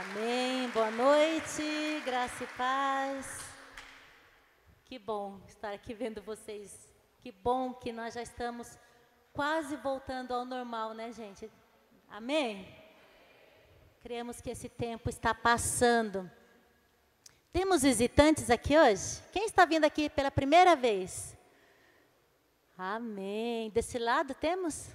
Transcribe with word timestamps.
Amém. 0.00 0.70
Boa 0.70 0.90
noite, 0.90 2.00
graça 2.02 2.44
e 2.44 2.46
paz. 2.56 3.40
Que 4.86 4.98
bom 4.98 5.38
estar 5.46 5.70
aqui 5.74 5.92
vendo 5.92 6.22
vocês. 6.22 6.88
Que 7.20 7.30
bom 7.30 7.74
que 7.74 7.92
nós 7.92 8.14
já 8.14 8.22
estamos 8.22 8.78
quase 9.34 9.76
voltando 9.76 10.32
ao 10.32 10.46
normal, 10.46 10.94
né, 10.94 11.12
gente? 11.12 11.50
Amém? 12.08 12.66
Cremos 14.00 14.40
que 14.40 14.48
esse 14.48 14.66
tempo 14.66 15.10
está 15.10 15.34
passando. 15.34 16.30
Temos 17.52 17.82
visitantes 17.82 18.48
aqui 18.48 18.78
hoje? 18.78 19.22
Quem 19.30 19.44
está 19.44 19.66
vindo 19.66 19.84
aqui 19.84 20.08
pela 20.08 20.30
primeira 20.30 20.74
vez? 20.74 21.36
Amém. 22.78 23.68
Desse 23.68 23.98
lado 23.98 24.32
temos? 24.32 24.88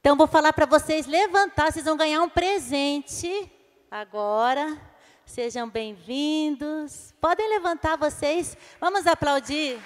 Então 0.00 0.16
vou 0.16 0.26
falar 0.26 0.54
para 0.54 0.64
vocês 0.64 1.06
levantar, 1.06 1.70
vocês 1.70 1.84
vão 1.84 1.94
ganhar 1.94 2.22
um 2.22 2.28
presente 2.28 3.52
agora. 3.90 4.80
Sejam 5.26 5.68
bem-vindos. 5.68 7.14
Podem 7.20 7.46
levantar 7.50 7.98
vocês. 7.98 8.56
Vamos 8.80 9.06
aplaudir 9.06 9.78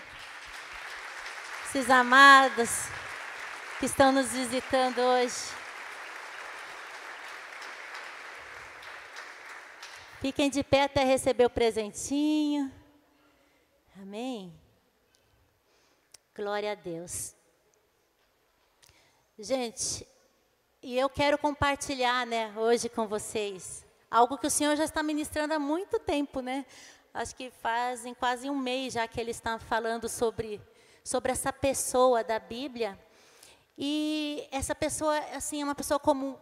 esses 1.66 1.90
amados 1.90 2.70
que 3.80 3.86
estão 3.86 4.12
nos 4.12 4.30
visitando 4.30 5.00
hoje. 5.00 5.34
Fiquem 10.20 10.48
de 10.48 10.62
pé 10.62 10.84
até 10.84 11.02
receber 11.02 11.46
o 11.46 11.50
presentinho. 11.50 12.72
Amém. 14.00 14.54
Glória 16.36 16.70
a 16.70 16.76
Deus. 16.76 17.34
Gente, 19.36 20.06
e 20.80 20.96
eu 20.96 21.10
quero 21.10 21.36
compartilhar, 21.36 22.24
né, 22.24 22.54
hoje 22.56 22.88
com 22.88 23.08
vocês, 23.08 23.84
algo 24.08 24.38
que 24.38 24.46
o 24.46 24.50
Senhor 24.50 24.76
já 24.76 24.84
está 24.84 25.02
ministrando 25.02 25.52
há 25.52 25.58
muito 25.58 25.98
tempo, 25.98 26.38
né? 26.38 26.64
Acho 27.12 27.34
que 27.34 27.50
fazem 27.50 28.14
quase 28.14 28.48
um 28.48 28.56
mês 28.56 28.92
já 28.92 29.08
que 29.08 29.20
Ele 29.20 29.32
está 29.32 29.58
falando 29.58 30.08
sobre, 30.08 30.62
sobre 31.02 31.32
essa 31.32 31.52
pessoa 31.52 32.22
da 32.22 32.38
Bíblia. 32.38 32.96
E 33.76 34.46
essa 34.52 34.72
pessoa, 34.72 35.18
assim, 35.34 35.62
é 35.62 35.64
uma 35.64 35.74
pessoa 35.74 35.98
como, 35.98 36.38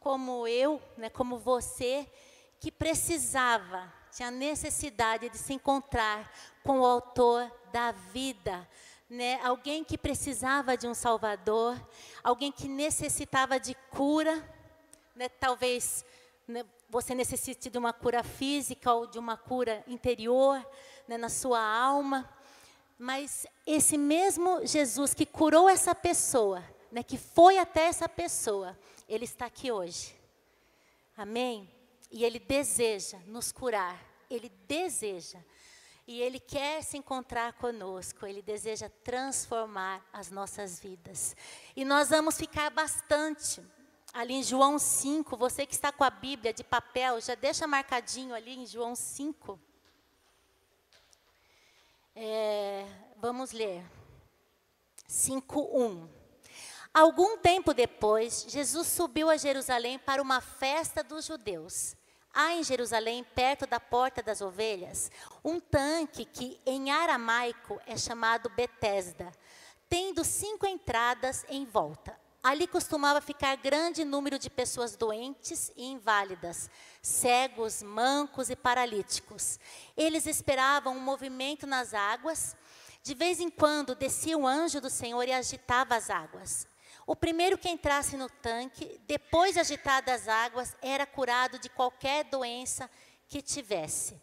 como 0.00 0.48
eu, 0.48 0.80
né, 0.96 1.10
como 1.10 1.36
você, 1.36 2.10
que 2.58 2.72
precisava, 2.72 3.92
tinha 4.10 4.30
necessidade 4.30 5.28
de 5.28 5.36
se 5.36 5.52
encontrar 5.52 6.32
com 6.64 6.80
o 6.80 6.86
autor 6.86 7.52
da 7.70 7.92
vida, 7.92 8.66
né, 9.10 9.40
alguém 9.42 9.82
que 9.82 9.98
precisava 9.98 10.76
de 10.76 10.86
um 10.86 10.94
Salvador, 10.94 11.76
alguém 12.22 12.52
que 12.52 12.68
necessitava 12.68 13.58
de 13.58 13.74
cura, 13.90 14.48
né, 15.16 15.28
talvez 15.28 16.04
né, 16.46 16.64
você 16.88 17.12
necessite 17.12 17.68
de 17.68 17.76
uma 17.76 17.92
cura 17.92 18.22
física 18.22 18.92
ou 18.92 19.08
de 19.08 19.18
uma 19.18 19.36
cura 19.36 19.82
interior 19.88 20.64
né, 21.08 21.18
na 21.18 21.28
sua 21.28 21.60
alma, 21.60 22.32
mas 22.96 23.46
esse 23.66 23.98
mesmo 23.98 24.64
Jesus 24.64 25.12
que 25.12 25.26
curou 25.26 25.68
essa 25.68 25.92
pessoa, 25.92 26.62
né, 26.92 27.02
que 27.02 27.18
foi 27.18 27.58
até 27.58 27.86
essa 27.86 28.08
pessoa, 28.08 28.78
ele 29.08 29.24
está 29.24 29.46
aqui 29.46 29.72
hoje. 29.72 30.14
Amém? 31.16 31.68
E 32.12 32.24
ele 32.24 32.38
deseja 32.38 33.18
nos 33.26 33.50
curar, 33.50 34.00
ele 34.30 34.48
deseja 34.68 35.38
e 36.06 36.20
Ele 36.20 36.40
quer 36.40 36.82
se 36.82 36.96
encontrar 36.96 37.52
conosco, 37.54 38.26
Ele 38.26 38.42
deseja 38.42 38.88
transformar 39.02 40.04
as 40.12 40.30
nossas 40.30 40.80
vidas. 40.80 41.36
E 41.76 41.84
nós 41.84 42.10
vamos 42.10 42.36
ficar 42.36 42.70
bastante 42.70 43.62
ali 44.12 44.34
em 44.34 44.42
João 44.42 44.78
5. 44.78 45.36
Você 45.36 45.66
que 45.66 45.74
está 45.74 45.92
com 45.92 46.04
a 46.04 46.10
Bíblia 46.10 46.52
de 46.52 46.64
papel, 46.64 47.20
já 47.20 47.34
deixa 47.34 47.66
marcadinho 47.66 48.34
ali 48.34 48.58
em 48.58 48.66
João 48.66 48.94
5. 48.94 49.58
É, 52.14 52.86
vamos 53.16 53.52
ler. 53.52 53.84
5:1. 55.08 56.08
Algum 56.92 57.38
tempo 57.38 57.72
depois, 57.72 58.46
Jesus 58.48 58.88
subiu 58.88 59.30
a 59.30 59.36
Jerusalém 59.36 59.98
para 59.98 60.20
uma 60.20 60.40
festa 60.40 61.04
dos 61.04 61.24
judeus. 61.24 61.96
Há 62.32 62.52
em 62.52 62.62
Jerusalém, 62.62 63.24
perto 63.34 63.66
da 63.66 63.80
porta 63.80 64.22
das 64.22 64.40
ovelhas, 64.40 65.10
um 65.44 65.58
tanque 65.58 66.24
que 66.24 66.60
em 66.64 66.90
aramaico 66.90 67.80
é 67.86 67.96
chamado 67.96 68.48
Betesda, 68.50 69.32
tendo 69.88 70.24
cinco 70.24 70.66
entradas 70.66 71.44
em 71.48 71.64
volta. 71.64 72.18
Ali 72.42 72.66
costumava 72.66 73.20
ficar 73.20 73.56
grande 73.56 74.02
número 74.02 74.38
de 74.38 74.48
pessoas 74.48 74.96
doentes 74.96 75.70
e 75.76 75.84
inválidas, 75.84 76.70
cegos, 77.02 77.82
mancos 77.82 78.48
e 78.48 78.56
paralíticos. 78.56 79.58
Eles 79.94 80.24
esperavam 80.24 80.96
um 80.96 81.00
movimento 81.00 81.66
nas 81.66 81.92
águas. 81.92 82.56
De 83.02 83.14
vez 83.14 83.40
em 83.40 83.50
quando 83.50 83.94
descia 83.94 84.38
o 84.38 84.46
anjo 84.46 84.80
do 84.80 84.88
Senhor 84.88 85.26
e 85.28 85.32
agitava 85.32 85.96
as 85.96 86.08
águas. 86.08 86.66
O 87.10 87.16
primeiro 87.16 87.58
que 87.58 87.68
entrasse 87.68 88.16
no 88.16 88.30
tanque, 88.30 89.00
depois 89.04 89.54
de 89.54 89.58
agitadas 89.58 90.14
as 90.14 90.28
águas, 90.28 90.76
era 90.80 91.04
curado 91.04 91.58
de 91.58 91.68
qualquer 91.68 92.22
doença 92.22 92.88
que 93.26 93.42
tivesse. 93.42 94.16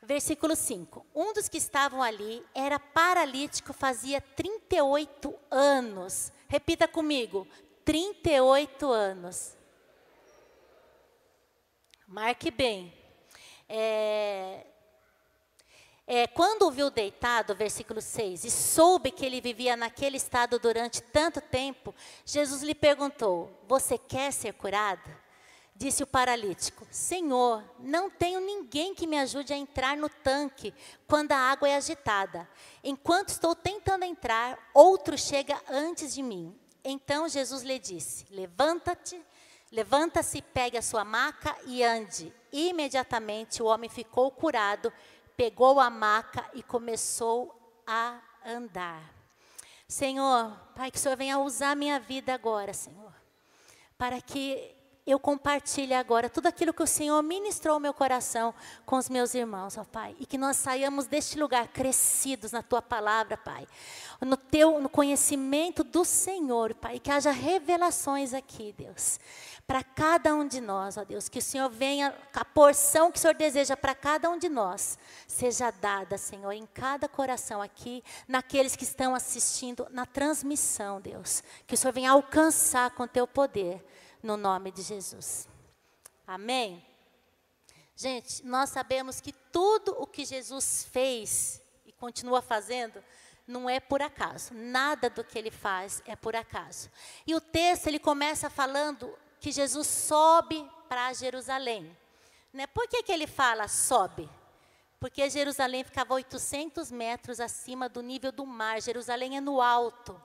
Versículo 0.00 0.54
5. 0.54 1.04
Um 1.12 1.32
dos 1.32 1.48
que 1.48 1.58
estavam 1.58 2.00
ali 2.00 2.40
era 2.54 2.78
paralítico, 2.78 3.72
fazia 3.72 4.20
38 4.20 5.34
anos. 5.50 6.30
Repita 6.46 6.86
comigo: 6.86 7.48
38 7.84 8.92
anos. 8.92 9.56
Marque 12.06 12.52
bem. 12.52 12.94
É, 13.68 14.64
é, 16.06 16.26
quando 16.26 16.62
o 16.62 16.70
viu 16.70 16.90
deitado, 16.90 17.54
versículo 17.54 18.00
6, 18.00 18.44
e 18.44 18.50
soube 18.50 19.10
que 19.10 19.24
ele 19.24 19.40
vivia 19.40 19.74
naquele 19.74 20.18
estado 20.18 20.58
durante 20.58 21.02
tanto 21.02 21.40
tempo, 21.40 21.94
Jesus 22.26 22.62
lhe 22.62 22.74
perguntou: 22.74 23.50
Você 23.66 23.96
quer 23.96 24.30
ser 24.32 24.52
curado? 24.52 25.10
Disse 25.74 26.02
o 26.02 26.06
paralítico: 26.06 26.86
Senhor, 26.90 27.64
não 27.80 28.10
tenho 28.10 28.38
ninguém 28.38 28.94
que 28.94 29.06
me 29.06 29.18
ajude 29.18 29.54
a 29.54 29.56
entrar 29.56 29.96
no 29.96 30.08
tanque 30.08 30.74
quando 31.06 31.32
a 31.32 31.38
água 31.38 31.68
é 31.68 31.76
agitada. 31.76 32.46
Enquanto 32.82 33.30
estou 33.30 33.54
tentando 33.54 34.04
entrar, 34.04 34.58
outro 34.74 35.16
chega 35.16 35.60
antes 35.70 36.14
de 36.14 36.22
mim. 36.22 36.54
Então 36.84 37.28
Jesus 37.28 37.62
lhe 37.62 37.78
disse: 37.78 38.26
Levanta-te, 38.30 39.20
levanta-se, 39.72 40.42
pegue 40.42 40.76
a 40.76 40.82
sua 40.82 41.02
maca 41.02 41.56
e 41.66 41.82
ande. 41.82 42.30
Imediatamente 42.52 43.62
o 43.62 43.66
homem 43.66 43.90
ficou 43.90 44.30
curado 44.30 44.92
pegou 45.36 45.80
a 45.80 45.90
maca 45.90 46.48
e 46.54 46.62
começou 46.62 47.82
a 47.86 48.20
andar. 48.44 49.12
Senhor, 49.86 50.56
Pai, 50.74 50.90
que 50.90 50.96
o 50.96 51.00
Senhor 51.00 51.16
venha 51.16 51.38
usar 51.38 51.72
a 51.72 51.74
minha 51.76 52.00
vida 52.00 52.32
agora, 52.32 52.72
Senhor, 52.72 53.12
para 53.98 54.20
que 54.20 54.73
eu 55.06 55.18
compartilhe 55.18 55.92
agora 55.92 56.30
tudo 56.30 56.46
aquilo 56.46 56.72
que 56.72 56.82
o 56.82 56.86
Senhor 56.86 57.22
ministrou 57.22 57.74
ao 57.74 57.80
meu 57.80 57.92
coração 57.92 58.54
com 58.86 58.96
os 58.96 59.08
meus 59.08 59.34
irmãos, 59.34 59.76
ó 59.76 59.84
Pai, 59.84 60.16
e 60.18 60.24
que 60.24 60.38
nós 60.38 60.56
saiamos 60.56 61.06
deste 61.06 61.38
lugar 61.38 61.68
crescidos 61.68 62.52
na 62.52 62.62
tua 62.62 62.80
palavra, 62.80 63.36
Pai, 63.36 63.66
no 64.20 64.36
teu 64.36 64.80
no 64.80 64.88
conhecimento 64.88 65.84
do 65.84 66.04
Senhor, 66.04 66.74
Pai, 66.74 66.96
e 66.96 67.00
que 67.00 67.10
haja 67.10 67.30
revelações 67.30 68.32
aqui, 68.32 68.74
Deus 68.76 69.18
para 69.66 69.82
cada 69.82 70.34
um 70.34 70.46
de 70.46 70.60
nós, 70.60 70.96
ó 70.96 71.04
Deus. 71.04 71.28
Que 71.28 71.38
o 71.38 71.42
Senhor 71.42 71.70
venha, 71.70 72.14
a 72.34 72.44
porção 72.44 73.10
que 73.10 73.18
o 73.18 73.20
Senhor 73.20 73.34
deseja 73.34 73.76
para 73.76 73.94
cada 73.94 74.28
um 74.28 74.38
de 74.38 74.48
nós, 74.48 74.98
seja 75.26 75.70
dada, 75.70 76.18
Senhor, 76.18 76.52
em 76.52 76.66
cada 76.66 77.08
coração 77.08 77.62
aqui, 77.62 78.04
naqueles 78.28 78.76
que 78.76 78.84
estão 78.84 79.14
assistindo 79.14 79.86
na 79.90 80.04
transmissão, 80.04 81.00
Deus. 81.00 81.42
Que 81.66 81.74
o 81.74 81.78
Senhor 81.78 81.92
venha 81.92 82.10
alcançar 82.10 82.90
com 82.90 83.06
teu 83.06 83.26
poder, 83.26 83.82
no 84.24 84.38
nome 84.38 84.72
de 84.72 84.80
Jesus. 84.80 85.46
Amém? 86.26 86.84
Gente, 87.94 88.44
nós 88.44 88.70
sabemos 88.70 89.20
que 89.20 89.32
tudo 89.52 89.94
o 90.00 90.06
que 90.06 90.24
Jesus 90.24 90.88
fez 90.90 91.60
e 91.84 91.92
continua 91.92 92.40
fazendo, 92.40 93.04
não 93.46 93.68
é 93.68 93.78
por 93.78 94.00
acaso. 94.00 94.54
Nada 94.54 95.10
do 95.10 95.22
que 95.22 95.38
ele 95.38 95.50
faz 95.50 96.02
é 96.06 96.16
por 96.16 96.34
acaso. 96.34 96.90
E 97.26 97.34
o 97.34 97.40
texto 97.40 97.86
ele 97.86 97.98
começa 97.98 98.48
falando 98.48 99.14
que 99.38 99.52
Jesus 99.52 99.86
sobe 99.86 100.66
para 100.88 101.12
Jerusalém. 101.12 101.94
Né? 102.50 102.66
Por 102.66 102.88
que, 102.88 103.02
que 103.02 103.12
ele 103.12 103.26
fala 103.26 103.68
sobe? 103.68 104.28
Porque 104.98 105.28
Jerusalém 105.28 105.84
ficava 105.84 106.14
800 106.14 106.90
metros 106.90 107.40
acima 107.40 107.90
do 107.90 108.00
nível 108.00 108.32
do 108.32 108.46
mar. 108.46 108.80
Jerusalém 108.80 109.36
é 109.36 109.40
no 109.40 109.60
alto. 109.60 110.18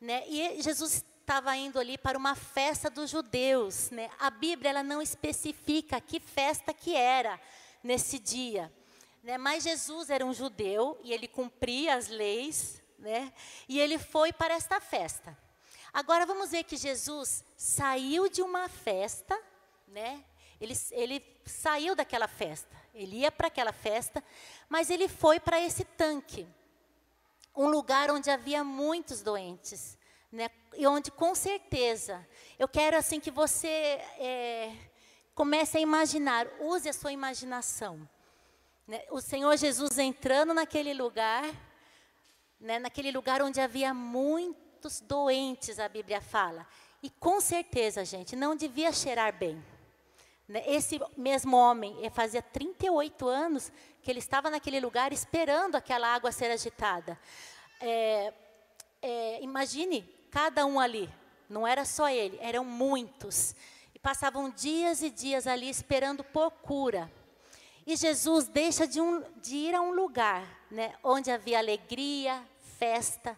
Né? 0.00 0.24
E 0.26 0.60
Jesus 0.60 1.04
estava 1.30 1.56
indo 1.56 1.78
ali 1.78 1.96
para 1.96 2.18
uma 2.18 2.34
festa 2.34 2.90
dos 2.90 3.08
judeus. 3.08 3.88
Né? 3.90 4.10
A 4.18 4.30
Bíblia 4.30 4.70
ela 4.70 4.82
não 4.82 5.00
especifica 5.00 6.00
que 6.00 6.18
festa 6.18 6.74
que 6.74 6.96
era 6.96 7.40
nesse 7.84 8.18
dia. 8.18 8.72
Né? 9.22 9.38
Mas 9.38 9.62
Jesus 9.62 10.10
era 10.10 10.26
um 10.26 10.34
judeu 10.34 10.98
e 11.04 11.12
ele 11.12 11.28
cumpria 11.28 11.94
as 11.94 12.08
leis. 12.08 12.82
Né? 12.98 13.32
E 13.68 13.78
ele 13.78 13.96
foi 13.96 14.32
para 14.32 14.54
esta 14.54 14.80
festa. 14.80 15.38
Agora 15.92 16.26
vamos 16.26 16.50
ver 16.50 16.64
que 16.64 16.76
Jesus 16.76 17.44
saiu 17.56 18.28
de 18.28 18.42
uma 18.42 18.68
festa, 18.68 19.40
né? 19.86 20.24
Ele, 20.60 20.74
ele 20.90 21.24
saiu 21.46 21.94
daquela 21.94 22.26
festa. 22.26 22.76
Ele 22.92 23.18
ia 23.18 23.30
para 23.30 23.46
aquela 23.46 23.72
festa, 23.72 24.22
mas 24.68 24.90
ele 24.90 25.08
foi 25.08 25.38
para 25.38 25.60
esse 25.60 25.84
tanque, 25.84 26.46
um 27.56 27.68
lugar 27.68 28.10
onde 28.10 28.30
havia 28.30 28.62
muitos 28.62 29.22
doentes, 29.22 29.98
né? 30.30 30.48
E 30.76 30.86
onde 30.86 31.10
com 31.10 31.34
certeza 31.34 32.26
eu 32.58 32.68
quero 32.68 32.96
assim 32.96 33.18
que 33.18 33.30
você 33.30 33.68
é, 34.18 34.72
comece 35.34 35.78
a 35.78 35.80
imaginar, 35.80 36.46
use 36.60 36.88
a 36.88 36.92
sua 36.92 37.12
imaginação. 37.12 38.08
Né? 38.86 39.02
O 39.10 39.20
Senhor 39.20 39.56
Jesus 39.56 39.98
entrando 39.98 40.54
naquele 40.54 40.94
lugar, 40.94 41.44
né? 42.60 42.78
naquele 42.78 43.10
lugar 43.10 43.42
onde 43.42 43.60
havia 43.60 43.92
muitos 43.92 45.00
doentes, 45.00 45.80
a 45.80 45.88
Bíblia 45.88 46.20
fala. 46.20 46.66
E 47.02 47.10
com 47.10 47.40
certeza, 47.40 48.04
gente, 48.04 48.36
não 48.36 48.54
devia 48.54 48.92
cheirar 48.92 49.32
bem. 49.36 49.62
Né? 50.46 50.62
Esse 50.66 51.00
mesmo 51.16 51.56
homem, 51.56 52.08
fazia 52.10 52.42
38 52.42 53.26
anos 53.26 53.72
que 54.02 54.10
ele 54.10 54.18
estava 54.18 54.50
naquele 54.50 54.78
lugar 54.78 55.12
esperando 55.12 55.74
aquela 55.74 56.08
água 56.08 56.30
ser 56.30 56.50
agitada. 56.50 57.18
É, 57.80 58.32
é, 59.02 59.42
imagine 59.42 60.19
cada 60.30 60.64
um 60.64 60.78
ali, 60.78 61.12
não 61.48 61.66
era 61.66 61.84
só 61.84 62.08
ele, 62.08 62.38
eram 62.40 62.64
muitos. 62.64 63.54
E 63.94 63.98
passavam 63.98 64.50
dias 64.50 65.02
e 65.02 65.10
dias 65.10 65.46
ali 65.46 65.68
esperando 65.68 66.22
por 66.22 66.50
cura. 66.50 67.10
E 67.86 67.96
Jesus 67.96 68.46
deixa 68.46 68.86
de, 68.86 69.00
um, 69.00 69.22
de 69.36 69.56
ir 69.56 69.74
a 69.74 69.80
um 69.80 69.92
lugar 69.92 70.46
né, 70.70 70.94
onde 71.02 71.30
havia 71.30 71.58
alegria, 71.58 72.42
festa, 72.78 73.36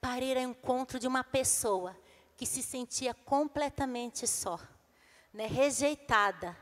para 0.00 0.24
ir 0.24 0.36
ao 0.36 0.42
encontro 0.42 0.98
de 0.98 1.06
uma 1.06 1.22
pessoa 1.22 1.96
que 2.36 2.44
se 2.44 2.62
sentia 2.62 3.14
completamente 3.14 4.26
só, 4.26 4.58
né, 5.32 5.46
rejeitada 5.46 6.56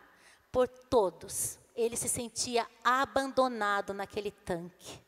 por 0.52 0.68
todos. 0.68 1.58
Ele 1.74 1.96
se 1.96 2.08
sentia 2.08 2.66
abandonado 2.84 3.94
naquele 3.94 4.30
tanque. 4.30 5.00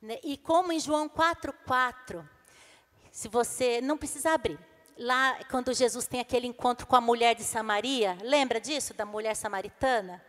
Né, 0.00 0.20
e 0.22 0.36
como 0.36 0.70
em 0.70 0.78
João 0.78 1.08
4,4, 1.08 2.24
se 3.10 3.28
você 3.28 3.80
não 3.80 3.96
precisa 3.96 4.32
abrir, 4.32 4.58
lá 4.96 5.38
quando 5.50 5.72
Jesus 5.72 6.06
tem 6.06 6.20
aquele 6.20 6.46
encontro 6.46 6.86
com 6.86 6.96
a 6.96 7.00
mulher 7.00 7.34
de 7.34 7.42
Samaria, 7.42 8.16
lembra 8.22 8.60
disso, 8.60 8.94
da 8.94 9.04
mulher 9.04 9.34
samaritana? 9.34 10.22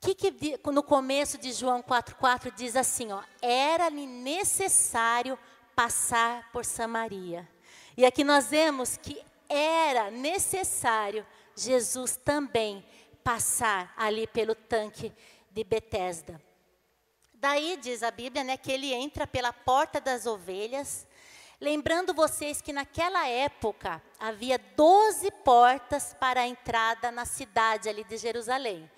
Que, 0.00 0.14
que 0.14 0.60
no 0.66 0.82
começo 0.82 1.38
de 1.38 1.52
João 1.52 1.82
4,4 1.82 2.54
diz 2.54 2.76
assim: 2.76 3.08
era-lhe 3.42 4.06
necessário 4.06 5.36
passar 5.74 6.50
por 6.52 6.64
Samaria. 6.64 7.48
E 7.96 8.06
aqui 8.06 8.22
nós 8.22 8.48
vemos 8.48 8.96
que 8.96 9.20
era 9.48 10.10
necessário 10.10 11.26
Jesus 11.56 12.16
também 12.16 12.84
passar 13.24 13.92
ali 13.96 14.26
pelo 14.26 14.54
tanque 14.54 15.12
de 15.50 15.64
Betesda. 15.64 16.40
Daí 17.34 17.76
diz 17.76 18.02
a 18.02 18.10
Bíblia, 18.10 18.44
né, 18.44 18.56
que 18.56 18.70
ele 18.70 18.92
entra 18.94 19.26
pela 19.26 19.52
porta 19.52 20.00
das 20.00 20.26
ovelhas, 20.26 21.07
lembrando 21.60 22.14
vocês 22.14 22.60
que 22.60 22.72
naquela 22.72 23.26
época 23.26 24.02
havia 24.18 24.58
12 24.58 25.30
portas 25.44 26.14
para 26.18 26.42
a 26.42 26.46
entrada 26.46 27.10
na 27.10 27.24
cidade 27.24 27.88
ali 27.88 28.04
de 28.04 28.16
Jerusalém. 28.16 28.90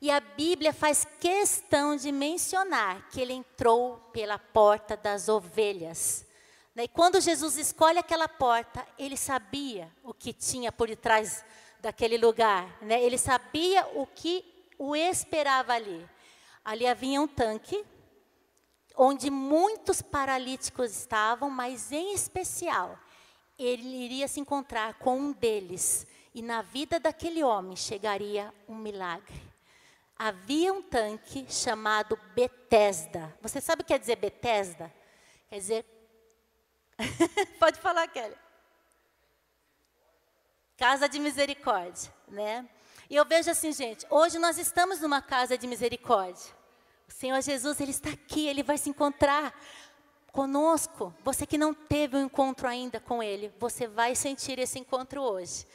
E 0.00 0.10
a 0.10 0.18
Bíblia 0.18 0.72
faz 0.72 1.06
questão 1.20 1.94
de 1.94 2.10
mencionar 2.10 3.08
que 3.08 3.20
ele 3.20 3.32
entrou 3.32 3.98
pela 4.12 4.38
porta 4.38 4.96
das 4.96 5.28
ovelhas. 5.28 6.26
Né, 6.74 6.84
e 6.84 6.88
quando 6.88 7.20
Jesus 7.20 7.56
escolhe 7.56 7.98
aquela 7.98 8.28
porta, 8.28 8.84
ele 8.98 9.16
sabia 9.16 9.88
o 10.02 10.12
que 10.12 10.32
tinha 10.32 10.72
por 10.72 10.88
detrás 10.88 11.44
daquele 11.80 12.18
lugar. 12.18 12.66
Né? 12.82 13.00
Ele 13.02 13.16
sabia 13.16 13.86
o 13.94 14.06
que 14.06 14.44
o 14.76 14.96
esperava 14.96 15.74
ali. 15.74 16.04
Ali 16.64 16.86
havia 16.86 17.20
um 17.20 17.28
tanque, 17.28 17.84
onde 18.96 19.30
muitos 19.30 20.02
paralíticos 20.02 20.90
estavam, 20.90 21.48
mas 21.50 21.92
em 21.92 22.14
especial, 22.14 22.98
ele 23.58 24.04
iria 24.04 24.28
se 24.28 24.40
encontrar 24.40 24.94
com 24.94 25.18
um 25.18 25.32
deles. 25.32 26.06
E 26.34 26.42
na 26.42 26.62
vida 26.62 26.98
daquele 26.98 27.42
homem 27.42 27.76
chegaria 27.76 28.52
um 28.68 28.74
milagre. 28.74 29.42
Havia 30.16 30.72
um 30.72 30.82
tanque 30.82 31.46
chamado 31.48 32.18
Betesda. 32.34 33.36
Você 33.40 33.60
sabe 33.60 33.82
o 33.82 33.84
que 33.84 33.92
quer 33.92 33.98
dizer 33.98 34.16
Betesda? 34.16 34.92
Quer 35.48 35.56
dizer 35.56 35.86
Pode 37.58 37.78
falar, 37.80 38.08
Kelly. 38.08 38.36
Casa 40.76 41.08
de 41.08 41.18
misericórdia, 41.18 42.12
né? 42.28 42.68
E 43.08 43.16
eu 43.16 43.24
vejo 43.24 43.50
assim, 43.50 43.72
gente, 43.72 44.06
hoje 44.10 44.38
nós 44.38 44.58
estamos 44.58 45.00
numa 45.00 45.20
casa 45.20 45.56
de 45.56 45.66
misericórdia. 45.66 46.61
O 47.12 47.14
Senhor 47.14 47.40
Jesus, 47.42 47.80
Ele 47.80 47.90
está 47.90 48.10
aqui, 48.10 48.48
Ele 48.48 48.62
vai 48.62 48.78
se 48.78 48.88
encontrar 48.88 49.54
conosco. 50.32 51.14
Você 51.22 51.46
que 51.46 51.58
não 51.58 51.74
teve 51.74 52.16
um 52.16 52.24
encontro 52.24 52.66
ainda 52.66 52.98
com 52.98 53.22
Ele, 53.22 53.52
você 53.58 53.86
vai 53.86 54.14
sentir 54.14 54.58
esse 54.58 54.78
encontro 54.78 55.20
hoje. 55.20 55.66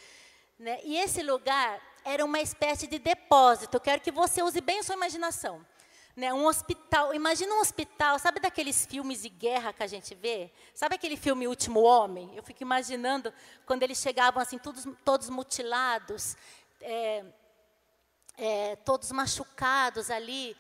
Né? 0.58 0.80
E 0.84 0.98
esse 0.98 1.22
lugar 1.22 1.80
era 2.04 2.26
uma 2.26 2.42
espécie 2.42 2.88
de 2.88 2.98
depósito. 2.98 3.78
Eu 3.78 3.82
quero 3.82 4.02
que 4.02 4.12
você 4.12 4.42
use 4.42 4.60
bem 4.60 4.80
a 4.80 4.84
sua 4.84 4.96
imaginação 4.96 5.66
né, 6.18 6.34
um 6.34 6.48
hospital. 6.48 7.14
Imagina 7.14 7.54
um 7.54 7.60
hospital, 7.60 8.18
sabe 8.18 8.40
daqueles 8.40 8.88
filmes 8.88 9.22
de 9.22 9.30
guerra 9.30 9.72
que 9.72 9.84
a 9.84 9.88
gente 9.88 10.16
vê? 10.16 10.52
Sabe 10.74 10.96
aquele 10.96 11.16
filme 11.16 11.48
Último 11.48 11.82
Homem? 11.84 12.36
Eu 12.36 12.42
fico 12.42 12.64
imaginando 12.64 13.32
quando 13.68 13.84
eles 13.84 14.00
chegavam 14.00 14.42
assim, 14.42 14.58
todos, 14.58 14.88
todos 15.06 15.30
mutilados, 15.30 16.36
é, 16.82 17.24
é, 18.36 18.76
todos 18.78 19.12
machucados 19.12 20.10
ali. 20.10 20.58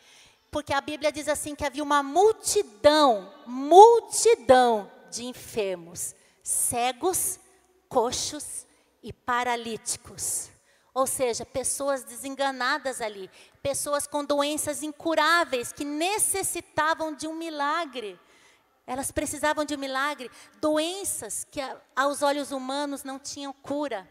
Porque 0.49 0.73
a 0.73 0.81
Bíblia 0.81 1.11
diz 1.11 1.27
assim 1.27 1.55
que 1.55 1.65
havia 1.65 1.83
uma 1.83 2.01
multidão, 2.01 3.33
multidão 3.45 4.89
de 5.11 5.25
enfermos, 5.25 6.15
cegos, 6.41 7.39
coxos 7.89 8.65
e 9.03 9.11
paralíticos. 9.11 10.49
Ou 10.93 11.05
seja, 11.05 11.45
pessoas 11.45 12.03
desenganadas 12.03 13.01
ali, 13.01 13.29
pessoas 13.61 14.07
com 14.07 14.25
doenças 14.25 14.81
incuráveis 14.81 15.71
que 15.71 15.85
necessitavam 15.85 17.13
de 17.13 17.27
um 17.27 17.35
milagre. 17.35 18.19
Elas 18.85 19.11
precisavam 19.11 19.65
de 19.65 19.75
um 19.75 19.77
milagre, 19.77 20.31
doenças 20.61 21.45
que 21.51 21.59
aos 21.95 22.21
olhos 22.21 22.51
humanos 22.51 23.03
não 23.03 23.19
tinham 23.19 23.53
cura, 23.53 24.09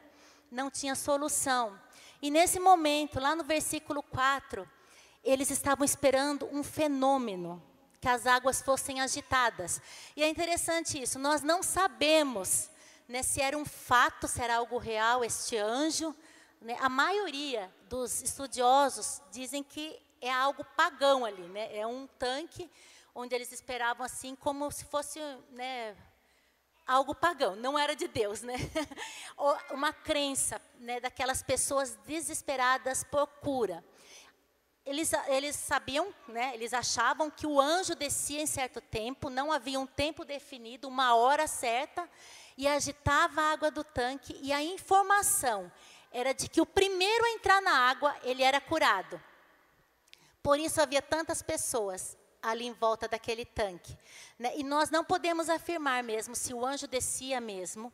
não 0.51 0.71
tinha 0.71 0.95
solução. 0.95 1.77
E 2.21 2.31
nesse 2.31 2.61
momento, 2.61 3.19
lá 3.19 3.35
no 3.35 3.43
versículo 3.43 4.03
4, 4.03 4.69
eles 5.27 5.51
estavam 5.51 5.85
esperando 5.85 6.49
um 6.53 6.63
fenômeno, 6.63 7.63
que 8.01 8.09
as 8.09 8.27
águas 8.27 8.63
fossem 8.63 9.01
agitadas. 9.01 9.81
E 10.17 10.23
é 10.23 10.29
interessante 10.29 11.03
isso, 11.03 11.19
nós 11.19 11.43
não 11.43 11.63
sabemos 11.63 12.71
né, 13.09 13.23
se 13.23 13.41
era 13.41 13.59
um 13.59 13.65
fato, 13.65 14.29
se 14.29 14.41
era 14.41 14.57
algo 14.57 14.79
real 14.79 15.25
este 15.25 15.57
anjo, 15.57 16.15
né, 16.61 16.77
a 16.81 16.89
maioria 16.89 17.73
dos 17.89 18.23
estudiosos 18.23 19.21
dizem 19.31 19.63
que 19.63 20.01
é 20.21 20.33
algo 20.33 20.65
pagão 20.77 21.25
ali, 21.25 21.43
né? 21.49 21.77
É 21.77 21.87
um 21.87 22.07
tanque 22.07 22.71
onde 23.15 23.35
eles 23.35 23.53
esperavam 23.53 24.05
assim 24.05 24.35
como 24.35 24.71
se 24.71 24.85
fosse, 24.85 25.21
né, 25.51 25.97
algo 26.87 27.15
pagão, 27.15 27.57
não 27.57 27.79
era 27.79 27.95
de 27.95 28.09
Deus, 28.09 28.43
né? 28.43 28.55
Uma 29.71 29.93
crença, 29.93 30.61
né, 30.79 31.01
daquelas 31.01 31.43
pessoas 31.43 31.97
desesperadas 32.07 33.05
por 33.05 33.27
cura. 33.27 33.85
Eles, 34.87 35.11
eles 35.27 35.57
sabiam, 35.57 36.15
né, 36.29 36.53
eles 36.55 36.73
achavam 36.73 37.29
que 37.29 37.47
o 37.47 37.61
anjo 37.61 37.97
descia 37.97 38.41
em 38.41 38.47
certo 38.47 38.81
tempo, 38.81 39.29
não 39.29 39.51
havia 39.51 39.81
um 39.81 39.87
tempo 39.87 40.25
definido, 40.25 40.87
uma 40.87 41.17
hora 41.17 41.49
certa, 41.49 42.09
e 42.57 42.69
agitava 42.69 43.43
a 43.43 43.53
água 43.53 43.71
do 43.71 43.83
tanque, 43.83 44.39
e 44.41 44.53
a 44.53 44.63
informação 44.63 45.71
era 46.13 46.33
de 46.33 46.49
que 46.49 46.61
o 46.61 46.67
primeiro 46.67 47.25
a 47.25 47.31
entrar 47.31 47.61
na 47.61 47.73
água, 47.73 48.17
ele 48.23 48.45
era 48.45 48.61
curado. 48.61 49.21
Por 50.43 50.59
isso 50.59 50.81
havia 50.81 51.03
tantas 51.03 51.43
pessoas 51.43 52.17
ali 52.41 52.65
em 52.65 52.73
volta 52.73 53.09
daquele 53.09 53.45
tanque. 53.45 53.99
Né? 54.39 54.53
E 54.57 54.63
nós 54.63 54.89
não 54.89 55.05
podemos 55.05 55.51
afirmar 55.51 56.05
mesmo 56.05 56.37
se 56.37 56.55
o 56.55 56.65
anjo 56.65 56.87
descia 56.87 57.41
mesmo 57.41 57.93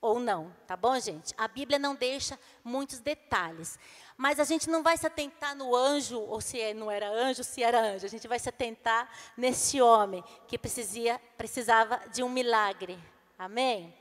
ou 0.00 0.20
não, 0.20 0.54
tá 0.66 0.76
bom, 0.76 0.98
gente? 1.00 1.34
A 1.36 1.48
Bíblia 1.48 1.76
não 1.76 1.94
deixa 1.96 2.38
muitos 2.62 3.00
detalhes. 3.00 3.76
Mas 4.18 4.38
a 4.38 4.44
gente 4.44 4.68
não 4.68 4.82
vai 4.82 4.98
se 4.98 5.06
atentar 5.06 5.56
no 5.56 5.74
anjo, 5.74 6.20
ou 6.20 6.42
se 6.42 6.60
é, 6.60 6.74
não 6.74 6.90
era 6.90 7.08
anjo, 7.08 7.42
se 7.42 7.62
era 7.62 7.80
anjo. 7.80 8.04
A 8.04 8.10
gente 8.10 8.28
vai 8.28 8.38
se 8.38 8.50
atentar 8.50 9.08
nesse 9.34 9.80
homem 9.80 10.22
que 10.46 10.58
precisia, 10.58 11.18
precisava 11.38 11.98
de 12.12 12.22
um 12.22 12.28
milagre. 12.28 12.98
Amém? 13.38 13.94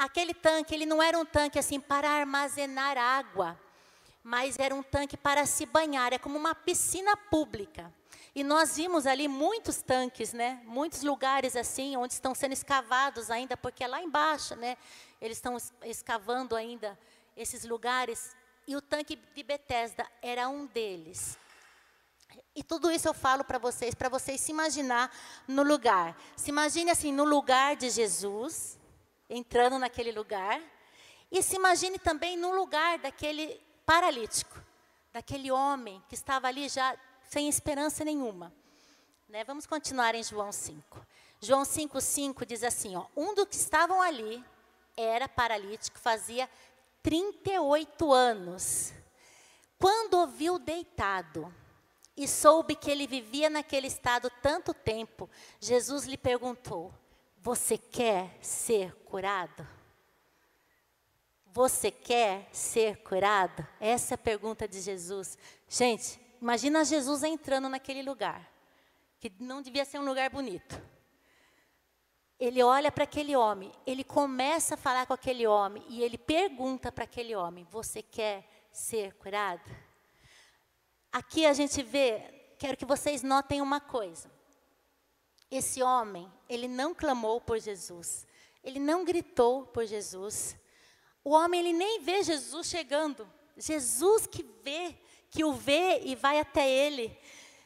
aquele 0.00 0.32
tanque, 0.32 0.74
ele 0.74 0.86
não 0.86 1.02
era 1.02 1.18
um 1.18 1.24
tanque 1.24 1.58
assim 1.58 1.78
para 1.78 2.08
armazenar 2.08 2.96
água, 2.96 3.58
mas 4.22 4.58
era 4.58 4.74
um 4.74 4.82
tanque 4.82 5.16
para 5.16 5.44
se 5.44 5.66
banhar, 5.66 6.12
é 6.12 6.18
como 6.18 6.38
uma 6.38 6.54
piscina 6.54 7.16
pública. 7.16 7.92
E 8.34 8.42
nós 8.44 8.76
vimos 8.76 9.06
ali 9.06 9.26
muitos 9.26 9.82
tanques, 9.82 10.32
né? 10.32 10.62
Muitos 10.64 11.02
lugares 11.02 11.56
assim, 11.56 11.96
onde 11.96 12.14
estão 12.14 12.34
sendo 12.34 12.52
escavados 12.52 13.30
ainda, 13.30 13.56
porque 13.56 13.82
é 13.84 13.88
lá 13.88 14.00
embaixo, 14.00 14.54
né? 14.54 14.76
Eles 15.20 15.36
estão 15.36 15.56
escavando 15.84 16.54
ainda 16.54 16.98
esses 17.36 17.64
lugares. 17.64 18.34
E 18.70 18.76
o 18.76 18.80
tanque 18.80 19.16
de 19.16 19.42
Betesda 19.42 20.08
era 20.22 20.48
um 20.48 20.64
deles. 20.64 21.36
E 22.54 22.62
tudo 22.62 22.88
isso 22.88 23.08
eu 23.08 23.12
falo 23.12 23.42
para 23.42 23.58
vocês, 23.58 23.96
para 23.96 24.08
vocês 24.08 24.40
se 24.40 24.52
imaginar 24.52 25.12
no 25.48 25.64
lugar. 25.64 26.16
Se 26.36 26.50
imagine 26.50 26.88
assim, 26.88 27.10
no 27.10 27.24
lugar 27.24 27.74
de 27.74 27.90
Jesus, 27.90 28.78
entrando 29.28 29.76
naquele 29.76 30.12
lugar, 30.12 30.62
e 31.32 31.42
se 31.42 31.56
imagine 31.56 31.98
também 31.98 32.36
no 32.36 32.54
lugar 32.54 33.00
daquele 33.00 33.60
paralítico, 33.84 34.56
daquele 35.12 35.50
homem 35.50 36.00
que 36.08 36.14
estava 36.14 36.46
ali 36.46 36.68
já 36.68 36.96
sem 37.28 37.48
esperança 37.48 38.04
nenhuma. 38.04 38.54
Né? 39.28 39.42
Vamos 39.42 39.66
continuar 39.66 40.14
em 40.14 40.22
João 40.22 40.52
5. 40.52 41.04
João 41.40 41.62
5,5 41.64 42.46
diz 42.46 42.62
assim: 42.62 42.94
ó, 42.94 43.06
um 43.16 43.34
dos 43.34 43.46
que 43.46 43.56
estavam 43.56 44.00
ali 44.00 44.44
era 44.96 45.28
paralítico, 45.28 45.98
fazia 45.98 46.48
38 47.02 48.12
anos. 48.12 48.92
Quando 49.78 50.14
ouviu 50.14 50.58
deitado 50.58 51.52
e 52.16 52.28
soube 52.28 52.74
que 52.74 52.90
ele 52.90 53.06
vivia 53.06 53.48
naquele 53.48 53.86
estado 53.86 54.30
tanto 54.42 54.74
tempo, 54.74 55.28
Jesus 55.58 56.04
lhe 56.04 56.18
perguntou: 56.18 56.92
Você 57.38 57.78
quer 57.78 58.36
ser 58.42 58.94
curado? 59.04 59.66
Você 61.46 61.90
quer 61.90 62.48
ser 62.52 63.02
curado? 63.02 63.66
Essa 63.80 64.14
é 64.14 64.16
a 64.16 64.18
pergunta 64.18 64.68
de 64.68 64.80
Jesus. 64.80 65.36
Gente, 65.68 66.20
imagina 66.40 66.84
Jesus 66.84 67.22
entrando 67.22 67.68
naquele 67.68 68.02
lugar, 68.02 68.52
que 69.18 69.32
não 69.40 69.60
devia 69.60 69.84
ser 69.84 69.98
um 69.98 70.04
lugar 70.04 70.30
bonito. 70.30 70.80
Ele 72.40 72.62
olha 72.62 72.90
para 72.90 73.04
aquele 73.04 73.36
homem, 73.36 73.70
ele 73.86 74.02
começa 74.02 74.74
a 74.74 74.78
falar 74.78 75.04
com 75.04 75.12
aquele 75.12 75.46
homem 75.46 75.84
e 75.90 76.02
ele 76.02 76.16
pergunta 76.16 76.90
para 76.90 77.04
aquele 77.04 77.36
homem: 77.36 77.66
Você 77.70 78.02
quer 78.02 78.48
ser 78.72 79.12
curado? 79.16 79.70
Aqui 81.12 81.44
a 81.44 81.52
gente 81.52 81.82
vê, 81.82 82.54
quero 82.58 82.78
que 82.78 82.86
vocês 82.86 83.22
notem 83.22 83.60
uma 83.60 83.78
coisa. 83.78 84.30
Esse 85.50 85.82
homem, 85.82 86.32
ele 86.48 86.66
não 86.66 86.94
clamou 86.94 87.42
por 87.42 87.58
Jesus, 87.58 88.26
ele 88.64 88.78
não 88.78 89.04
gritou 89.04 89.66
por 89.66 89.84
Jesus. 89.84 90.56
O 91.22 91.32
homem, 91.32 91.60
ele 91.60 91.72
nem 91.74 92.00
vê 92.00 92.22
Jesus 92.22 92.68
chegando. 92.68 93.30
Jesus 93.56 94.26
que 94.26 94.42
vê, 94.64 94.96
que 95.28 95.44
o 95.44 95.52
vê 95.52 96.00
e 96.04 96.14
vai 96.14 96.38
até 96.38 96.66
ele. 96.66 97.18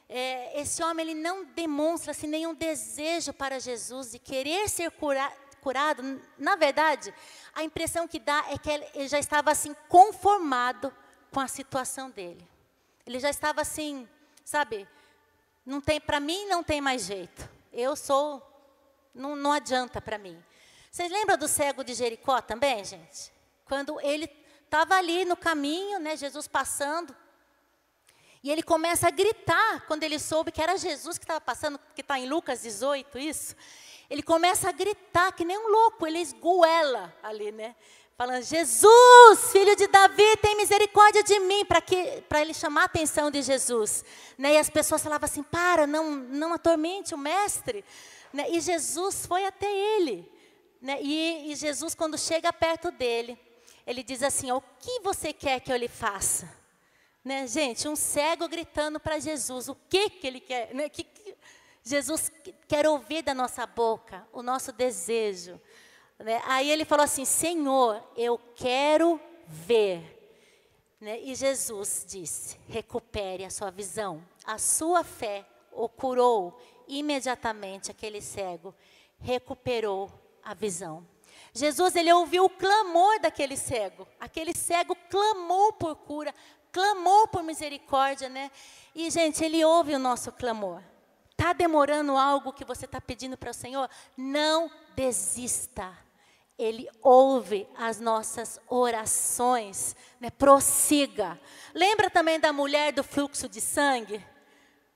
É, 0.09 0.61
esse 0.61 0.83
homem, 0.83 1.09
ele 1.09 1.21
não 1.21 1.45
demonstra 1.45 2.11
assim, 2.11 2.27
nenhum 2.27 2.55
desejo 2.55 3.33
para 3.33 3.59
Jesus 3.59 4.13
de 4.13 4.19
querer 4.19 4.69
ser 4.69 4.91
cura, 4.91 5.33
curado. 5.61 6.21
Na 6.39 6.57
verdade, 6.57 7.13
a 7.55 7.65
impressão 7.65 8.07
que 8.07 8.19
dá 8.19 8.45
é 8.51 8.59
que 8.59 8.71
ele, 8.71 9.09
já 9.09 9.19
estava 9.19 9.51
assim 9.51 9.75
conformado 9.89 10.95
com 11.31 11.41
a 11.41 11.49
situação 11.49 12.11
dele. 12.11 12.47
Ele 13.07 13.19
já 13.19 13.31
estava 13.31 13.63
assim, 13.63 14.09
sabe? 14.45 14.87
Não 15.65 15.81
tem, 15.81 16.01
para 16.01 16.21
mim 16.21 16.47
não 16.47 16.63
tem 16.63 16.81
mais 16.81 17.07
jeito. 17.07 17.49
Eu 17.73 17.97
sou, 17.97 18.43
não, 19.15 19.35
não 19.35 19.53
adianta 19.53 20.01
para 20.01 20.19
mim. 20.19 20.43
Vocês 20.91 21.11
lembram 21.11 21.37
do 21.37 21.49
cego 21.49 21.83
de 21.83 21.95
Jericó 21.95 22.41
também, 22.41 22.85
gente? 22.85 23.33
Quando 23.65 23.99
ele 24.01 24.31
estava 24.65 24.97
ali 24.97 25.25
no 25.25 25.37
caminho, 25.37 25.99
né, 25.99 26.17
Jesus 26.17 26.47
passando, 26.47 27.17
e 28.45 28.51
ele 28.51 28.63
começa 28.63 29.09
a 29.09 29.11
gritar 29.11 29.87
quando 29.87 30.03
ele 30.03 30.19
soube 30.19 30.53
que 30.53 30.61
era 30.61 30.77
Jesus 30.77 31.17
que 31.17 31.25
estava 31.25 31.41
passando, 31.41 31.81
que 31.95 32.03
está 32.03 32.19
em 32.19 32.29
Lucas 32.29 32.61
18, 32.61 33.19
isso. 33.19 33.57
Ele 34.11 34.23
começa 34.23 34.69
a 34.69 34.73
gritar 34.73 35.33
que 35.33 35.47
nem 35.47 35.57
um 35.57 35.67
louco, 35.67 36.07
ele 36.07 36.19
esgoela 36.19 37.11
ali, 37.23 37.51
né? 37.51 37.75
Falando, 38.19 38.43
Jesus, 38.43 39.51
filho 39.51 39.75
de 39.75 39.87
Davi, 39.87 40.37
tem 40.43 40.59
misericórdia 40.59 41.23
de 41.23 41.41
mim, 41.41 41.65
para 41.65 42.43
ele 42.43 42.53
chamar 42.53 42.83
a 42.83 42.85
atenção 42.85 43.31
de 43.31 43.41
Jesus. 43.41 44.05
Né? 44.37 44.53
E 44.53 44.59
as 44.59 44.69
pessoas 44.69 45.03
falavam 45.03 45.25
assim, 45.25 45.43
para, 45.43 45.87
não, 45.87 46.11
não 46.11 46.53
atormente 46.53 47.15
o 47.15 47.19
mestre. 47.19 47.83
Né? 48.31 48.51
E 48.51 48.61
Jesus 48.61 49.25
foi 49.25 49.47
até 49.47 49.75
ele. 49.75 50.31
Né? 50.83 50.99
E, 51.01 51.51
e 51.51 51.57
Jesus, 51.57 51.95
quando 51.95 52.19
chega 52.19 52.53
perto 52.53 52.91
dele, 52.91 53.39
ele 53.87 54.03
diz 54.03 54.23
assim: 54.23 54.53
O 54.53 54.61
que 54.61 55.01
você 55.01 55.33
quer 55.33 55.61
que 55.61 55.73
eu 55.73 55.77
lhe 55.77 55.89
faça? 55.89 56.64
Né, 57.25 57.47
gente, 57.47 57.89
um 57.89 57.97
cego 57.97 58.47
gritando 58.47 59.01
para 59.01 59.19
Jesus: 59.19 59.69
O 59.69 59.77
que, 59.89 60.11
que 60.11 60.27
ele 60.27 60.41
quer? 60.41 60.75
Né, 60.75 60.89
que, 60.91 61.05
que 61.05 61.35
Jesus 61.83 62.31
quer 62.69 62.87
ouvir 62.87 63.23
da 63.23 63.33
nossa 63.33 63.67
boca, 63.67 64.27
o 64.33 64.43
nosso 64.43 64.73
desejo. 64.73 65.59
Né? 66.19 66.43
Aí 66.45 66.71
ele 66.71 66.85
falou 66.85 67.05
assim: 67.05 67.25
Senhor, 67.25 68.03
eu 68.15 68.39
quero 68.55 69.19
ver. 69.47 70.15
Né? 71.01 71.19
E 71.21 71.35
Jesus 71.35 72.05
disse: 72.07 72.59
recupere 72.69 73.45
a 73.45 73.51
sua 73.51 73.71
visão. 73.71 74.23
A 74.45 74.59
sua 74.59 75.03
fé 75.03 75.47
o 75.73 75.89
curou 75.89 76.61
imediatamente 76.87 77.91
aquele 77.91 78.21
cego, 78.21 78.75
recuperou 79.19 80.13
a 80.43 80.53
visão. 80.55 81.07
Jesus 81.53 81.95
ele 81.97 82.13
ouviu 82.13 82.45
o 82.45 82.51
clamor 82.51 83.21
daquele 83.21 83.57
cego. 83.57 84.07
Aquele 84.21 84.53
cego 84.53 84.97
clamou 85.09 85.73
por 85.73 85.95
cura, 85.97 86.35
clamou 86.75 87.29
por 87.29 87.45
misericórdia, 87.45 88.29
né? 88.29 88.51
E 88.93 89.09
gente, 89.09 89.45
ele 89.45 89.65
ouve 89.65 89.95
o 89.95 89.99
nosso 89.99 90.33
clamor. 90.33 90.83
Tá 91.37 91.53
demorando 91.53 92.17
algo 92.17 92.53
que 92.53 92.65
você 92.65 92.85
está 92.85 93.01
pedindo 93.01 93.39
para 93.39 93.53
o 93.53 93.55
Senhor? 93.55 93.89
Não 94.17 94.69
desista. 94.97 95.97
Ele 96.59 96.89
ouve 97.01 97.69
as 97.77 98.01
nossas 98.01 98.61
orações, 98.69 99.95
né? 100.21 100.31
prossiga. 100.31 101.41
Lembra 101.73 102.11
também 102.11 102.41
da 102.41 102.53
mulher 102.53 102.93
do 102.93 103.05
fluxo 103.05 103.49
de 103.49 103.61
sangue? 103.61 104.25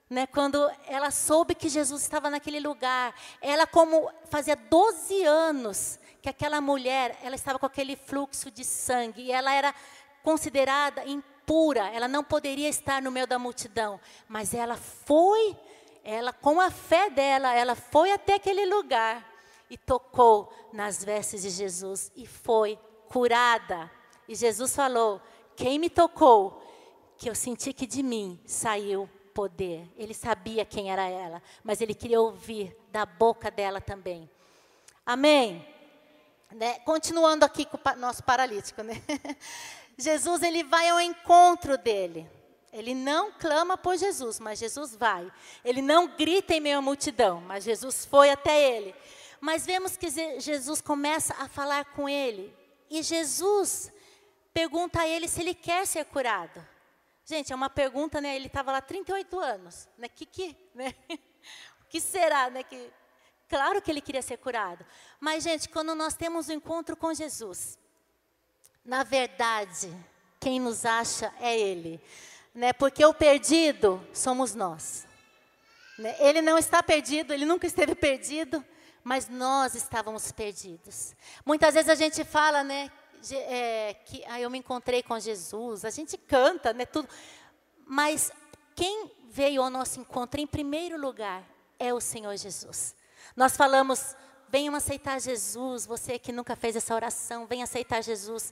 Né, 0.09 0.25
quando 0.25 0.69
ela 0.87 1.11
soube 1.11 1.53
que 1.53 1.69
Jesus 1.69 2.01
estava 2.01 2.31
naquele 2.31 2.59
lugar, 2.59 3.13
ela 3.39 3.67
como 3.67 4.11
fazia 4.27 4.55
12 4.55 5.23
anos 5.23 5.99
que 6.19 6.27
aquela 6.27 6.59
mulher, 6.59 7.15
ela 7.21 7.35
estava 7.35 7.59
com 7.59 7.65
aquele 7.67 7.95
fluxo 7.95 8.49
de 8.49 8.65
sangue 8.65 9.21
e 9.21 9.31
ela 9.31 9.53
era 9.53 9.73
considerada 10.23 11.03
impura, 11.49 11.89
ela 11.89 12.07
não 12.07 12.23
poderia 12.23 12.69
estar 12.69 13.01
no 13.01 13.09
meio 13.09 13.25
da 13.25 13.39
multidão, 13.39 13.99
mas 14.27 14.53
ela 14.53 14.77
foi, 14.77 15.57
ela 16.03 16.31
com 16.31 16.61
a 16.61 16.69
fé 16.69 17.09
dela, 17.09 17.55
ela 17.55 17.73
foi 17.73 18.11
até 18.11 18.35
aquele 18.35 18.67
lugar 18.67 19.27
e 19.67 19.75
tocou 19.75 20.53
nas 20.71 21.03
vestes 21.03 21.41
de 21.41 21.49
Jesus 21.49 22.11
e 22.15 22.27
foi 22.27 22.77
curada. 23.07 23.89
E 24.27 24.35
Jesus 24.35 24.75
falou: 24.75 25.19
"Quem 25.55 25.79
me 25.79 25.89
tocou? 25.89 26.61
Que 27.17 27.27
eu 27.27 27.33
senti 27.33 27.73
que 27.73 27.87
de 27.87 28.03
mim 28.03 28.39
saiu 28.45 29.09
poder". 29.33 29.89
Ele 29.97 30.13
sabia 30.13 30.63
quem 30.63 30.91
era 30.91 31.07
ela, 31.07 31.41
mas 31.63 31.81
ele 31.81 31.95
queria 31.95 32.21
ouvir 32.21 32.77
da 32.91 33.07
boca 33.07 33.49
dela 33.49 33.81
também. 33.81 34.29
Amém. 35.03 35.65
Né? 36.51 36.77
Continuando 36.79 37.43
aqui 37.43 37.65
com 37.65 37.77
o 37.77 37.95
nosso 37.95 38.23
paralítico, 38.23 38.83
né? 38.83 39.01
Jesus 39.99 40.41
ele 40.41 40.63
vai 40.63 40.89
ao 40.89 40.99
encontro 40.99 41.77
dele. 41.77 42.29
Ele 42.71 42.93
não 42.93 43.31
clama 43.31 43.77
por 43.77 43.97
Jesus, 43.97 44.39
mas 44.39 44.59
Jesus 44.59 44.95
vai. 44.95 45.31
Ele 45.63 45.81
não 45.81 46.07
grita 46.07 46.53
em 46.53 46.59
meio 46.59 46.77
à 46.77 46.81
multidão, 46.81 47.41
mas 47.41 47.63
Jesus 47.63 48.05
foi 48.05 48.29
até 48.29 48.59
ele. 48.71 48.95
Mas 49.41 49.65
vemos 49.65 49.97
que 49.97 50.09
Jesus 50.39 50.81
começa 50.81 51.33
a 51.35 51.47
falar 51.47 51.85
com 51.85 52.07
ele. 52.07 52.53
E 52.89 53.01
Jesus 53.01 53.91
pergunta 54.53 55.01
a 55.01 55.07
ele 55.07 55.27
se 55.27 55.41
ele 55.41 55.53
quer 55.53 55.85
ser 55.87 56.05
curado. 56.05 56.65
Gente, 57.25 57.53
é 57.53 57.55
uma 57.55 57.69
pergunta, 57.69 58.19
né? 58.19 58.35
Ele 58.35 58.47
estava 58.47 58.71
lá 58.71 58.81
38 58.81 59.39
anos. 59.39 59.87
Né? 59.97 60.07
Que, 60.09 60.25
que, 60.25 60.55
né? 60.73 60.93
O 61.81 61.89
que 61.89 61.99
será, 61.99 62.51
né? 62.51 62.61
Que 62.61 62.91
Claro 63.49 63.81
que 63.81 63.89
ele 63.89 63.99
queria 63.99 64.21
ser 64.21 64.37
curado. 64.37 64.85
Mas, 65.19 65.43
gente, 65.43 65.67
quando 65.67 65.95
nós 65.95 66.13
temos 66.13 66.47
um 66.49 66.53
encontro 66.53 66.95
com 66.95 67.11
Jesus, 67.15 67.79
na 68.89 69.03
verdade, 69.03 69.95
quem 70.39 70.59
nos 70.59 70.83
acha 70.83 71.31
é 71.39 71.55
Ele. 71.55 72.01
Né? 72.55 72.73
Porque 72.73 73.05
o 73.05 73.13
perdido 73.13 74.03
somos 74.11 74.55
nós. 74.55 75.05
Né? 75.95 76.15
Ele 76.17 76.41
não 76.41 76.57
está 76.57 76.81
perdido, 76.81 77.31
ele 77.31 77.45
nunca 77.45 77.67
esteve 77.67 77.93
perdido, 77.93 78.65
mas 79.03 79.29
nós 79.29 79.75
estávamos 79.75 80.31
perdidos. 80.31 81.13
Muitas 81.45 81.75
vezes 81.75 81.87
a 81.87 81.93
gente 81.93 82.23
fala, 82.23 82.63
né, 82.63 82.89
é, 83.31 83.95
que 84.05 84.25
ah, 84.25 84.41
eu 84.41 84.49
me 84.49 84.57
encontrei 84.57 85.03
com 85.03 85.19
Jesus, 85.19 85.85
a 85.85 85.91
gente 85.91 86.17
canta, 86.17 86.73
né, 86.73 86.87
tudo. 86.87 87.07
Mas 87.85 88.31
quem 88.75 89.11
veio 89.29 89.61
ao 89.61 89.69
nosso 89.69 89.99
encontro 89.99 90.41
em 90.41 90.47
primeiro 90.47 90.99
lugar 90.99 91.43
é 91.77 91.93
o 91.93 92.01
Senhor 92.01 92.35
Jesus. 92.35 92.95
Nós 93.35 93.55
falamos, 93.55 94.15
venham 94.49 94.73
aceitar 94.73 95.21
Jesus, 95.21 95.85
você 95.85 96.17
que 96.17 96.31
nunca 96.31 96.55
fez 96.55 96.75
essa 96.75 96.95
oração, 96.95 97.45
venha 97.45 97.65
aceitar 97.65 98.01
Jesus. 98.01 98.51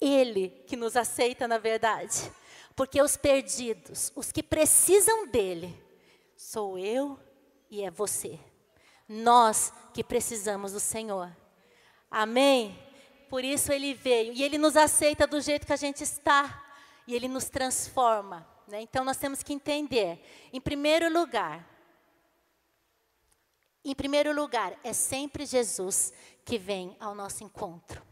Ele 0.00 0.50
que 0.66 0.76
nos 0.76 0.96
aceita 0.96 1.48
na 1.48 1.58
verdade. 1.58 2.30
Porque 2.74 3.00
os 3.00 3.16
perdidos, 3.16 4.12
os 4.14 4.30
que 4.30 4.42
precisam 4.42 5.26
dele, 5.26 5.82
sou 6.36 6.78
eu 6.78 7.18
e 7.70 7.82
é 7.82 7.90
você. 7.90 8.38
Nós 9.08 9.72
que 9.94 10.04
precisamos 10.04 10.72
do 10.72 10.80
Senhor. 10.80 11.34
Amém? 12.10 12.86
por 13.28 13.44
isso 13.44 13.72
ele 13.72 13.94
veio. 13.94 14.32
E 14.32 14.42
ele 14.42 14.58
nos 14.58 14.76
aceita 14.76 15.26
do 15.26 15.40
jeito 15.40 15.66
que 15.66 15.72
a 15.72 15.76
gente 15.76 16.02
está. 16.02 16.64
E 17.06 17.14
ele 17.14 17.28
nos 17.28 17.48
transforma. 17.48 18.46
Né? 18.66 18.80
Então 18.80 19.04
nós 19.04 19.16
temos 19.16 19.42
que 19.42 19.52
entender, 19.52 20.20
em 20.52 20.60
primeiro 20.60 21.12
lugar, 21.12 21.64
em 23.84 23.94
primeiro 23.94 24.34
lugar, 24.34 24.76
é 24.82 24.92
sempre 24.92 25.46
Jesus 25.46 26.12
que 26.44 26.58
vem 26.58 26.96
ao 26.98 27.14
nosso 27.14 27.44
encontro. 27.44 28.02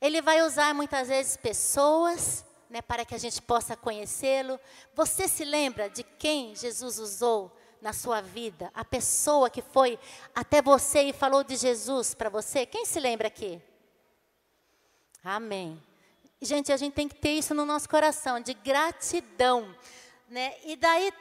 Ele 0.00 0.20
vai 0.20 0.42
usar 0.42 0.74
muitas 0.74 1.08
vezes 1.08 1.36
pessoas, 1.36 2.44
né, 2.68 2.82
para 2.82 3.04
que 3.04 3.14
a 3.14 3.18
gente 3.18 3.40
possa 3.40 3.76
conhecê-lo. 3.76 4.58
Você 4.94 5.28
se 5.28 5.44
lembra 5.44 5.88
de 5.88 6.02
quem 6.02 6.54
Jesus 6.54 6.98
usou 6.98 7.56
na 7.80 7.92
sua 7.92 8.20
vida? 8.20 8.70
A 8.74 8.84
pessoa 8.84 9.50
que 9.50 9.62
foi 9.62 9.98
até 10.34 10.60
você 10.60 11.02
e 11.02 11.12
falou 11.12 11.44
de 11.44 11.56
Jesus 11.56 12.14
para 12.14 12.28
você? 12.28 12.66
Quem 12.66 12.84
se 12.84 12.98
lembra 12.98 13.28
aqui? 13.28 13.60
Amém. 15.22 15.80
Gente, 16.40 16.72
a 16.72 16.76
gente 16.76 16.92
tem 16.92 17.08
que 17.08 17.14
ter 17.14 17.30
isso 17.30 17.54
no 17.54 17.64
nosso 17.64 17.88
coração, 17.88 18.40
de 18.40 18.52
gratidão. 18.52 19.74
Né? 20.28 20.54
E 20.64 20.76
daí, 20.76 21.12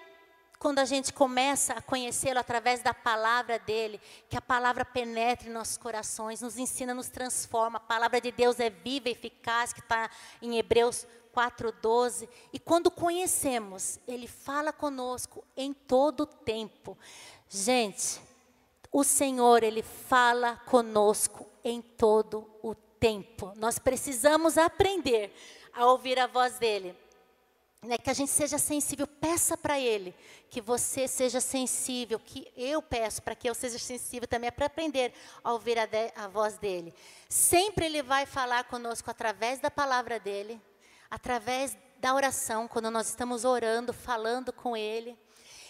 quando 0.63 0.79
a 0.79 0.85
gente 0.85 1.11
começa 1.11 1.73
a 1.73 1.81
conhecê-lo 1.81 2.39
através 2.39 2.81
da 2.81 2.93
palavra 2.93 3.59
dele, 3.59 3.99
que 4.29 4.37
a 4.37 4.41
palavra 4.41 4.85
penetre 4.85 5.49
em 5.49 5.51
nossos 5.51 5.75
corações, 5.75 6.39
nos 6.39 6.57
ensina, 6.57 6.93
nos 6.93 7.09
transforma. 7.09 7.79
A 7.79 7.81
palavra 7.81 8.21
de 8.21 8.31
Deus 8.31 8.61
é 8.61 8.69
viva 8.69 9.09
e 9.09 9.11
eficaz, 9.11 9.73
que 9.73 9.81
está 9.81 10.09
em 10.41 10.57
Hebreus 10.57 11.05
4,12. 11.35 12.29
E 12.53 12.59
quando 12.59 12.89
conhecemos, 12.89 13.99
ele 14.07 14.25
fala 14.25 14.71
conosco 14.71 15.43
em 15.57 15.73
todo 15.73 16.21
o 16.21 16.25
tempo. 16.25 16.97
Gente, 17.49 18.21
o 18.89 19.03
Senhor, 19.03 19.63
ele 19.63 19.83
fala 19.83 20.61
conosco 20.65 21.45
em 21.61 21.81
todo 21.81 22.49
o 22.63 22.73
tempo. 22.73 23.51
Nós 23.57 23.79
precisamos 23.79 24.57
aprender 24.57 25.35
a 25.73 25.87
ouvir 25.87 26.17
a 26.17 26.25
voz 26.25 26.57
dele. 26.57 27.02
Né, 27.83 27.97
que 27.97 28.09
a 28.09 28.13
gente 28.13 28.31
seja 28.31 28.57
sensível, 28.57 29.05
peça 29.05 29.57
para 29.57 29.77
Ele 29.77 30.15
que 30.49 30.61
você 30.61 31.05
seja 31.05 31.41
sensível, 31.41 32.17
que 32.17 32.49
eu 32.55 32.81
peço 32.81 33.21
para 33.21 33.35
que 33.35 33.49
eu 33.49 33.53
seja 33.53 33.77
sensível 33.77 34.25
também, 34.25 34.47
é 34.47 34.51
para 34.51 34.67
aprender 34.67 35.13
a 35.43 35.51
ouvir 35.51 35.77
a, 35.77 35.85
de, 35.85 36.13
a 36.15 36.27
voz 36.29 36.57
dEle. 36.57 36.93
Sempre 37.27 37.87
Ele 37.87 38.01
vai 38.01 38.25
falar 38.25 38.63
conosco 38.63 39.11
através 39.11 39.59
da 39.59 39.69
palavra 39.69 40.17
dEle, 40.17 40.61
através 41.11 41.75
da 41.97 42.13
oração, 42.13 42.69
quando 42.69 42.89
nós 42.89 43.09
estamos 43.09 43.43
orando, 43.43 43.91
falando 43.91 44.53
com 44.53 44.77
Ele. 44.77 45.17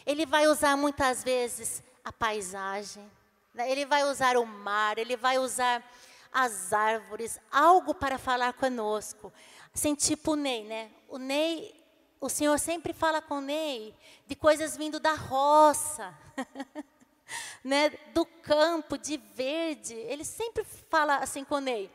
Ele 0.05 0.25
vai 0.25 0.48
usar 0.48 0.77
muitas 0.77 1.24
vezes 1.24 1.82
a 2.03 2.13
paisagem, 2.13 3.10
né, 3.53 3.72
Ele 3.72 3.86
vai 3.86 4.03
usar 4.03 4.38
o 4.38 4.46
mar, 4.46 5.00
Ele 5.00 5.17
vai 5.17 5.39
usar 5.39 5.84
as 6.32 6.74
árvores, 6.74 7.39
algo 7.51 7.96
para 7.96 8.17
falar 8.17 8.53
conosco. 8.53 9.32
Assim, 9.74 9.96
tipo 9.96 10.34
o 10.34 10.36
Ney, 10.36 10.63
né? 10.65 10.91
O 11.08 11.17
Ney, 11.17 11.82
o 12.24 12.30
Senhor 12.30 12.58
sempre 12.58 12.94
fala 12.94 13.22
com 13.22 13.42
Ney 13.42 13.94
de 14.25 14.34
coisas 14.34 14.77
vindo 14.77 14.98
da 14.98 15.13
roça, 15.13 16.18
né? 17.62 17.89
Do 18.13 18.25
campo, 18.25 18.98
de 18.98 19.18
verde. 19.18 19.94
Ele 19.94 20.24
sempre 20.24 20.63
fala 20.89 21.18
assim 21.18 21.44
com 21.44 21.60
Ney. 21.60 21.92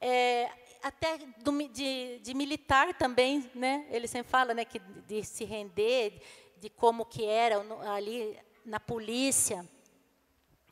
É, 0.00 0.48
até 0.80 1.18
do, 1.38 1.50
de, 1.66 2.20
de, 2.20 2.32
militar 2.32 2.94
também, 2.94 3.50
né? 3.56 3.88
Ele 3.90 4.06
sempre 4.06 4.30
fala, 4.30 4.54
né? 4.54 4.64
Que 4.64 4.78
de 4.78 5.24
se 5.24 5.44
render, 5.44 6.22
de 6.58 6.70
como 6.70 7.04
que 7.04 7.24
era 7.24 7.56
ali 7.92 8.38
na 8.64 8.78
polícia, 8.78 9.68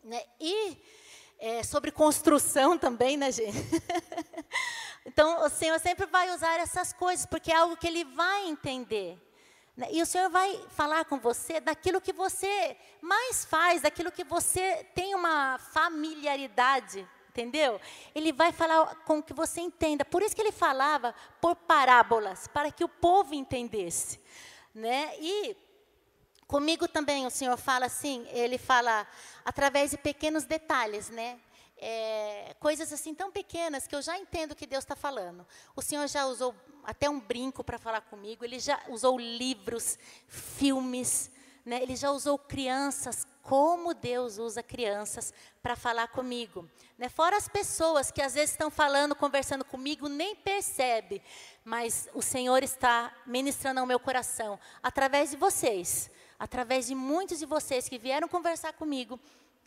né? 0.05 0.23
E 0.41 0.79
é, 1.38 1.62
sobre 1.62 1.91
construção 1.91 2.79
também, 2.79 3.17
né, 3.17 3.31
gente? 3.31 3.57
então, 5.05 5.45
o 5.45 5.49
Senhor 5.49 5.79
sempre 5.81 6.07
vai 6.07 6.35
usar 6.35 6.59
essas 6.61 6.93
coisas, 6.93 7.26
porque 7.26 7.53
é 7.53 7.57
algo 7.57 7.76
que 7.76 7.87
Ele 7.87 8.05
vai 8.05 8.47
entender. 8.47 9.19
Né? 9.76 9.88
E 9.91 10.00
o 10.00 10.07
Senhor 10.07 10.31
vai 10.31 10.64
falar 10.69 11.05
com 11.05 11.19
você 11.19 11.61
daquilo 11.61 12.00
que 12.00 12.13
você 12.13 12.76
mais 13.00 13.45
faz, 13.45 13.82
daquilo 13.82 14.13
que 14.13 14.25
você 14.25 14.87
tem 14.95 15.15
uma 15.15 15.58
familiaridade, 15.58 17.06
entendeu? 17.28 17.80
Ele 18.15 18.32
vai 18.32 18.52
falar 18.52 18.95
com 19.04 19.23
que 19.23 19.35
você 19.35 19.61
entenda. 19.61 20.04
Por 20.04 20.23
isso 20.23 20.35
que 20.35 20.43
ele 20.43 20.52
falava 20.52 21.15
por 21.41 21.56
parábolas, 21.56 22.47
para 22.47 22.71
que 22.71 22.85
o 22.85 22.89
povo 22.89 23.35
entendesse. 23.35 24.21
Né? 24.73 25.13
E 25.21 25.56
Comigo 26.47 26.87
também 26.87 27.26
o 27.26 27.30
Senhor 27.30 27.57
fala 27.57 27.87
assim, 27.87 28.26
ele 28.30 28.59
fala 28.59 29.07
através 29.45 29.91
de 29.91 29.97
pequenos 29.97 30.45
detalhes, 30.45 31.09
né? 31.09 31.39
É, 31.76 32.54
coisas 32.61 32.93
assim 32.93 33.15
tão 33.15 33.30
pequenas 33.30 33.87
que 33.87 33.97
eu 33.97 34.02
já 34.02 34.19
entendo 34.19 34.54
que 34.54 34.67
Deus 34.67 34.85
está 34.85 34.95
falando. 34.95 35.47
O 35.75 35.83
Senhor 35.83 36.07
já 36.07 36.26
usou 36.26 36.54
até 36.85 37.09
um 37.09 37.19
brinco 37.19 37.65
para 37.65 37.78
falar 37.78 38.02
comigo, 38.02 38.45
ele 38.45 38.59
já 38.59 38.80
usou 38.89 39.19
livros, 39.19 39.99
filmes, 40.28 41.30
né? 41.65 41.83
ele 41.83 41.97
já 41.97 42.11
usou 42.11 42.39
crianças, 42.39 43.26
como 43.43 43.95
Deus 43.95 44.39
usa 44.39 44.63
crianças 44.63 45.33
para 45.63 45.75
falar 45.75 46.09
comigo. 46.09 46.69
Né? 46.97 47.09
Fora 47.09 47.37
as 47.37 47.49
pessoas 47.49 48.11
que 48.11 48.23
às 48.23 48.35
vezes 48.35 48.50
estão 48.50 48.71
falando, 48.71 49.15
conversando 49.15 49.65
comigo, 49.65 50.09
nem 50.09 50.37
percebe, 50.37 51.23
mas 51.65 52.09
o 52.15 52.23
Senhor 52.23 52.63
está 52.63 53.15
ministrando 53.26 53.80
ao 53.80 53.87
meu 53.87 53.99
coração 53.99 54.59
através 54.83 55.30
de 55.30 55.37
vocês 55.37 56.11
através 56.45 56.87
de 56.87 56.95
muitos 56.95 57.39
de 57.39 57.47
vocês 57.47 57.89
que 57.89 57.99
vieram 57.99 58.28
conversar 58.28 58.75
comigo 58.75 59.19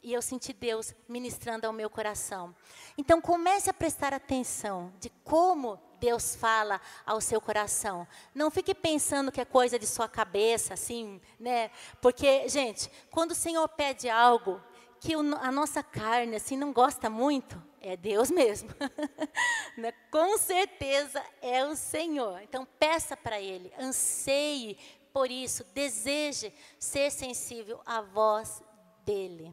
e 0.03 0.13
eu 0.13 0.21
senti 0.21 0.53
Deus 0.53 0.93
ministrando 1.09 1.65
ao 1.65 1.73
meu 1.73 1.89
coração. 1.89 2.55
Então 2.95 3.19
comece 3.19 3.67
a 3.67 3.73
prestar 3.73 4.13
atenção 4.13 4.93
de 4.99 5.09
como 5.23 5.81
Deus 5.99 6.35
fala 6.35 6.79
ao 7.03 7.19
seu 7.19 7.41
coração. 7.41 8.07
Não 8.31 8.51
fique 8.51 8.75
pensando 8.75 9.31
que 9.31 9.41
é 9.41 9.45
coisa 9.45 9.79
de 9.79 9.87
sua 9.87 10.07
cabeça, 10.07 10.75
assim, 10.75 11.19
né? 11.39 11.71
Porque, 11.99 12.47
gente, 12.47 12.91
quando 13.09 13.31
o 13.31 13.35
Senhor 13.35 13.67
pede 13.69 14.07
algo 14.07 14.61
que 14.99 15.15
a 15.15 15.51
nossa 15.51 15.81
carne 15.81 16.35
assim 16.35 16.57
não 16.57 16.71
gosta 16.71 17.09
muito, 17.09 17.59
é 17.81 17.97
Deus 17.97 18.29
mesmo. 18.29 18.69
né? 19.77 19.91
Com 20.11 20.37
certeza 20.37 21.23
é 21.41 21.65
o 21.65 21.75
Senhor. 21.75 22.39
Então 22.43 22.67
peça 22.79 23.17
para 23.17 23.41
Ele, 23.41 23.73
anseie 23.79 24.77
por 25.17 25.31
isso, 25.31 25.63
deseje 25.73 26.53
ser 26.77 27.09
sensível 27.09 27.81
à 27.87 28.01
voz 28.01 28.61
dele. 29.03 29.51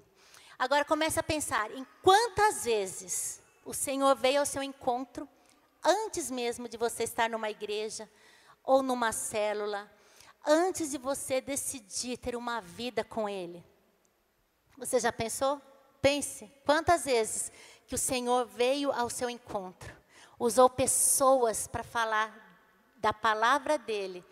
Agora 0.58 0.84
comece 0.84 1.18
a 1.18 1.22
pensar 1.22 1.70
em 1.70 1.86
quantas 2.02 2.66
vezes 2.66 3.40
o 3.64 3.72
Senhor 3.72 4.14
veio 4.14 4.40
ao 4.40 4.44
seu 4.44 4.62
encontro 4.62 5.26
antes 5.82 6.30
mesmo 6.30 6.68
de 6.68 6.76
você 6.76 7.04
estar 7.04 7.30
numa 7.30 7.48
igreja 7.48 8.06
ou 8.62 8.82
numa 8.82 9.10
célula, 9.10 9.90
antes 10.44 10.90
de 10.90 10.98
você 10.98 11.40
decidir 11.40 12.18
ter 12.18 12.36
uma 12.36 12.60
vida 12.60 13.02
com 13.02 13.26
ele. 13.26 13.64
Você 14.76 15.00
já 15.00 15.10
pensou? 15.10 15.58
Pense, 16.02 16.46
quantas 16.66 17.06
vezes 17.06 17.50
que 17.86 17.94
o 17.94 17.98
Senhor 17.98 18.44
veio 18.44 18.92
ao 18.92 19.08
seu 19.08 19.30
encontro, 19.30 19.96
usou 20.38 20.68
pessoas 20.68 21.66
para 21.66 21.82
falar 21.82 22.54
da 22.96 23.14
palavra 23.14 23.78
dele, 23.78 24.22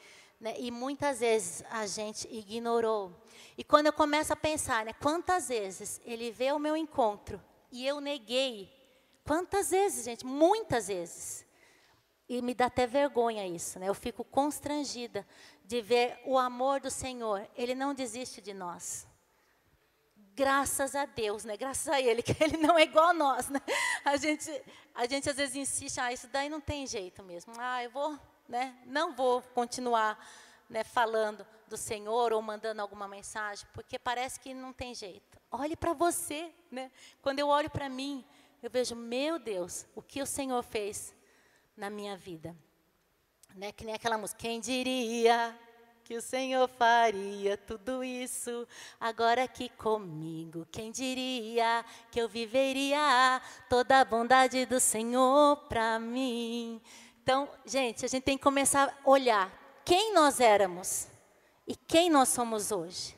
né? 0.42 0.56
E 0.58 0.72
muitas 0.72 1.20
vezes 1.20 1.62
a 1.70 1.86
gente 1.86 2.26
ignorou. 2.28 3.14
E 3.56 3.62
quando 3.62 3.86
eu 3.86 3.92
começo 3.92 4.32
a 4.32 4.36
pensar, 4.36 4.84
né, 4.84 4.92
quantas 4.92 5.48
vezes 5.48 6.00
ele 6.04 6.32
veio 6.32 6.54
ao 6.54 6.58
meu 6.58 6.76
encontro 6.76 7.40
e 7.70 7.86
eu 7.86 8.00
neguei? 8.00 8.68
Quantas 9.24 9.70
vezes, 9.70 10.04
gente? 10.04 10.26
Muitas 10.26 10.88
vezes. 10.88 11.46
E 12.28 12.42
me 12.42 12.54
dá 12.54 12.66
até 12.66 12.88
vergonha 12.88 13.46
isso, 13.46 13.78
né? 13.78 13.88
Eu 13.88 13.94
fico 13.94 14.24
constrangida 14.24 15.24
de 15.64 15.80
ver 15.80 16.18
o 16.24 16.36
amor 16.36 16.80
do 16.80 16.90
Senhor. 16.90 17.48
Ele 17.56 17.74
não 17.74 17.94
desiste 17.94 18.40
de 18.40 18.52
nós. 18.52 19.06
Graças 20.34 20.96
a 20.96 21.04
Deus, 21.04 21.44
né? 21.44 21.56
Graças 21.56 21.86
a 21.86 22.00
Ele, 22.00 22.20
que 22.22 22.34
Ele 22.42 22.56
não 22.56 22.76
é 22.76 22.82
igual 22.82 23.10
a 23.10 23.14
nós, 23.14 23.48
né? 23.48 23.60
A 24.04 24.16
gente, 24.16 24.50
a 24.92 25.06
gente 25.06 25.30
às 25.30 25.36
vezes 25.36 25.54
insiste, 25.54 26.00
ah, 26.00 26.12
isso 26.12 26.26
daí 26.26 26.48
não 26.48 26.60
tem 26.60 26.84
jeito 26.84 27.22
mesmo. 27.22 27.52
Ah, 27.58 27.84
eu 27.84 27.90
vou 27.90 28.18
né? 28.52 28.76
Não 28.84 29.14
vou 29.14 29.40
continuar 29.40 30.22
né, 30.68 30.84
falando 30.84 31.46
do 31.66 31.76
Senhor 31.78 32.34
ou 32.34 32.42
mandando 32.42 32.82
alguma 32.82 33.08
mensagem, 33.08 33.66
porque 33.72 33.98
parece 33.98 34.38
que 34.38 34.52
não 34.52 34.74
tem 34.74 34.94
jeito. 34.94 35.40
Olhe 35.50 35.74
para 35.74 35.94
você, 35.94 36.52
né? 36.70 36.90
Quando 37.22 37.38
eu 37.38 37.48
olho 37.48 37.70
para 37.70 37.88
mim, 37.88 38.22
eu 38.62 38.68
vejo, 38.68 38.94
meu 38.94 39.38
Deus, 39.38 39.86
o 39.94 40.02
que 40.02 40.20
o 40.20 40.26
Senhor 40.26 40.62
fez 40.62 41.14
na 41.74 41.88
minha 41.88 42.14
vida. 42.14 42.54
Né? 43.54 43.72
Que 43.72 43.86
nem 43.86 43.94
aquela 43.94 44.18
música, 44.18 44.40
quem 44.40 44.60
diria 44.60 45.58
que 46.04 46.14
o 46.14 46.20
Senhor 46.20 46.68
faria 46.68 47.56
tudo 47.56 48.04
isso 48.04 48.68
agora 49.00 49.44
aqui 49.44 49.70
comigo? 49.70 50.66
Quem 50.70 50.92
diria 50.92 51.82
que 52.10 52.20
eu 52.20 52.28
viveria 52.28 53.40
toda 53.70 53.98
a 53.98 54.04
bondade 54.04 54.66
do 54.66 54.78
Senhor 54.78 55.56
para 55.68 55.98
mim? 55.98 56.82
Então, 57.22 57.48
gente, 57.64 58.04
a 58.04 58.08
gente 58.08 58.24
tem 58.24 58.36
que 58.36 58.42
começar 58.42 58.88
a 58.88 59.08
olhar 59.08 59.50
quem 59.84 60.12
nós 60.12 60.40
éramos 60.40 61.06
e 61.66 61.76
quem 61.76 62.10
nós 62.10 62.28
somos 62.28 62.72
hoje. 62.72 63.16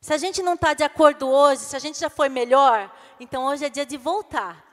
Se 0.00 0.12
a 0.14 0.18
gente 0.18 0.42
não 0.42 0.54
está 0.54 0.74
de 0.74 0.82
acordo 0.82 1.28
hoje, 1.28 1.62
se 1.62 1.76
a 1.76 1.78
gente 1.78 1.98
já 1.98 2.08
foi 2.08 2.28
melhor, 2.28 2.94
então 3.20 3.44
hoje 3.44 3.64
é 3.64 3.68
dia 3.68 3.86
de 3.86 3.96
voltar. 3.96 4.64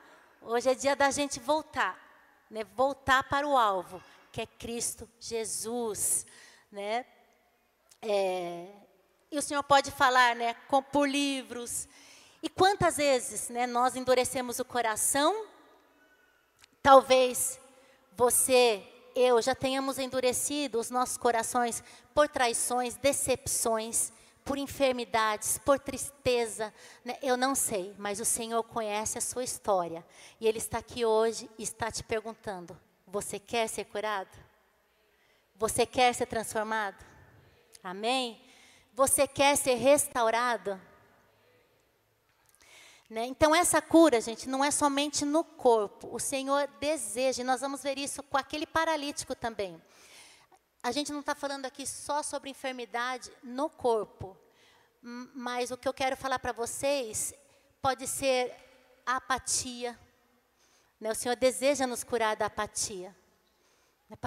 Hoje 0.42 0.70
é 0.70 0.76
dia 0.76 0.96
da 0.96 1.12
gente 1.12 1.40
voltar 1.40 2.04
né, 2.54 2.64
voltar 2.76 3.24
para 3.24 3.48
o 3.48 3.58
alvo, 3.58 4.00
que 4.32 4.40
é 4.40 4.46
Cristo 4.46 5.10
Jesus, 5.20 6.24
né? 6.72 7.04
É, 8.00 8.68
e 9.32 9.40
o 9.40 9.42
Senhor 9.42 9.64
pode 9.64 9.90
falar, 9.90 10.36
né, 10.36 10.54
com, 10.68 10.84
por 10.84 11.10
livros. 11.10 11.88
E 12.44 12.50
quantas 12.50 12.98
vezes, 12.98 13.50
né, 13.50 13.66
nós 13.66 13.96
endurecemos 13.96 14.60
o 14.60 14.66
coração? 14.66 15.48
Talvez 16.84 17.60
você, 18.16 18.84
eu, 19.16 19.42
já 19.42 19.56
tenhamos 19.56 19.98
endurecido 19.98 20.80
os 20.80 20.90
nossos 20.90 21.18
corações 21.18 21.84
por 22.14 22.28
traições, 22.28 22.96
decepções, 22.96 24.12
por 24.44 24.58
enfermidades, 24.58 25.58
por 25.58 25.80
tristeza. 25.80 26.74
Né? 27.04 27.18
Eu 27.22 27.38
não 27.38 27.56
sei, 27.56 27.94
mas 27.98 28.20
o 28.20 28.26
Senhor 28.26 28.62
conhece 28.64 29.18
a 29.18 29.22
sua 29.22 29.44
história. 29.44 30.06
E 30.40 30.48
Ele 30.48 30.58
está 30.58 30.80
aqui 30.80 31.06
hoje 31.06 31.50
e 31.58 31.64
está 31.64 31.92
te 31.92 32.04
perguntando: 32.04 32.78
você 33.08 33.40
quer 33.40 33.68
ser 33.68 33.86
curado? 33.86 34.38
Você 35.56 35.86
quer 35.86 36.14
ser 36.14 36.26
transformado? 36.26 37.04
Amém? 37.84 38.42
Você 38.94 39.28
quer 39.28 39.56
ser 39.56 39.76
restaurado? 39.76 40.80
Né? 43.14 43.28
Então, 43.28 43.54
essa 43.54 43.80
cura, 43.80 44.20
gente, 44.20 44.50
não 44.50 44.66
é 44.66 44.72
somente 44.72 45.24
no 45.24 45.44
corpo. 45.44 46.10
O 46.12 46.20
Senhor 46.20 46.68
deseja, 46.80 47.44
e 47.44 47.46
nós 47.46 47.62
vamos 47.62 47.84
ver 47.84 47.96
isso 48.00 48.24
com 48.24 48.40
aquele 48.40 48.66
paralítico 48.66 49.36
também. 49.36 49.80
A 50.82 50.92
gente 50.92 51.12
não 51.12 51.20
está 51.20 51.36
falando 51.36 51.68
aqui 51.68 51.86
só 51.86 52.24
sobre 52.24 52.50
enfermidade 52.50 53.32
no 53.44 53.70
corpo, 53.70 54.36
mas 55.00 55.70
o 55.70 55.78
que 55.78 55.88
eu 55.88 55.94
quero 55.94 56.18
falar 56.18 56.40
para 56.40 56.54
vocês 56.54 57.36
pode 57.84 58.08
ser 58.08 58.52
a 59.06 59.18
apatia. 59.18 59.96
Né? 61.00 61.12
O 61.12 61.16
Senhor 61.16 61.36
deseja 61.36 61.86
nos 61.86 62.04
curar 62.04 62.36
da 62.36 62.48
apatia. 62.48 63.16
Né? 64.10 64.18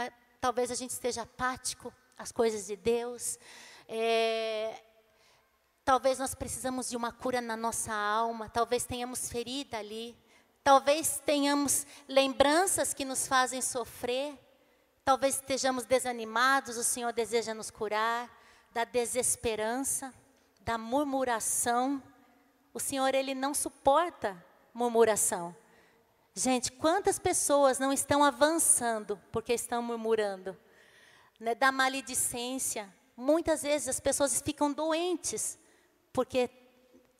Talvez 0.41 0.71
a 0.71 0.77
gente 0.77 0.91
esteja 0.91 1.23
apático 1.23 1.93
às 2.17 2.31
coisas 2.31 2.69
de 2.69 2.77
Deus. 2.77 3.37
É, 3.89 4.81
talvez 5.87 6.19
nós 6.19 6.35
precisamos 6.35 6.91
de 6.91 6.97
uma 6.97 7.13
cura 7.13 7.41
na 7.41 7.57
nossa 7.57 7.95
alma. 7.95 8.49
Talvez 8.49 8.85
tenhamos 8.85 9.31
ferida 9.31 9.79
ali. 9.79 10.19
Talvez 10.65 11.23
tenhamos 11.25 11.87
lembranças 12.09 12.93
que 12.93 13.05
nos 13.05 13.29
fazem 13.29 13.63
sofrer. 13.63 14.37
Talvez 15.05 15.37
estejamos 15.37 15.85
desanimados, 15.85 16.77
o 16.77 16.83
Senhor 16.83 17.13
deseja 17.13 17.55
nos 17.55 17.71
curar 17.71 18.29
da 18.75 18.83
desesperança, 18.83 20.13
da 20.61 20.77
murmuração. 20.77 22.03
O 22.75 22.81
Senhor, 22.81 23.15
Ele 23.15 23.33
não 23.33 23.55
suporta 23.55 24.45
murmuração. 24.75 25.55
Gente, 26.35 26.73
quantas 26.73 27.17
pessoas 27.17 27.79
não 27.79 27.93
estão 27.93 28.25
avançando 28.25 29.23
porque 29.31 29.53
estão 29.55 29.81
murmurando? 29.81 30.59
Né? 31.39 31.55
Da 31.55 31.71
maledicência. 31.71 32.93
Muitas 33.17 33.63
vezes 33.63 33.87
as 33.87 34.01
pessoas 34.01 34.43
ficam 34.43 34.73
doentes 34.73 35.57
porque 36.17 36.49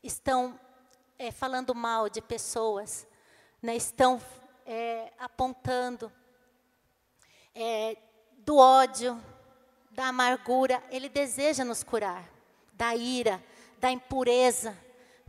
estão 0.01 0.59
é, 1.19 1.31
falando 1.31 1.75
mal 1.75 2.09
de 2.09 2.19
pessoas, 2.19 3.05
né? 3.61 3.75
estão 3.75 4.19
é, 4.65 5.13
apontando 5.19 6.11
é, 7.53 7.95
do 8.39 8.57
ódio, 8.57 9.23
da 9.91 10.07
amargura, 10.07 10.83
Ele 10.89 11.09
deseja 11.09 11.63
nos 11.63 11.83
curar, 11.83 12.27
da 12.73 12.95
ira, 12.95 13.39
da 13.77 13.91
impureza. 13.91 14.75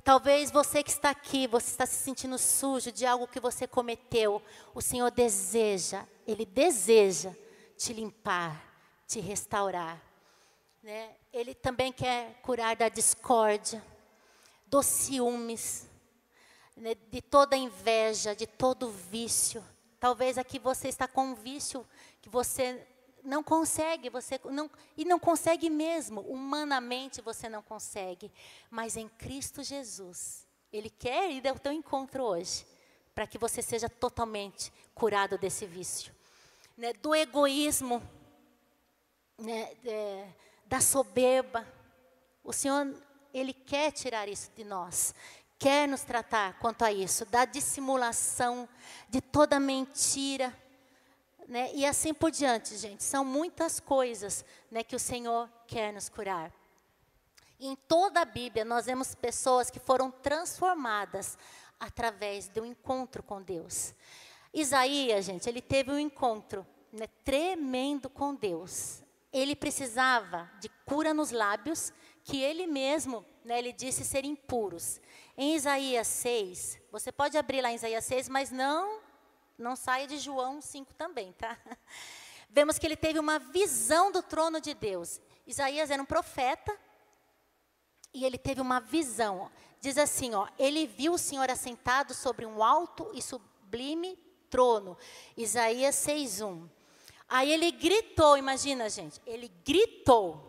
Talvez 0.02 0.50
você 0.50 0.82
que 0.82 0.90
está 0.90 1.10
aqui, 1.10 1.46
você 1.46 1.70
está 1.70 1.84
se 1.84 1.96
sentindo 1.96 2.38
sujo 2.38 2.90
de 2.90 3.04
algo 3.04 3.28
que 3.28 3.38
você 3.38 3.66
cometeu. 3.66 4.40
O 4.74 4.80
Senhor 4.80 5.10
deseja, 5.10 6.06
Ele 6.26 6.46
deseja 6.46 7.34
te 7.76 7.92
limpar, 7.92 8.64
te 9.06 9.20
restaurar. 9.20 10.07
Né? 10.82 11.16
Ele 11.32 11.54
também 11.54 11.92
quer 11.92 12.40
curar 12.42 12.76
da 12.76 12.88
discórdia, 12.88 13.84
dos 14.66 14.86
ciúmes, 14.86 15.86
né? 16.76 16.94
de 17.10 17.20
toda 17.20 17.56
inveja, 17.56 18.34
de 18.34 18.46
todo 18.46 18.90
vício. 18.90 19.64
Talvez 19.98 20.38
aqui 20.38 20.58
você 20.58 20.88
está 20.88 21.08
com 21.08 21.28
um 21.28 21.34
vício 21.34 21.86
que 22.20 22.28
você 22.28 22.86
não 23.24 23.42
consegue, 23.42 24.08
você 24.08 24.40
não, 24.44 24.70
e 24.96 25.04
não 25.04 25.18
consegue 25.18 25.68
mesmo, 25.68 26.20
humanamente 26.22 27.20
você 27.20 27.48
não 27.48 27.62
consegue, 27.62 28.32
mas 28.70 28.96
em 28.96 29.08
Cristo 29.08 29.62
Jesus, 29.62 30.46
Ele 30.72 30.88
quer 30.88 31.30
ir 31.30 31.46
ao 31.46 31.58
teu 31.58 31.72
encontro 31.72 32.22
hoje, 32.22 32.66
para 33.14 33.26
que 33.26 33.36
você 33.36 33.60
seja 33.60 33.88
totalmente 33.88 34.72
curado 34.94 35.36
desse 35.36 35.66
vício, 35.66 36.14
né, 36.76 36.92
do 36.92 37.14
egoísmo, 37.14 38.02
né, 39.36 39.72
é, 39.84 40.28
da 40.68 40.80
soberba. 40.80 41.66
O 42.44 42.52
Senhor, 42.52 42.94
Ele 43.32 43.52
quer 43.52 43.90
tirar 43.90 44.28
isso 44.28 44.50
de 44.54 44.64
nós, 44.64 45.14
quer 45.58 45.88
nos 45.88 46.02
tratar 46.02 46.58
quanto 46.58 46.84
a 46.84 46.92
isso, 46.92 47.24
da 47.26 47.44
dissimulação, 47.44 48.68
de 49.08 49.20
toda 49.20 49.58
mentira 49.58 50.54
né? 51.48 51.70
E 51.74 51.86
assim 51.86 52.12
por 52.12 52.30
diante, 52.30 52.76
gente. 52.76 53.02
São 53.02 53.24
muitas 53.24 53.80
coisas 53.80 54.44
né, 54.70 54.84
que 54.84 54.94
o 54.94 54.98
Senhor 54.98 55.48
quer 55.66 55.92
nos 55.92 56.08
curar. 56.08 56.52
Em 57.58 57.74
toda 57.74 58.20
a 58.20 58.24
Bíblia, 58.24 58.64
nós 58.64 58.84
vemos 58.84 59.14
pessoas 59.14 59.70
que 59.70 59.80
foram 59.80 60.10
transformadas 60.10 61.38
através 61.80 62.48
do 62.48 62.64
encontro 62.64 63.22
com 63.22 63.42
Deus. 63.42 63.94
Isaías, 64.52 65.24
gente, 65.24 65.48
ele 65.48 65.62
teve 65.62 65.90
um 65.90 65.98
encontro 65.98 66.66
né, 66.92 67.06
tremendo 67.24 68.10
com 68.10 68.34
Deus. 68.34 69.02
Ele 69.32 69.54
precisava 69.54 70.50
de 70.60 70.68
cura 70.86 71.12
nos 71.12 71.30
lábios, 71.30 71.92
que 72.24 72.40
ele 72.40 72.66
mesmo, 72.66 73.24
né, 73.44 73.58
ele 73.58 73.72
disse 73.72 74.04
ser 74.04 74.24
impuros. 74.24 75.00
Em 75.36 75.54
Isaías 75.54 76.06
6, 76.06 76.80
você 76.90 77.12
pode 77.12 77.36
abrir 77.36 77.60
lá 77.60 77.70
em 77.70 77.76
Isaías 77.76 78.04
6, 78.04 78.28
mas 78.28 78.50
não 78.50 79.00
não 79.58 79.74
saia 79.74 80.06
de 80.06 80.18
João 80.18 80.60
5 80.60 80.94
também, 80.94 81.32
tá? 81.32 81.58
Vemos 82.48 82.78
que 82.78 82.86
ele 82.86 82.96
teve 82.96 83.18
uma 83.18 83.38
visão 83.38 84.10
do 84.10 84.22
trono 84.22 84.60
de 84.60 84.72
Deus. 84.72 85.20
Isaías 85.46 85.90
era 85.90 86.00
um 86.00 86.06
profeta 86.06 86.74
e 88.14 88.24
ele 88.24 88.38
teve 88.38 88.60
uma 88.60 88.80
visão. 88.80 89.50
Diz 89.80 89.98
assim, 89.98 90.34
ó, 90.34 90.48
ele 90.58 90.86
viu 90.86 91.14
o 91.14 91.18
Senhor 91.18 91.50
assentado 91.50 92.14
sobre 92.14 92.46
um 92.46 92.62
alto 92.62 93.10
e 93.14 93.20
sublime 93.20 94.16
trono. 94.48 94.96
Isaías 95.36 95.96
6:1. 95.96 96.68
Aí 97.28 97.52
ele 97.52 97.70
gritou, 97.70 98.38
imagina, 98.38 98.88
gente, 98.88 99.20
ele 99.26 99.50
gritou, 99.64 100.40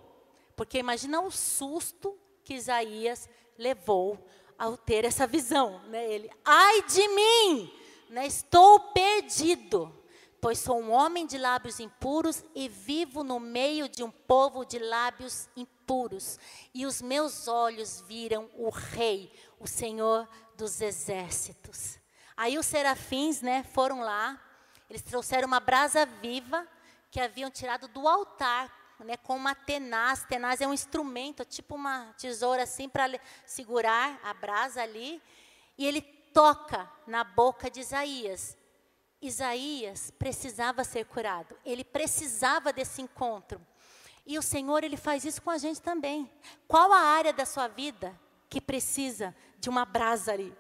porque 0.56 0.78
imagina 0.78 1.20
o 1.22 1.30
susto 1.30 2.18
que 2.44 2.54
Isaías 2.54 3.28
levou 3.58 4.18
ao 4.58 4.78
ter 4.78 5.04
essa 5.04 5.28
visão, 5.28 5.80
né? 5.88 6.10
Ele, 6.10 6.30
ai 6.44 6.82
de 6.84 7.08
mim, 7.10 7.74
né, 8.10 8.26
estou 8.26 8.80
perdido, 8.92 9.94
pois 10.42 10.60
sou 10.60 10.80
um 10.80 10.92
homem 10.92 11.26
de 11.26 11.38
lábios 11.38 11.80
impuros 11.80 12.44
e 12.56 12.70
vivo 12.70 13.24
no 13.24 13.40
meio 13.40 13.90
de 13.90 14.04
um 14.04 14.10
povo 14.10 14.66
de 14.66 14.80
lábios 14.80 15.50
impuros. 15.56 16.40
E 16.74 16.86
os 16.86 17.02
meus 17.02 17.48
olhos 17.48 18.02
viram 18.08 18.50
o 18.56 18.70
Rei, 18.70 19.32
o 19.60 19.68
Senhor 19.68 20.28
dos 20.56 20.82
exércitos. 20.82 22.00
Aí 22.38 22.58
os 22.58 22.66
serafins, 22.66 23.42
né, 23.42 23.64
foram 23.64 24.00
lá, 24.00 24.42
eles 24.90 25.02
trouxeram 25.02 25.48
uma 25.48 25.60
brasa 25.60 26.06
viva 26.06 26.68
que 27.12 27.20
haviam 27.20 27.52
tirado 27.52 27.88
do 27.88 28.08
altar, 28.08 28.96
né, 29.00 29.18
com 29.18 29.36
uma 29.36 29.54
tenaz. 29.54 30.26
Tenaz 30.26 30.62
é 30.62 30.68
um 30.68 30.74
instrumento, 30.74 31.46
tipo 31.46 31.76
uma 31.76 32.14
tesoura 32.18 32.64
assim 32.64 32.90
para 32.90 33.20
segurar 33.46 34.20
a 34.24 34.34
brasa 34.34 34.82
ali. 34.82 35.22
E 35.78 35.86
ele 35.86 36.02
toca 36.02 36.90
na 37.06 37.24
boca 37.24 37.70
de 37.70 37.80
Isaías. 37.80 38.58
Isaías 39.22 40.12
precisava 40.12 40.84
ser 40.84 41.06
curado, 41.06 41.58
ele 41.66 41.84
precisava 41.84 42.72
desse 42.72 43.02
encontro. 43.02 43.62
E 44.26 44.38
o 44.38 44.42
Senhor, 44.42 44.84
ele 44.84 44.96
faz 44.96 45.26
isso 45.26 45.42
com 45.42 45.50
a 45.50 45.58
gente 45.58 45.82
também. 45.82 46.30
Qual 46.68 46.94
a 46.94 47.00
área 47.00 47.34
da 47.34 47.46
sua 47.46 47.68
vida 47.68 48.18
que 48.48 48.62
precisa 48.62 49.36
de 49.58 49.70
uma 49.70 49.86
brasa 49.86 50.34
ali? 50.34 50.56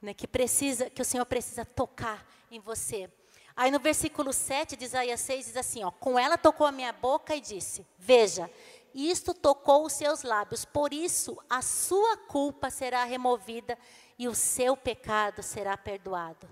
Né, 0.00 0.14
que 0.14 0.26
precisa, 0.26 0.88
que 0.88 1.02
o 1.02 1.04
Senhor 1.04 1.26
precisa 1.26 1.64
tocar 1.64 2.26
em 2.50 2.60
você. 2.60 3.10
Aí 3.54 3.70
no 3.70 3.78
versículo 3.78 4.32
7 4.32 4.76
de 4.76 4.84
Isaías 4.84 5.20
6 5.20 5.46
diz 5.46 5.56
assim, 5.56 5.84
ó, 5.84 5.90
com 5.90 6.18
ela 6.18 6.38
tocou 6.38 6.66
a 6.66 6.72
minha 6.72 6.92
boca 6.92 7.34
e 7.36 7.40
disse: 7.40 7.86
Veja, 7.98 8.50
isto 8.94 9.34
tocou 9.34 9.86
os 9.86 9.92
seus 9.92 10.22
lábios, 10.22 10.64
por 10.64 10.92
isso 10.92 11.38
a 11.48 11.62
sua 11.62 12.16
culpa 12.16 12.70
será 12.70 13.04
removida 13.04 13.78
e 14.18 14.28
o 14.28 14.34
seu 14.34 14.76
pecado 14.76 15.42
será 15.42 15.76
perdoado. 15.76 16.48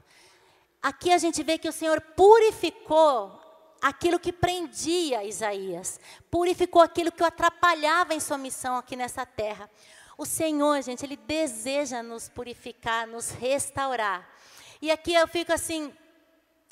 Aqui 0.83 1.13
a 1.13 1.19
gente 1.19 1.43
vê 1.43 1.59
que 1.59 1.69
o 1.69 1.73
Senhor 1.73 2.01
purificou 2.01 3.39
aquilo 3.81 4.19
que 4.19 4.33
prendia 4.33 5.25
Isaías, 5.25 6.01
purificou 6.31 6.83
aquilo 6.83 7.13
que 7.13 7.23
o 7.23 7.27
atrapalhava 7.27 8.15
em 8.15 8.21
sua 8.21 8.39
missão 8.39 8.77
aqui 8.77 8.97
nessa 8.97 9.25
terra. 9.25 9.71
O 10.17 10.27
Senhor, 10.27 10.83
gente, 10.83 11.05
Ele 11.05 11.17
deseja 11.17 12.03
nos 12.03 12.29
purificar, 12.29 13.07
nos 13.07 13.31
restaurar. 13.31 14.29
E 14.81 14.91
aqui 14.91 15.15
eu 15.15 15.29
fico 15.29 15.53
assim, 15.53 15.93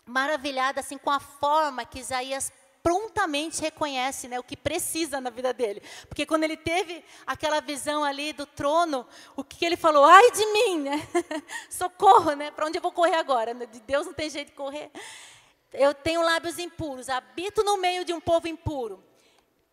maravilhada 0.09 0.81
assim 0.81 0.99
com 0.99 1.11
a 1.11 1.21
forma 1.21 1.85
que 1.85 2.01
Isaías 2.01 2.53
prontamente 2.83 3.61
reconhece 3.61 4.29
né, 4.29 4.38
o 4.38 4.42
que 4.42 4.57
precisa 4.57 5.21
na 5.21 5.31
vida 5.31 5.53
dele. 5.53 5.83
Porque 6.09 6.25
quando 6.25 6.44
ele 6.44 6.57
teve 6.57 7.05
aquela 7.27 7.61
visão 7.61 8.03
ali 8.03 8.33
do 8.33 8.47
trono, 8.47 9.07
o 9.37 9.44
que, 9.44 9.64
ele 9.64 9.77
falou? 9.77 10.05
Ai 10.05 10.31
de 10.31 10.47
mim, 10.47 10.81
né? 10.81 11.09
socorro, 11.68 12.33
né? 12.33 12.51
Para 12.51 12.66
onde 12.66 12.79
eu 12.79 12.83
vou 12.83 12.92
correr 12.92 13.16
agora? 13.16 13.55
De 13.55 13.81
Deus 13.81 14.07
não 14.07 14.14
tem 14.14 14.31
jeito 14.31 14.49
de 14.49 14.55
correr. 14.55 14.90
Eu 15.73 15.92
tenho 15.92 16.23
lábios 16.23 16.59
impuros, 16.59 17.09
habito 17.09 17.62
no 17.62 17.77
meio 17.77 18.05
de 18.05 18.12
um 18.14 18.21
povo 18.21 18.49
impuro. 18.49 19.05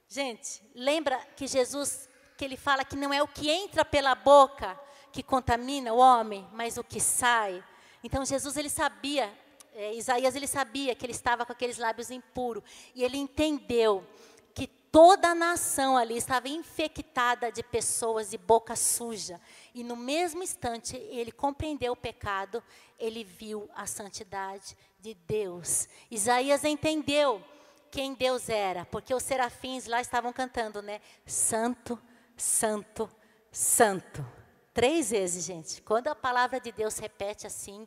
Gente, 0.10 0.62
lembra 0.76 1.18
que 1.36 1.48
Jesus, 1.48 2.10
que 2.38 2.44
ele 2.44 2.58
fala 2.58 2.84
que 2.84 2.96
não 2.96 3.14
é 3.14 3.24
o 3.24 3.28
que 3.28 3.50
entra 3.50 3.86
pela 3.86 4.14
boca 4.14 4.78
que 5.12 5.24
contamina 5.24 5.94
o 5.94 5.98
homem, 5.98 6.46
mas 6.52 6.78
o 6.78 6.84
que 6.84 7.00
sai. 7.00 7.64
Então 8.04 8.26
Jesus 8.26 8.58
ele 8.58 8.70
sabia 8.70 9.34
é, 9.76 9.94
Isaías 9.94 10.36
ele 10.36 10.48
sabia 10.48 10.96
que 10.96 11.06
ele 11.06 11.12
estava 11.12 11.46
com 11.46 11.52
aqueles 11.52 11.78
lábios 11.78 12.10
impuros 12.10 12.64
e 12.96 13.04
ele 13.04 13.18
entendeu 13.18 14.08
que 14.54 14.68
toda 14.68 15.32
a 15.32 15.36
nação 15.36 15.98
ali 15.98 16.16
estava 16.16 16.48
infectada 16.48 17.52
de 17.52 17.62
pessoas 17.62 18.30
de 18.30 18.38
boca 18.38 18.74
suja. 18.76 19.40
E 19.74 19.84
no 19.84 19.98
mesmo 19.98 20.42
instante 20.42 20.96
ele 20.96 21.32
compreendeu 21.32 21.92
o 21.92 21.98
pecado, 21.98 22.64
ele 22.98 23.24
viu 23.26 23.70
a 23.76 23.86
santidade 23.86 24.78
de 24.98 25.14
Deus. 25.14 25.90
Isaías 26.10 26.64
entendeu 26.64 27.44
quem 27.92 28.14
Deus 28.14 28.48
era, 28.48 28.86
porque 28.86 29.14
os 29.14 29.24
serafins 29.24 29.88
lá 29.88 30.00
estavam 30.00 30.32
cantando, 30.32 30.82
né? 30.82 31.02
Santo, 31.26 32.02
santo, 32.38 33.10
santo. 33.52 34.26
Três 34.74 35.12
vezes, 35.12 35.46
gente. 35.46 35.82
Quando 35.82 36.08
a 36.08 36.16
palavra 36.16 36.60
de 36.60 36.72
Deus 36.72 36.98
repete 36.98 37.46
assim, 37.46 37.86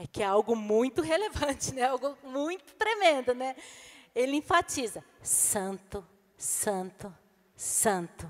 é 0.00 0.06
que 0.06 0.22
é 0.22 0.26
algo 0.26 0.56
muito 0.56 1.02
relevante, 1.02 1.74
né? 1.74 1.82
Algo 1.82 2.16
muito 2.22 2.74
tremendo, 2.74 3.34
né? 3.34 3.54
Ele 4.14 4.36
enfatiza: 4.36 5.04
santo, 5.22 6.06
santo, 6.38 7.14
santo. 7.54 8.28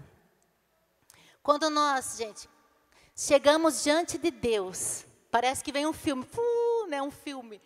Quando 1.42 1.70
nós, 1.70 2.16
gente, 2.18 2.48
chegamos 3.16 3.85
diante 3.85 4.18
de 4.18 4.33
Deus, 4.33 5.06
parece 5.30 5.62
que 5.62 5.70
vem 5.70 5.87
um 5.87 5.92
filme, 5.92 6.26
uh, 6.37 6.87
né? 6.88 7.00
Um 7.00 7.11
filme. 7.11 7.62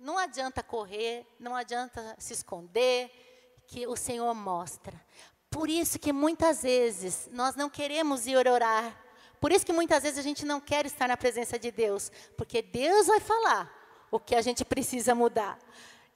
Não 0.00 0.18
adianta 0.18 0.60
correr, 0.60 1.24
não 1.38 1.54
adianta 1.54 2.16
se 2.18 2.32
esconder, 2.32 3.08
que 3.68 3.86
o 3.86 3.94
Senhor 3.94 4.34
mostra. 4.34 5.00
Por 5.48 5.70
isso 5.70 6.00
que 6.00 6.12
muitas 6.12 6.62
vezes 6.64 7.28
nós 7.30 7.54
não 7.54 7.70
queremos 7.70 8.26
ir 8.26 8.36
orar 8.36 9.03
por 9.44 9.52
isso 9.52 9.66
que 9.66 9.74
muitas 9.74 10.02
vezes 10.02 10.18
a 10.18 10.22
gente 10.22 10.42
não 10.46 10.58
quer 10.58 10.86
estar 10.86 11.06
na 11.06 11.18
presença 11.18 11.58
de 11.58 11.70
Deus, 11.70 12.10
porque 12.34 12.62
Deus 12.62 13.08
vai 13.08 13.20
falar 13.20 13.70
o 14.10 14.18
que 14.18 14.34
a 14.34 14.40
gente 14.40 14.64
precisa 14.64 15.14
mudar. 15.14 15.58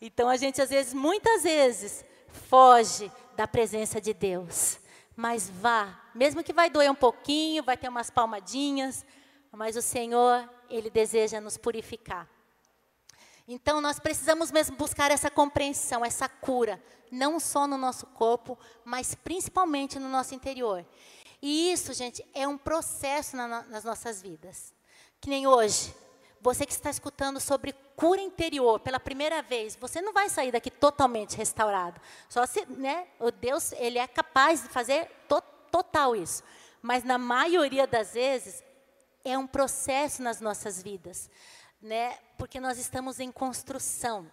Então 0.00 0.30
a 0.30 0.36
gente 0.38 0.62
às 0.62 0.70
vezes, 0.70 0.94
muitas 0.94 1.42
vezes, 1.42 2.06
foge 2.48 3.12
da 3.36 3.46
presença 3.46 4.00
de 4.00 4.14
Deus. 4.14 4.80
Mas 5.14 5.50
vá, 5.50 6.00
mesmo 6.14 6.42
que 6.42 6.54
vai 6.54 6.70
doer 6.70 6.90
um 6.90 6.94
pouquinho, 6.94 7.62
vai 7.62 7.76
ter 7.76 7.90
umas 7.90 8.08
palmadinhas, 8.08 9.04
mas 9.52 9.76
o 9.76 9.82
Senhor, 9.82 10.48
ele 10.70 10.88
deseja 10.88 11.38
nos 11.38 11.58
purificar. 11.58 12.26
Então 13.46 13.78
nós 13.82 13.98
precisamos 13.98 14.50
mesmo 14.50 14.74
buscar 14.74 15.10
essa 15.10 15.30
compreensão, 15.30 16.02
essa 16.02 16.30
cura, 16.30 16.82
não 17.10 17.38
só 17.38 17.66
no 17.66 17.76
nosso 17.76 18.06
corpo, 18.06 18.58
mas 18.86 19.14
principalmente 19.14 19.98
no 19.98 20.08
nosso 20.08 20.34
interior. 20.34 20.86
E 21.40 21.72
isso, 21.72 21.92
gente, 21.92 22.24
é 22.34 22.46
um 22.46 22.58
processo 22.58 23.36
na, 23.36 23.62
nas 23.62 23.84
nossas 23.84 24.20
vidas. 24.20 24.74
Que 25.20 25.30
nem 25.30 25.46
hoje, 25.46 25.94
você 26.40 26.64
que 26.64 26.72
está 26.72 26.90
escutando 26.90 27.40
sobre 27.40 27.72
cura 27.96 28.20
interior 28.20 28.78
pela 28.80 29.00
primeira 29.00 29.42
vez, 29.42 29.76
você 29.76 30.00
não 30.00 30.12
vai 30.12 30.28
sair 30.28 30.52
daqui 30.52 30.70
totalmente 30.70 31.36
restaurado. 31.36 32.00
Só 32.28 32.46
se, 32.46 32.64
né, 32.66 33.06
o 33.18 33.30
Deus, 33.30 33.72
ele 33.72 33.98
é 33.98 34.06
capaz 34.06 34.62
de 34.62 34.68
fazer 34.68 35.10
to, 35.28 35.40
total 35.70 36.14
isso. 36.14 36.42
Mas 36.80 37.02
na 37.02 37.18
maioria 37.18 37.86
das 37.86 38.14
vezes 38.14 38.62
é 39.24 39.36
um 39.36 39.46
processo 39.46 40.22
nas 40.22 40.40
nossas 40.40 40.80
vidas, 40.80 41.28
né? 41.82 42.16
Porque 42.36 42.60
nós 42.60 42.78
estamos 42.78 43.18
em 43.20 43.32
construção. 43.32 44.30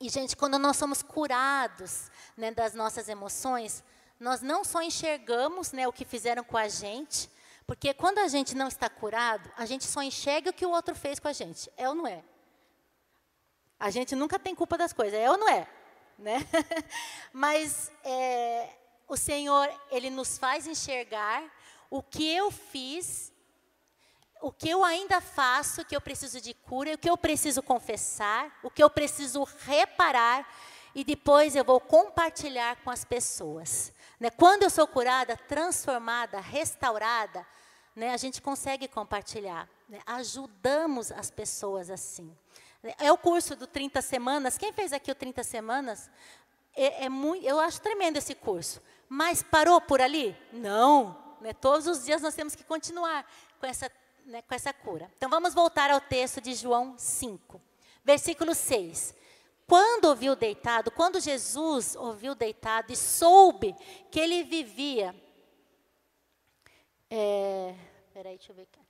E 0.00 0.08
gente, 0.08 0.36
quando 0.36 0.58
nós 0.58 0.76
somos 0.76 1.02
curados, 1.02 2.08
né, 2.36 2.52
das 2.52 2.74
nossas 2.74 3.08
emoções, 3.08 3.82
nós 4.18 4.42
não 4.42 4.64
só 4.64 4.82
enxergamos 4.82 5.72
né, 5.72 5.86
o 5.86 5.92
que 5.92 6.04
fizeram 6.04 6.42
com 6.42 6.56
a 6.56 6.68
gente, 6.68 7.30
porque 7.66 7.92
quando 7.92 8.18
a 8.18 8.28
gente 8.28 8.54
não 8.54 8.66
está 8.66 8.88
curado, 8.88 9.50
a 9.56 9.66
gente 9.66 9.84
só 9.84 10.02
enxerga 10.02 10.50
o 10.50 10.52
que 10.52 10.66
o 10.66 10.70
outro 10.70 10.94
fez 10.94 11.18
com 11.18 11.28
a 11.28 11.32
gente. 11.32 11.70
É 11.76 11.88
ou 11.88 11.94
não 11.94 12.06
é? 12.06 12.24
A 13.78 13.90
gente 13.90 14.16
nunca 14.16 14.38
tem 14.38 14.54
culpa 14.54 14.76
das 14.76 14.92
coisas, 14.92 15.18
é 15.18 15.30
ou 15.30 15.36
não 15.36 15.48
é? 15.48 15.68
Né? 16.18 16.38
Mas 17.32 17.92
é, 18.02 18.70
o 19.06 19.16
Senhor, 19.16 19.70
Ele 19.90 20.10
nos 20.10 20.36
faz 20.36 20.66
enxergar 20.66 21.44
o 21.90 22.02
que 22.02 22.28
eu 22.28 22.50
fiz, 22.50 23.32
o 24.40 24.52
que 24.52 24.68
eu 24.68 24.84
ainda 24.84 25.20
faço, 25.20 25.82
o 25.82 25.84
que 25.84 25.94
eu 25.94 26.00
preciso 26.00 26.40
de 26.40 26.54
cura, 26.54 26.94
o 26.94 26.98
que 26.98 27.08
eu 27.08 27.16
preciso 27.16 27.62
confessar, 27.62 28.58
o 28.62 28.70
que 28.70 28.82
eu 28.82 28.90
preciso 28.90 29.44
reparar, 29.44 30.46
e 30.98 31.04
depois 31.04 31.54
eu 31.54 31.62
vou 31.62 31.78
compartilhar 31.78 32.74
com 32.82 32.90
as 32.90 33.04
pessoas. 33.04 33.92
Né? 34.18 34.30
Quando 34.30 34.64
eu 34.64 34.70
sou 34.70 34.84
curada, 34.84 35.36
transformada, 35.36 36.40
restaurada, 36.40 37.46
né, 37.94 38.12
a 38.12 38.16
gente 38.16 38.42
consegue 38.42 38.88
compartilhar. 38.88 39.68
Né? 39.88 40.00
Ajudamos 40.04 41.12
as 41.12 41.30
pessoas 41.30 41.88
assim. 41.88 42.36
É 42.98 43.12
o 43.12 43.16
curso 43.16 43.54
do 43.54 43.64
30 43.64 44.02
semanas. 44.02 44.58
Quem 44.58 44.72
fez 44.72 44.92
aqui 44.92 45.08
o 45.08 45.14
30 45.14 45.44
semanas? 45.44 46.10
É, 46.74 47.04
é 47.04 47.08
muito, 47.08 47.46
eu 47.46 47.60
acho 47.60 47.80
tremendo 47.80 48.16
esse 48.16 48.34
curso. 48.34 48.82
Mas 49.08 49.40
parou 49.40 49.80
por 49.80 50.00
ali? 50.00 50.36
Não. 50.52 51.16
Né? 51.40 51.52
Todos 51.52 51.86
os 51.86 52.04
dias 52.04 52.20
nós 52.20 52.34
temos 52.34 52.56
que 52.56 52.64
continuar 52.64 53.24
com 53.60 53.66
essa, 53.66 53.88
né, 54.26 54.42
com 54.42 54.52
essa 54.52 54.72
cura. 54.72 55.08
Então 55.16 55.30
vamos 55.30 55.54
voltar 55.54 55.92
ao 55.92 56.00
texto 56.00 56.40
de 56.40 56.54
João 56.54 56.96
5, 56.98 57.60
versículo 58.04 58.52
6. 58.52 59.14
Quando 59.68 60.06
ouviu 60.06 60.34
deitado, 60.34 60.90
quando 60.90 61.20
Jesus 61.20 61.94
ouviu 61.94 62.34
deitado 62.34 62.90
e 62.90 62.96
soube 62.96 63.76
que 64.10 64.18
ele 64.18 64.42
vivia, 64.42 65.14
é, 67.10 67.74
peraí, 68.14 68.38
deixa 68.38 68.50
eu 68.50 68.56
ver 68.56 68.62
aqui. 68.62 68.80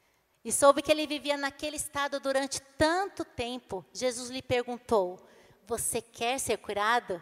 E 0.44 0.52
soube 0.52 0.80
que 0.80 0.92
ele 0.92 1.04
vivia 1.04 1.36
naquele 1.36 1.74
estado 1.74 2.20
durante 2.20 2.60
tanto 2.78 3.24
tempo, 3.24 3.84
Jesus 3.92 4.30
lhe 4.30 4.40
perguntou: 4.40 5.18
Você 5.66 6.00
quer 6.00 6.38
ser 6.38 6.58
curado? 6.58 7.20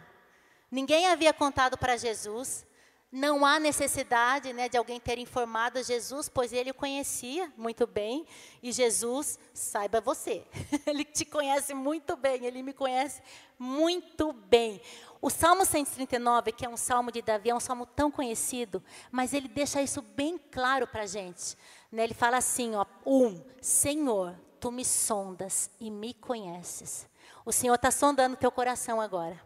Ninguém 0.70 1.06
havia 1.06 1.32
contado 1.32 1.78
para 1.78 1.96
Jesus, 1.96 2.66
não 3.10 3.46
há 3.46 3.60
necessidade 3.60 4.52
né, 4.52 4.68
de 4.68 4.76
alguém 4.76 4.98
ter 4.98 5.18
informado 5.18 5.82
Jesus, 5.82 6.28
pois 6.28 6.52
ele 6.52 6.70
o 6.70 6.74
conhecia 6.74 7.52
muito 7.56 7.86
bem. 7.86 8.26
E 8.62 8.72
Jesus, 8.72 9.38
saiba 9.54 10.00
você, 10.00 10.44
ele 10.86 11.04
te 11.04 11.24
conhece 11.24 11.72
muito 11.72 12.16
bem, 12.16 12.44
ele 12.44 12.62
me 12.62 12.72
conhece 12.72 13.22
muito 13.58 14.32
bem. 14.32 14.80
O 15.20 15.30
Salmo 15.30 15.64
139, 15.64 16.52
que 16.52 16.66
é 16.66 16.68
um 16.68 16.76
salmo 16.76 17.10
de 17.10 17.22
Davi, 17.22 17.50
é 17.50 17.54
um 17.54 17.60
salmo 17.60 17.86
tão 17.86 18.10
conhecido, 18.10 18.82
mas 19.10 19.32
ele 19.32 19.48
deixa 19.48 19.80
isso 19.80 20.02
bem 20.02 20.38
claro 20.50 20.86
para 20.86 21.02
a 21.02 21.06
gente. 21.06 21.56
Né? 21.90 22.04
Ele 22.04 22.14
fala 22.14 22.36
assim: 22.36 22.74
ó, 22.74 22.84
um, 23.04 23.40
Senhor, 23.60 24.34
tu 24.60 24.70
me 24.70 24.84
sondas 24.84 25.70
e 25.80 25.90
me 25.90 26.12
conheces. 26.12 27.08
O 27.44 27.52
Senhor 27.52 27.76
está 27.76 27.90
sondando 27.90 28.36
teu 28.36 28.50
coração 28.50 29.00
agora 29.00 29.45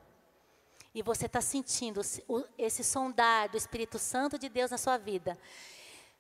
e 0.95 1.03
você 1.03 1.27
está 1.27 1.41
sentindo 1.41 2.01
esse 2.59 2.83
sondar 2.83 3.49
do 3.49 3.57
Espírito 3.57 3.99
Santo 3.99 4.39
de 4.39 4.49
Deus 4.49 4.71
na 4.71 4.79
sua 4.79 4.97
vida. 4.97 5.39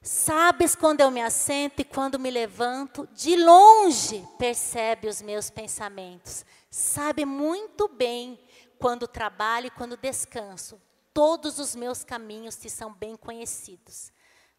Sabes 0.02 0.74
quando 0.74 1.02
eu 1.02 1.10
me 1.10 1.20
assento 1.20 1.80
e 1.80 1.84
quando 1.84 2.18
me 2.18 2.30
levanto, 2.30 3.06
de 3.12 3.36
longe 3.36 4.26
percebe 4.38 5.08
os 5.08 5.20
meus 5.20 5.50
pensamentos. 5.50 6.44
Sabe 6.70 7.26
muito 7.26 7.86
bem 7.86 8.38
quando 8.78 9.06
trabalho 9.06 9.66
e 9.66 9.70
quando 9.70 9.96
descanso. 9.96 10.80
Todos 11.12 11.58
os 11.58 11.74
meus 11.74 12.02
caminhos 12.02 12.56
te 12.56 12.70
são 12.70 12.94
bem 12.94 13.14
conhecidos. 13.14 14.10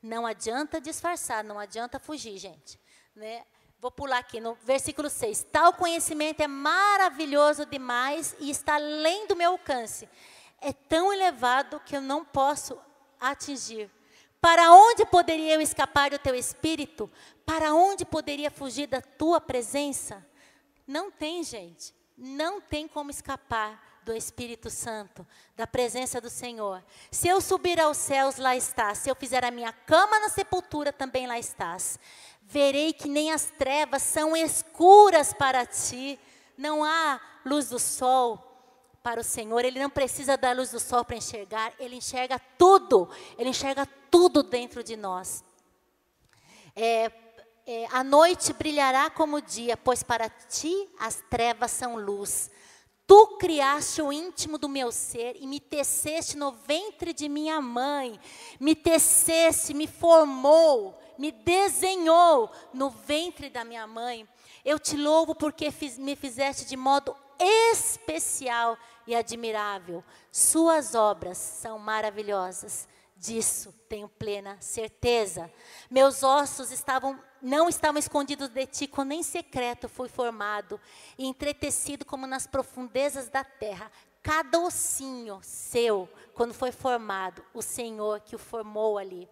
Não 0.01 0.27
adianta 0.27 0.79
disfarçar, 0.79 1.43
não 1.43 1.57
adianta 1.57 1.99
fugir, 1.99 2.37
gente. 2.37 2.79
Né? 3.15 3.43
Vou 3.81 3.89
pular 3.89 4.19
aqui 4.19 4.39
no 4.39 4.53
versículo 4.63 5.09
6. 5.09 5.47
Tal 5.51 5.73
conhecimento 5.73 6.39
é 6.39 6.47
maravilhoso 6.47 7.65
demais 7.65 8.35
e 8.39 8.51
está 8.51 8.75
além 8.75 9.25
do 9.25 9.35
meu 9.35 9.53
alcance. 9.53 10.07
É 10.61 10.71
tão 10.71 11.11
elevado 11.11 11.79
que 11.79 11.97
eu 11.97 12.01
não 12.01 12.23
posso 12.23 12.79
atingir. 13.19 13.89
Para 14.39 14.71
onde 14.71 15.03
poderia 15.07 15.55
eu 15.55 15.61
escapar 15.61 16.11
do 16.11 16.19
teu 16.19 16.35
espírito? 16.35 17.09
Para 17.43 17.73
onde 17.73 18.05
poderia 18.05 18.51
fugir 18.51 18.85
da 18.85 19.01
tua 19.01 19.41
presença? 19.41 20.23
Não 20.85 21.09
tem, 21.09 21.43
gente. 21.43 21.91
Não 22.15 22.61
tem 22.61 22.87
como 22.87 23.09
escapar 23.09 23.89
do 24.03 24.13
Espírito 24.13 24.67
Santo, 24.69 25.25
da 25.55 25.67
presença 25.67 26.19
do 26.19 26.29
Senhor. 26.29 26.83
Se 27.11 27.27
eu 27.27 27.39
subir 27.39 27.79
aos 27.79 27.97
céus, 27.97 28.37
lá 28.37 28.55
estás. 28.55 28.99
Se 28.99 29.09
eu 29.09 29.15
fizer 29.15 29.45
a 29.45 29.51
minha 29.51 29.71
cama 29.71 30.19
na 30.19 30.29
sepultura, 30.29 30.91
também 30.91 31.25
lá 31.25 31.37
estás 31.37 31.99
verei 32.51 32.91
que 32.91 33.07
nem 33.07 33.31
as 33.31 33.45
trevas 33.57 34.01
são 34.01 34.35
escuras 34.35 35.31
para 35.31 35.65
ti. 35.65 36.19
Não 36.57 36.83
há 36.83 37.19
luz 37.45 37.69
do 37.69 37.79
sol 37.79 38.47
para 39.01 39.21
o 39.21 39.23
Senhor, 39.23 39.63
ele 39.63 39.79
não 39.79 39.89
precisa 39.89 40.37
da 40.37 40.51
luz 40.51 40.69
do 40.69 40.79
sol 40.79 41.03
para 41.03 41.15
enxergar, 41.15 41.73
ele 41.79 41.95
enxerga 41.95 42.39
tudo, 42.57 43.09
ele 43.37 43.49
enxerga 43.49 43.87
tudo 44.11 44.43
dentro 44.43 44.83
de 44.83 44.95
nós. 44.95 45.43
É, 46.75 47.11
é, 47.65 47.87
a 47.91 48.03
noite 48.03 48.53
brilhará 48.53 49.09
como 49.09 49.37
o 49.37 49.41
dia, 49.41 49.75
pois 49.75 50.03
para 50.03 50.29
ti 50.29 50.87
as 50.99 51.23
trevas 51.29 51.71
são 51.71 51.95
luz. 51.95 52.51
Tu 53.07 53.37
criaste 53.39 54.01
o 54.01 54.13
íntimo 54.13 54.57
do 54.57 54.69
meu 54.69 54.91
ser 54.91 55.35
e 55.39 55.47
me 55.47 55.59
teceste 55.59 56.37
no 56.37 56.51
ventre 56.51 57.11
de 57.11 57.27
minha 57.27 57.59
mãe, 57.59 58.19
me 58.59 58.75
teceste, 58.75 59.73
me 59.73 59.87
formou, 59.87 61.00
me 61.21 61.31
desenhou 61.31 62.49
no 62.73 62.89
ventre 62.89 63.47
da 63.47 63.63
minha 63.63 63.85
mãe. 63.85 64.27
Eu 64.65 64.79
te 64.79 64.97
louvo 64.97 65.35
porque 65.35 65.69
fiz, 65.69 65.95
me 65.95 66.15
fizeste 66.15 66.65
de 66.65 66.75
modo 66.75 67.15
especial 67.39 68.75
e 69.05 69.15
admirável. 69.15 70.03
Suas 70.31 70.95
obras 70.95 71.37
são 71.37 71.77
maravilhosas. 71.77 72.87
Disso 73.15 73.71
tenho 73.87 74.09
plena 74.09 74.57
certeza. 74.59 75.51
Meus 75.91 76.23
ossos 76.23 76.71
estavam 76.71 77.19
não 77.39 77.69
estavam 77.69 77.99
escondidos 77.99 78.49
de 78.49 78.65
ti, 78.65 78.87
quando 78.87 79.11
em 79.11 79.21
secreto 79.21 79.87
fui 79.87 80.09
formado 80.09 80.79
e 81.19 81.27
entretecido 81.27 82.03
como 82.03 82.25
nas 82.25 82.47
profundezas 82.47 83.29
da 83.29 83.43
terra. 83.43 83.91
Cada 84.23 84.59
ossinho 84.59 85.39
seu, 85.43 86.09
quando 86.33 86.53
foi 86.53 86.71
formado, 86.71 87.43
o 87.53 87.61
Senhor 87.61 88.21
que 88.21 88.35
o 88.35 88.39
formou 88.39 88.97
ali. 88.97 89.29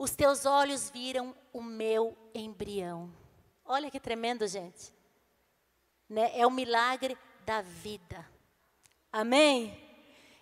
Os 0.00 0.12
teus 0.12 0.46
olhos 0.46 0.88
viram 0.88 1.36
o 1.52 1.60
meu 1.62 2.16
embrião. 2.34 3.12
Olha 3.62 3.90
que 3.90 4.00
tremendo, 4.00 4.48
gente. 4.48 4.94
Né? 6.08 6.30
É 6.34 6.46
o 6.46 6.50
milagre 6.50 7.18
da 7.44 7.60
vida. 7.60 8.26
Amém? 9.12 9.78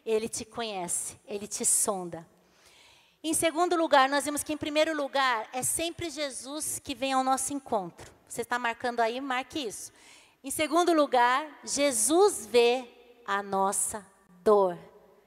Ele 0.07 0.29
te 0.29 0.45
conhece, 0.45 1.19
ele 1.27 1.49
te 1.49 1.65
sonda. 1.65 2.25
Em 3.21 3.35
segundo 3.35 3.75
lugar, 3.75 4.09
nós 4.09 4.25
vemos 4.25 4.45
que, 4.45 4.53
em 4.53 4.57
primeiro 4.57 4.97
lugar, 4.97 5.49
é 5.53 5.65
sempre 5.65 6.09
Jesus 6.09 6.79
que 6.79 6.95
vem 6.95 7.13
ao 7.13 7.25
nosso 7.25 7.53
encontro. 7.53 8.13
Você 8.29 8.43
está 8.43 8.61
marcando 8.61 9.01
aí? 9.01 9.21
Marque 9.21 9.67
isso. 9.67 9.93
Em 10.45 10.53
segundo 10.53 10.93
lugar, 10.93 11.45
Jesus 11.65 12.47
vê 12.47 12.89
a 13.27 13.43
nossa 13.43 14.07
dor. 14.45 14.79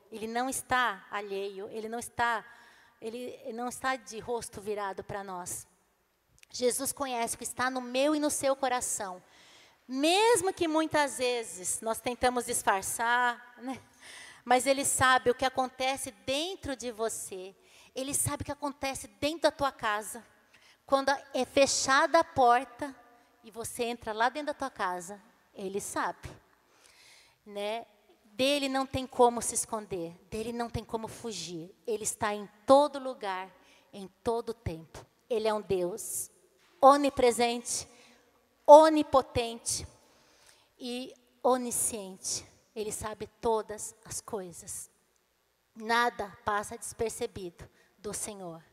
Ele 0.10 0.26
não 0.26 0.48
está 0.48 1.06
alheio, 1.12 1.68
ele 1.68 1.90
não 1.90 2.00
está, 2.00 2.46
ele 3.02 3.52
não 3.54 3.68
está 3.68 3.96
de 3.96 4.20
rosto 4.20 4.62
virado 4.62 5.04
para 5.04 5.24
nós. 5.24 5.68
Jesus 6.52 6.92
conhece 6.92 7.36
o 7.36 7.38
que 7.38 7.44
está 7.44 7.70
no 7.70 7.82
meu 7.82 8.14
e 8.16 8.20
no 8.20 8.30
seu 8.30 8.56
coração. 8.56 9.24
Mesmo 9.88 10.54
que 10.54 10.68
muitas 10.68 11.18
vezes 11.18 11.82
nós 11.82 12.00
tentamos 12.00 12.46
disfarçar, 12.46 13.56
né? 13.58 13.82
mas 14.46 14.68
Ele 14.68 14.86
sabe 14.86 15.32
o 15.32 15.36
que 15.36 15.46
acontece 15.46 16.12
dentro 16.26 16.76
de 16.76 16.92
você. 16.92 17.56
Ele 17.96 18.14
sabe 18.14 18.44
o 18.44 18.46
que 18.46 18.52
acontece 18.52 19.08
dentro 19.08 19.42
da 19.44 19.52
tua 19.52 19.72
casa. 19.72 20.24
Quando 20.86 21.10
é 21.34 21.46
fechada 21.46 22.20
a 22.20 22.24
porta 22.24 22.96
e 23.44 23.50
você 23.50 23.84
entra 23.86 24.14
lá 24.14 24.30
dentro 24.30 24.48
da 24.48 24.54
tua 24.54 24.70
casa, 24.70 25.20
Ele 25.54 25.82
sabe. 25.82 26.30
Né? 27.46 27.86
Dele 28.32 28.70
não 28.70 28.86
tem 28.86 29.06
como 29.06 29.42
se 29.42 29.54
esconder, 29.54 30.14
dele 30.30 30.52
não 30.52 30.70
tem 30.70 30.84
como 30.84 31.08
fugir. 31.08 31.76
Ele 31.86 32.04
está 32.04 32.34
em 32.34 32.50
todo 32.66 32.98
lugar, 32.98 33.54
em 33.94 34.08
todo 34.24 34.54
tempo. 34.54 35.06
Ele 35.30 35.48
é 35.48 35.54
um 35.54 35.62
Deus 35.62 36.32
onipresente, 36.82 37.88
onipotente 38.66 39.88
e 40.80 41.14
onisciente. 41.44 42.46
Ele 42.76 42.92
sabe 42.92 43.28
todas 43.40 43.94
as 44.04 44.20
coisas. 44.20 44.90
Nada 45.76 46.36
passa 46.44 46.78
despercebido 46.78 47.70
do 47.98 48.14
Senhor. 48.14 48.64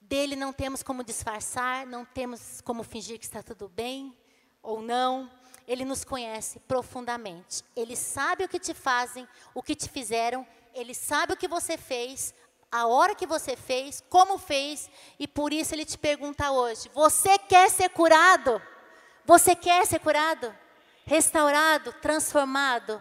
Dele 0.00 0.36
não 0.36 0.52
temos 0.52 0.82
como 0.82 1.04
disfarçar, 1.04 1.86
não 1.86 2.04
temos 2.04 2.60
como 2.60 2.82
fingir 2.82 3.18
que 3.18 3.24
está 3.24 3.42
tudo 3.42 3.68
bem 3.68 4.16
ou 4.62 4.80
não. 4.80 5.30
Ele 5.70 5.84
nos 5.84 6.02
conhece 6.02 6.58
profundamente. 6.58 7.62
Ele 7.76 7.94
sabe 7.94 8.42
o 8.42 8.48
que 8.48 8.58
te 8.58 8.74
fazem, 8.74 9.28
o 9.54 9.62
que 9.62 9.76
te 9.76 9.88
fizeram, 9.88 10.44
ele 10.74 10.92
sabe 10.92 11.32
o 11.32 11.36
que 11.36 11.46
você 11.46 11.78
fez, 11.78 12.34
a 12.72 12.88
hora 12.88 13.14
que 13.14 13.24
você 13.24 13.54
fez, 13.54 14.02
como 14.10 14.36
fez, 14.36 14.90
e 15.16 15.28
por 15.28 15.52
isso 15.52 15.72
ele 15.72 15.84
te 15.84 15.96
pergunta 15.96 16.50
hoje: 16.50 16.90
você 16.92 17.38
quer 17.38 17.70
ser 17.70 17.88
curado? 17.90 18.60
Você 19.24 19.54
quer 19.54 19.86
ser 19.86 20.00
curado? 20.00 20.52
Restaurado, 21.06 21.92
transformado? 22.02 23.00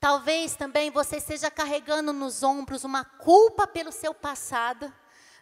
Talvez 0.00 0.56
também 0.56 0.90
você 0.90 1.18
esteja 1.18 1.48
carregando 1.48 2.12
nos 2.12 2.42
ombros 2.42 2.82
uma 2.82 3.04
culpa 3.04 3.68
pelo 3.68 3.92
seu 3.92 4.12
passado, 4.12 4.92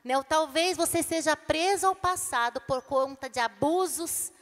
né? 0.04 0.18
ou 0.18 0.22
talvez 0.22 0.76
você 0.76 1.02
seja 1.02 1.34
preso 1.34 1.86
ao 1.86 1.94
passado 1.94 2.60
por 2.60 2.82
conta 2.82 3.30
de 3.30 3.40
abusos 3.40 4.36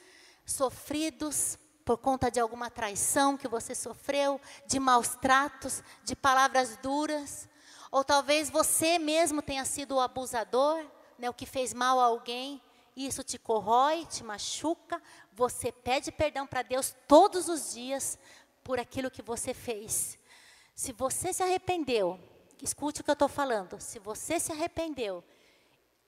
sofridos, 0.47 1.59
por 1.85 1.99
conta 1.99 2.31
de 2.31 2.41
alguma 2.41 2.71
traição 2.71 3.37
que 3.37 3.47
você 3.47 3.75
sofreu, 3.75 4.41
de 4.67 4.81
maus 4.81 5.09
tratos, 5.17 5.83
de 6.03 6.17
palavras 6.17 6.77
duras, 6.79 7.49
ou 7.91 8.03
talvez 8.03 8.49
você 8.49 8.99
mesmo 8.99 9.43
tenha 9.43 9.65
sido 9.65 9.97
o 9.97 10.01
abusador, 10.01 10.85
né? 11.19 11.29
o 11.29 11.35
que 11.35 11.47
fez 11.47 11.75
mal 11.75 12.01
a 12.01 12.05
alguém, 12.05 12.63
e 12.97 13.07
isso 13.07 13.23
te 13.23 13.39
corrói, 13.39 14.07
te 14.07 14.25
machuca, 14.25 15.03
você 15.33 15.71
pede 15.71 16.11
perdão 16.11 16.47
para 16.47 16.63
Deus 16.63 16.97
todos 17.07 17.49
os 17.49 17.75
dias, 17.75 18.19
por 18.65 18.81
aquilo 18.81 19.11
que 19.11 19.23
você 19.23 19.53
fez. 19.53 20.19
Se 20.75 20.93
você 20.93 21.33
se 21.33 21.43
arrependeu, 21.43 22.19
escute 22.61 23.01
o 23.01 23.05
que 23.05 23.11
eu 23.11 23.15
estou 23.15 23.29
falando. 23.29 23.81
Se 23.81 23.99
você 23.99 24.41
se 24.41 24.51
arrependeu, 24.51 25.23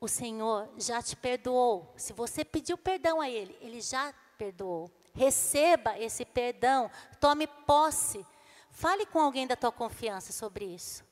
o 0.00 0.08
Senhor 0.08 0.68
já 0.76 1.00
te 1.00 1.14
perdoou. 1.14 1.92
Se 1.96 2.12
você 2.12 2.44
pediu 2.44 2.76
perdão 2.76 3.20
a 3.20 3.28
Ele, 3.28 3.56
Ele 3.60 3.80
já 3.80 4.12
perdoou. 4.38 4.90
Receba 5.12 5.98
esse 5.98 6.24
perdão, 6.24 6.88
tome 7.20 7.46
posse. 7.46 8.24
Fale 8.70 9.04
com 9.04 9.20
alguém 9.20 9.46
da 9.46 9.56
tua 9.56 9.72
confiança 9.72 10.32
sobre 10.32 10.64
isso. 10.64 11.04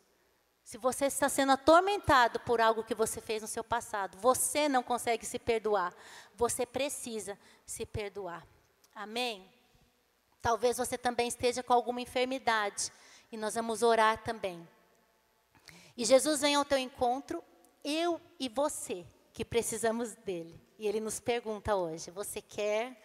Se 0.62 0.78
você 0.78 1.06
está 1.06 1.28
sendo 1.28 1.52
atormentado 1.52 2.40
por 2.40 2.60
algo 2.60 2.82
que 2.82 2.94
você 2.94 3.20
fez 3.20 3.42
no 3.42 3.48
seu 3.48 3.62
passado, 3.62 4.18
você 4.18 4.68
não 4.68 4.82
consegue 4.82 5.26
se 5.26 5.38
perdoar. 5.38 5.94
Você 6.34 6.64
precisa 6.64 7.38
se 7.64 7.84
perdoar. 7.84 8.46
Amém? 8.94 9.48
Talvez 10.40 10.76
você 10.76 10.96
também 10.96 11.28
esteja 11.28 11.62
com 11.62 11.72
alguma 11.72 12.00
enfermidade 12.00 12.92
e 13.30 13.36
nós 13.36 13.54
vamos 13.54 13.82
orar 13.82 14.22
também. 14.22 14.66
E 15.96 16.04
Jesus 16.04 16.40
vem 16.40 16.54
ao 16.54 16.64
teu 16.64 16.78
encontro, 16.78 17.42
eu 17.84 18.20
e 18.38 18.48
você, 18.48 19.06
que 19.32 19.44
precisamos 19.44 20.14
dele. 20.14 20.60
E 20.78 20.86
ele 20.86 21.00
nos 21.00 21.18
pergunta 21.20 21.74
hoje: 21.74 22.10
você 22.10 22.40
quer? 22.40 23.00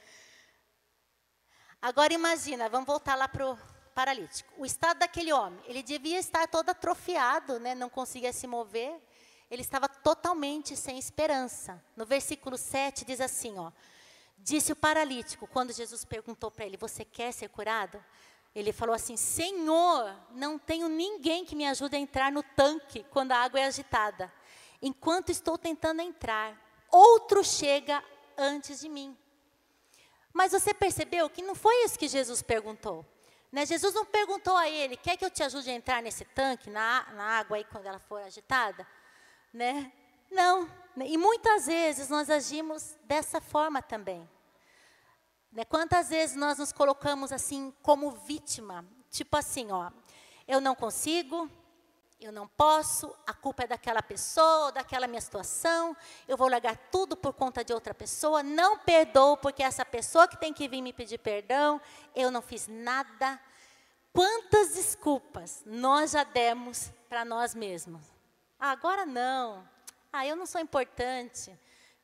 Agora 1.82 2.14
imagina, 2.14 2.70
vamos 2.70 2.86
voltar 2.86 3.16
lá 3.16 3.28
para 3.28 3.50
o 3.50 3.58
paralítico. 3.96 4.54
O 4.58 4.66
estado 4.66 5.00
daquele 5.00 5.34
homem, 5.34 5.60
ele 5.66 5.82
devia 5.82 6.20
estar 6.20 6.48
todo 6.48 6.70
atrofiado, 6.70 7.60
né, 7.60 7.74
não 7.74 7.90
conseguia 7.90 8.32
se 8.32 8.46
mover. 8.46 8.94
Ele 9.50 9.62
estava 9.62 9.90
totalmente 9.90 10.76
sem 10.78 10.98
esperança. 10.98 11.84
No 11.98 12.06
versículo 12.06 12.58
7 12.58 13.04
diz 13.04 13.20
assim, 13.20 13.58
ó: 13.58 13.72
Disse 14.38 14.72
o 14.72 14.76
paralítico, 14.76 15.48
quando 15.48 15.74
Jesus 15.74 16.06
perguntou 16.06 16.50
para 16.50 16.66
ele: 16.66 16.78
Você 16.78 17.04
quer 17.04 17.32
ser 17.32 17.50
curado? 17.50 18.04
Ele 18.56 18.72
falou 18.72 18.96
assim: 18.96 19.18
Senhor, 19.18 20.16
não 20.32 20.58
tenho 20.58 20.90
ninguém 20.90 21.46
que 21.46 21.56
me 21.56 21.68
ajude 21.68 21.96
a 21.96 22.00
entrar 22.00 22.32
no 22.32 22.44
tanque 22.44 23.04
quando 23.12 23.32
a 23.32 23.38
água 23.38 23.60
é 23.60 23.66
agitada. 23.66 24.32
Enquanto 24.82 25.30
estou 25.30 25.58
tentando 25.58 26.02
entrar, 26.02 26.60
outro 26.90 27.44
chega 27.44 28.04
antes 28.38 28.80
de 28.82 28.90
mim. 28.90 29.18
Mas 30.34 30.52
você 30.52 30.74
percebeu 30.74 31.30
que 31.30 31.42
não 31.42 31.56
foi 31.56 31.84
isso 31.84 32.00
que 32.00 32.08
Jesus 32.08 32.42
perguntou. 32.42 33.06
Né? 33.52 33.66
Jesus 33.66 33.94
não 33.94 34.06
perguntou 34.06 34.56
a 34.56 34.70
ele: 34.70 34.96
Quer 34.96 35.18
que 35.18 35.26
eu 35.26 35.30
te 35.30 35.44
ajude 35.44 35.70
a 35.70 35.74
entrar 35.74 36.02
nesse 36.02 36.24
tanque, 36.26 36.70
na, 36.70 37.06
na 37.14 37.24
água 37.40 37.58
aí 37.58 37.64
quando 37.66 37.86
ela 37.86 38.00
for 38.00 38.22
agitada? 38.22 38.88
Né? 39.54 39.92
Não. 40.32 40.70
E 40.98 41.18
muitas 41.18 41.68
vezes 41.68 42.10
nós 42.10 42.30
agimos 42.30 42.98
dessa 43.04 43.42
forma 43.42 43.82
também. 43.82 44.28
Né? 45.52 45.66
Quantas 45.66 46.10
vezes 46.10 46.36
nós 46.36 46.58
nos 46.58 46.72
colocamos 46.72 47.32
assim 47.32 47.74
como 47.82 48.12
vítima? 48.12 48.86
Tipo 49.10 49.36
assim, 49.36 49.72
ó, 49.72 49.92
eu 50.48 50.62
não 50.62 50.74
consigo, 50.74 51.50
eu 52.22 52.32
não 52.32 52.48
posso, 52.48 53.14
a 53.26 53.34
culpa 53.34 53.64
é 53.64 53.68
daquela 53.68 54.04
pessoa, 54.04 54.72
daquela 54.72 55.08
minha 55.08 55.20
situação, 55.20 55.98
eu 56.28 56.38
vou 56.38 56.48
largar 56.48 56.78
tudo 56.92 57.18
por 57.18 57.34
conta 57.34 57.64
de 57.64 57.74
outra 57.74 57.96
pessoa, 57.96 58.44
não 58.44 58.78
perdoo 58.78 59.36
porque 59.38 59.64
essa 59.64 59.84
pessoa 59.84 60.28
que 60.28 60.38
tem 60.38 60.54
que 60.54 60.68
vir 60.68 60.84
me 60.84 60.94
pedir 60.94 61.18
perdão, 61.18 61.82
eu 62.16 62.30
não 62.30 62.42
fiz 62.42 62.68
nada. 62.68 63.40
Quantas 64.14 64.76
desculpas 64.76 65.64
nós 65.66 66.12
já 66.12 66.24
demos 66.24 66.92
para 67.10 67.26
nós 67.26 67.56
mesmos? 67.56 68.04
Ah, 68.60 68.70
agora 68.70 69.04
não, 69.04 69.68
ah, 70.14 70.26
eu 70.28 70.36
não 70.36 70.46
sou 70.46 70.62
importante. 70.62 71.58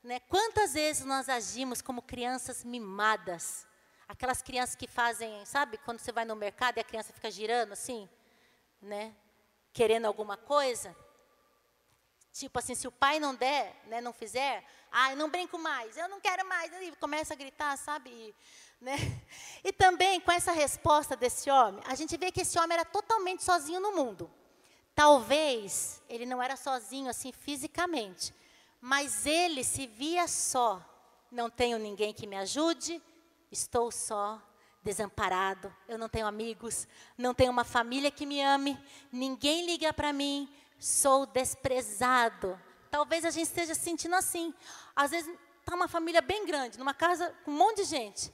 Né? 0.04 0.20
Quantas 0.22 0.74
vezes 0.74 1.06
nós 1.06 1.30
agimos 1.30 1.80
como 1.80 2.02
crianças 2.02 2.64
mimadas? 2.64 3.68
Aquelas 4.08 4.42
crianças 4.42 4.76
que 4.76 4.88
fazem, 4.88 5.46
sabe, 5.46 5.78
quando 5.80 6.00
você 6.00 6.12
vai 6.12 6.26
no 6.26 6.36
mercado 6.36 6.78
e 6.78 6.80
a 6.80 6.84
criança 6.84 7.14
fica 7.14 7.30
girando 7.30 7.74
assim, 7.74 8.10
né? 8.82 9.14
Querendo 9.78 10.08
alguma 10.08 10.36
coisa. 10.36 10.96
Tipo 12.34 12.58
assim, 12.58 12.74
se 12.74 12.88
o 12.88 12.92
pai 12.92 13.20
não 13.20 13.36
der, 13.36 13.80
né, 13.86 14.02
não 14.02 14.12
fizer, 14.12 14.66
ah, 14.92 15.12
eu 15.12 15.18
não 15.18 15.30
brinco 15.30 15.60
mais, 15.60 15.96
eu 15.96 16.10
não 16.10 16.20
quero 16.20 16.44
mais, 16.48 16.72
e 16.82 16.92
começa 16.94 17.36
a 17.36 17.38
gritar, 17.38 17.78
sabe? 17.78 18.10
E, 18.10 18.36
né? 18.82 18.96
e 19.64 19.72
também 19.72 20.20
com 20.20 20.32
essa 20.32 20.52
resposta 20.52 21.16
desse 21.16 21.52
homem, 21.52 21.80
a 21.86 21.94
gente 21.94 22.18
vê 22.18 22.32
que 22.32 22.42
esse 22.42 22.58
homem 22.58 22.74
era 22.74 22.86
totalmente 22.86 23.44
sozinho 23.44 23.80
no 23.80 23.92
mundo. 23.92 24.32
Talvez 24.96 26.02
ele 26.10 26.26
não 26.26 26.42
era 26.42 26.56
sozinho 26.56 27.08
assim 27.08 27.32
fisicamente, 27.32 28.34
mas 28.82 29.28
ele 29.28 29.64
se 29.64 29.86
via 29.86 30.28
só. 30.28 30.84
Não 31.32 31.52
tenho 31.52 31.78
ninguém 31.78 32.16
que 32.16 32.26
me 32.26 32.36
ajude, 32.36 33.00
estou 33.52 33.92
só, 33.92 34.42
desamparado, 34.88 35.76
eu 35.86 35.98
não 35.98 36.08
tenho 36.08 36.26
amigos, 36.26 36.88
não 37.18 37.34
tenho 37.34 37.52
uma 37.52 37.66
família 37.66 38.10
que 38.10 38.26
me 38.26 38.42
ame, 38.42 38.80
ninguém 39.12 39.66
liga 39.66 39.92
para 39.92 40.14
mim, 40.14 40.50
sou 40.80 41.26
desprezado. 41.26 42.58
Talvez 42.90 43.26
a 43.26 43.30
gente 43.30 43.48
esteja 43.48 43.76
se 43.76 43.82
sentindo 43.82 44.16
assim. 44.16 44.54
Às 44.96 45.12
vezes 45.12 45.30
está 45.60 45.76
uma 45.76 45.90
família 45.90 46.22
bem 46.22 46.46
grande, 46.46 46.80
numa 46.80 46.94
casa 46.94 47.36
com 47.44 47.52
um 47.52 47.58
monte 47.58 47.78
de 47.78 47.84
gente, 47.84 48.34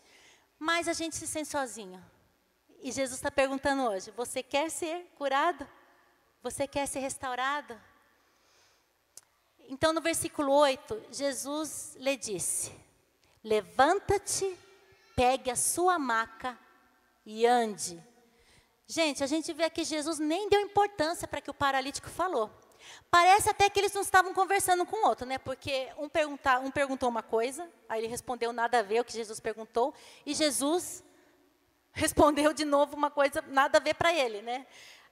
mas 0.60 0.88
a 0.88 0.94
gente 0.94 1.16
se 1.16 1.26
sente 1.26 1.50
sozinho. 1.50 2.04
E 2.84 2.92
Jesus 2.92 3.18
está 3.18 3.32
perguntando 3.32 3.82
hoje: 3.84 4.12
você 4.12 4.44
quer 4.44 4.70
ser 4.70 5.12
curado? 5.16 5.68
Você 6.44 6.68
quer 6.68 6.86
ser 6.86 7.00
restaurado? 7.00 7.76
Então, 9.70 9.92
no 9.92 10.02
versículo 10.02 10.54
8, 10.54 11.04
Jesus 11.10 11.96
lhe 11.98 12.16
disse: 12.16 12.72
Levanta-te, 13.44 14.56
pegue 15.16 15.50
a 15.52 15.56
sua 15.56 15.98
maca 16.00 16.58
e 17.26 17.46
ande. 17.46 18.02
Gente, 18.86 19.24
a 19.24 19.28
gente 19.28 19.52
vê 19.54 19.70
que 19.70 19.84
Jesus 19.84 20.20
nem 20.20 20.50
deu 20.50 20.62
importância 20.62 21.28
para 21.28 21.42
que 21.42 21.50
o 21.50 21.54
paralítico 21.54 22.10
falou. 22.10 22.52
Parece 23.10 23.50
até 23.50 23.70
que 23.70 23.80
eles 23.80 23.94
não 23.94 24.02
estavam 24.02 24.34
conversando 24.34 24.86
com 24.86 24.98
o 24.98 25.08
outro, 25.08 25.26
né? 25.26 25.38
Porque 25.38 25.90
um, 25.98 26.10
perguntar, 26.10 26.60
um 26.60 26.70
perguntou 26.70 27.08
uma 27.08 27.24
coisa, 27.24 27.70
aí 27.88 28.02
ele 28.02 28.08
respondeu 28.08 28.52
nada 28.52 28.80
a 28.80 28.82
ver 28.82 29.00
o 29.00 29.06
que 29.06 29.14
Jesus 29.14 29.40
perguntou, 29.40 29.94
e 30.26 30.34
Jesus 30.34 31.04
respondeu 31.94 32.54
de 32.54 32.66
novo 32.66 32.96
uma 32.96 33.10
coisa 33.10 33.44
nada 33.48 33.78
a 33.78 33.82
ver 33.82 33.94
para 33.94 34.14
ele, 34.14 34.42
né? 34.42 34.66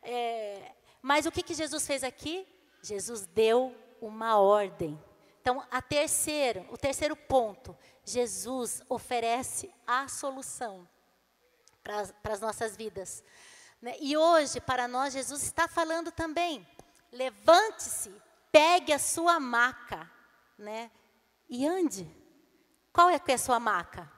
É, 0.03 0.71
mas 1.01 1.25
o 1.25 1.31
que, 1.31 1.43
que 1.43 1.53
Jesus 1.53 1.85
fez 1.85 2.03
aqui? 2.03 2.45
Jesus 2.81 3.25
deu 3.25 3.75
uma 4.01 4.37
ordem. 4.39 4.99
Então, 5.41 5.63
a 5.71 5.81
terceiro, 5.81 6.65
o 6.71 6.77
terceiro 6.77 7.15
ponto, 7.15 7.75
Jesus 8.11 8.81
oferece 8.87 9.73
a 9.87 10.07
solução 10.07 10.87
para 11.83 12.33
as 12.33 12.39
nossas 12.39 12.75
vidas. 12.75 13.23
Né? 13.81 13.95
E 13.99 14.15
hoje, 14.15 14.61
para 14.61 14.87
nós, 14.87 15.13
Jesus 15.13 15.43
está 15.43 15.67
falando 15.67 16.11
também 16.11 16.67
levante-se, 17.11 18.13
pegue 18.51 18.93
a 18.93 18.99
sua 18.99 19.39
maca, 19.39 20.09
né? 20.57 20.89
E 21.49 21.67
ande. 21.67 22.09
Qual 22.93 23.09
é, 23.09 23.21
é 23.27 23.33
a 23.33 23.37
sua 23.37 23.59
maca? 23.59 24.09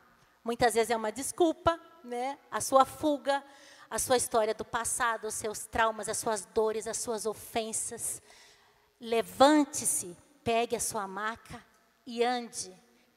Muitas 0.43 0.73
vezes 0.73 0.91
é 0.91 0.95
uma 0.95 1.11
desculpa, 1.11 1.79
né? 2.03 2.37
A 2.51 2.61
sua 2.61 2.85
fuga, 2.85 3.43
a 3.89 3.97
sua 3.97 4.17
história 4.17 4.53
do 4.53 4.65
passado, 4.65 5.27
os 5.27 5.33
seus 5.33 5.65
traumas, 5.65 6.07
as 6.07 6.17
suas 6.17 6.45
dores, 6.45 6.87
as 6.87 6.97
suas 6.97 7.25
ofensas. 7.25 8.21
Levante-se, 8.99 10.15
pegue 10.43 10.75
a 10.75 10.79
sua 10.79 11.07
maca 11.07 11.63
e 12.05 12.23
ande. 12.23 12.73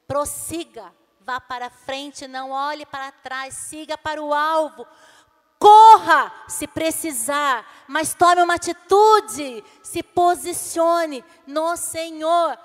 Prossiga, 0.07 0.93
vá 1.21 1.41
para 1.41 1.69
frente, 1.71 2.29
não 2.29 2.51
olhe 2.51 2.87
para 2.87 3.11
trás, 3.11 3.55
siga 3.55 3.99
para 3.99 4.23
o 4.23 4.33
alvo 4.33 4.87
Corra 5.59 6.33
se 6.47 6.67
precisar, 6.67 7.67
mas 7.89 8.15
tome 8.15 8.43
uma 8.43 8.55
atitude, 8.55 9.65
se 9.83 10.03
posicione 10.03 11.25
no 11.47 11.77
Senhor. 11.77 12.59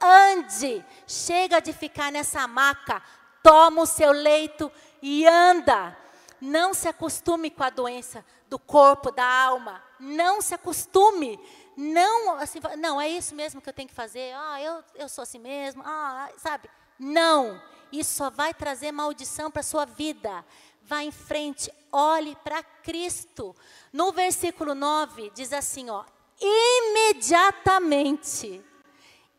Ande, 0.00 0.84
chega 1.06 1.60
de 1.60 1.72
ficar 1.72 2.10
nessa 2.10 2.46
maca, 2.48 3.02
toma 3.42 3.82
o 3.82 3.86
seu 3.86 4.12
leito 4.12 4.72
e 5.02 5.26
anda. 5.26 5.96
Não 6.40 6.72
se 6.72 6.88
acostume 6.88 7.50
com 7.50 7.64
a 7.64 7.70
doença 7.70 8.24
do 8.48 8.58
corpo, 8.58 9.10
da 9.10 9.26
alma. 9.26 9.82
Não 9.98 10.40
se 10.40 10.54
acostume. 10.54 11.38
Não, 11.76 12.36
assim, 12.36 12.60
não, 12.78 13.00
é 13.00 13.08
isso 13.08 13.34
mesmo 13.34 13.60
que 13.60 13.68
eu 13.68 13.72
tenho 13.72 13.88
que 13.88 13.94
fazer. 13.94 14.32
Ah, 14.34 14.62
eu, 14.62 14.82
eu 14.94 15.08
sou 15.08 15.22
assim 15.22 15.38
mesmo. 15.38 15.82
Ah, 15.84 16.30
sabe? 16.38 16.70
Não. 16.98 17.60
Isso 17.90 18.16
só 18.16 18.28
vai 18.28 18.52
trazer 18.52 18.92
maldição 18.92 19.50
para 19.50 19.60
a 19.60 19.64
sua 19.64 19.86
vida 19.86 20.44
vá 20.88 21.04
em 21.04 21.12
frente, 21.12 21.70
olhe 21.92 22.34
para 22.36 22.62
Cristo. 22.62 23.54
No 23.92 24.10
versículo 24.10 24.74
9 24.74 25.30
diz 25.34 25.52
assim, 25.52 25.90
ó: 25.90 26.02
imediatamente, 26.40 28.64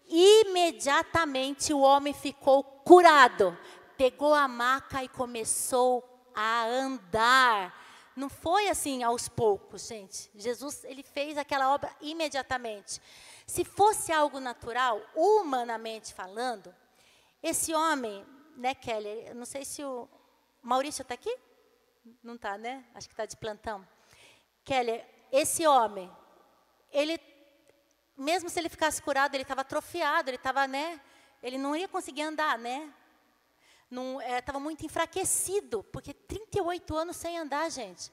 imediatamente 0.07 1.74
o 1.74 1.80
homem 1.80 2.14
ficou 2.14 2.64
curado, 2.64 3.57
pegou 3.97 4.36
a 4.36 4.47
maca 4.47 5.03
e 5.03 5.10
começou 5.10 6.07
a 6.36 6.68
andar. 6.68 7.76
Não 8.16 8.30
foi 8.30 8.70
assim 8.70 9.01
aos 9.01 9.28
poucos, 9.28 9.88
gente. 9.88 10.30
Jesus, 10.36 10.84
ele 10.84 11.01
fez 11.01 11.36
aquela 11.38 11.74
obra 11.74 11.91
imediatamente. 12.01 13.01
Se 13.47 13.66
fosse 13.66 14.12
algo 14.12 14.39
natural, 14.39 15.01
humanamente 15.16 16.14
falando, 16.14 16.72
esse 17.42 17.74
homem, 17.74 18.26
né, 18.56 18.76
Kelly, 18.76 19.34
não 19.34 19.46
sei 19.46 19.64
se 19.64 19.84
o, 19.84 20.08
Maurício 20.62 21.02
está 21.02 21.14
aqui? 21.14 21.34
Não 22.22 22.36
está, 22.36 22.58
né? 22.58 22.86
Acho 22.94 23.08
que 23.08 23.14
está 23.14 23.26
de 23.26 23.38
plantão. 23.38 23.88
Kelly, 24.64 25.04
esse 25.32 25.66
homem, 25.66 26.12
ele, 26.92 27.20
mesmo 28.18 28.50
se 28.50 28.60
ele 28.60 28.70
ficasse 28.70 29.02
curado, 29.02 29.36
ele 29.36 29.44
estava 29.44 29.62
atrofiado, 29.62 30.30
ele 30.30 30.38
estava, 30.38 30.68
né? 30.68 31.00
Ele 31.42 31.58
não 31.58 31.76
ia 31.76 31.88
conseguir 31.88 32.24
andar, 32.24 32.58
né? 32.58 32.94
Estava 34.38 34.60
é, 34.60 34.62
muito 34.62 34.86
enfraquecido, 34.86 35.82
porque 35.84 36.14
38 36.14 36.96
anos 36.96 37.16
sem 37.16 37.38
andar, 37.38 37.72
gente. 37.72 38.12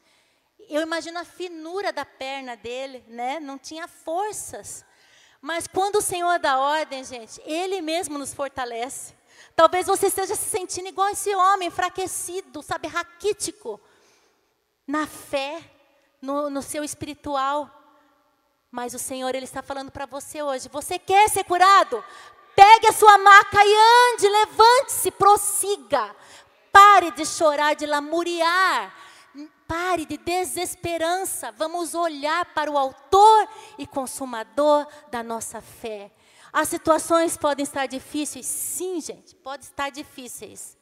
Eu 0.69 0.81
imagino 0.81 1.19
a 1.19 1.25
finura 1.25 1.93
da 1.93 2.05
perna 2.05 2.57
dele, 2.57 3.05
né? 3.09 3.41
Não 3.41 3.59
tinha 3.59 3.87
forças. 3.89 4.85
Mas 5.47 5.69
quando 5.69 5.99
o 5.99 6.03
Senhor 6.03 6.41
dá 6.41 6.59
ordem, 6.59 7.05
gente, 7.05 7.41
Ele 7.45 7.81
mesmo 7.81 8.19
nos 8.19 8.35
fortalece. 8.35 9.15
Talvez 9.55 9.87
você 9.87 10.09
esteja 10.09 10.35
se 10.35 10.51
sentindo 10.51 10.89
igual 10.89 11.09
esse 11.11 11.33
homem, 11.37 11.69
enfraquecido, 11.69 12.65
sabe, 12.65 12.89
raquítico, 12.89 13.81
na 14.85 15.07
fé, 15.07 15.63
no, 16.21 16.51
no 16.51 16.61
seu 16.61 16.83
espiritual. 16.83 17.71
Mas 18.73 18.93
o 18.93 18.99
Senhor, 18.99 19.37
Ele 19.37 19.45
está 19.45 19.63
falando 19.63 19.93
para 19.93 20.05
você 20.05 20.43
hoje: 20.43 20.69
você 20.69 20.99
quer 20.99 21.31
ser 21.31 21.45
curado? 21.45 22.05
Pegue 22.57 22.89
a 22.89 22.93
sua 22.93 23.17
maca 23.17 23.65
e 23.65 24.15
ande, 24.15 24.29
levante-se, 24.29 25.13
prossiga. 25.13 26.13
Pare 26.73 27.13
de 27.13 27.25
chorar, 27.25 27.77
de 27.77 27.87
lamuriar. 27.87 28.93
Pare 29.67 30.07
de 30.07 30.17
desesperança. 30.17 31.51
Vamos 31.53 31.95
olhar 31.95 32.47
para 32.55 32.71
o 32.71 32.79
Autor 32.79 33.49
e 33.79 33.87
Consumador 33.87 34.87
da 35.11 35.23
nossa 35.23 35.61
fé. 35.61 36.13
As 36.53 36.69
situações 36.69 37.37
podem 37.37 37.63
estar 37.65 37.87
difíceis? 37.87 38.47
Sim, 38.47 39.01
gente, 39.01 39.35
pode 39.37 39.65
estar 39.65 39.91
difíceis. 39.91 40.77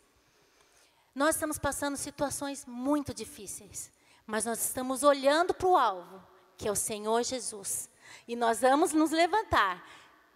Nós 1.14 1.37
estamos 1.37 1.59
passando 1.59 1.97
situações 1.97 2.64
muito 2.66 3.14
difíceis, 3.14 3.91
mas 4.26 4.45
nós 4.45 4.59
estamos 4.61 5.03
olhando 5.03 5.55
para 5.55 5.68
o 5.68 5.76
alvo, 5.76 6.22
que 6.57 6.68
é 6.68 6.72
o 6.72 6.76
Senhor 6.76 7.22
Jesus. 7.22 7.89
E 8.26 8.37
nós 8.37 8.61
vamos 8.61 8.93
nos 8.93 9.11
levantar, 9.11 9.85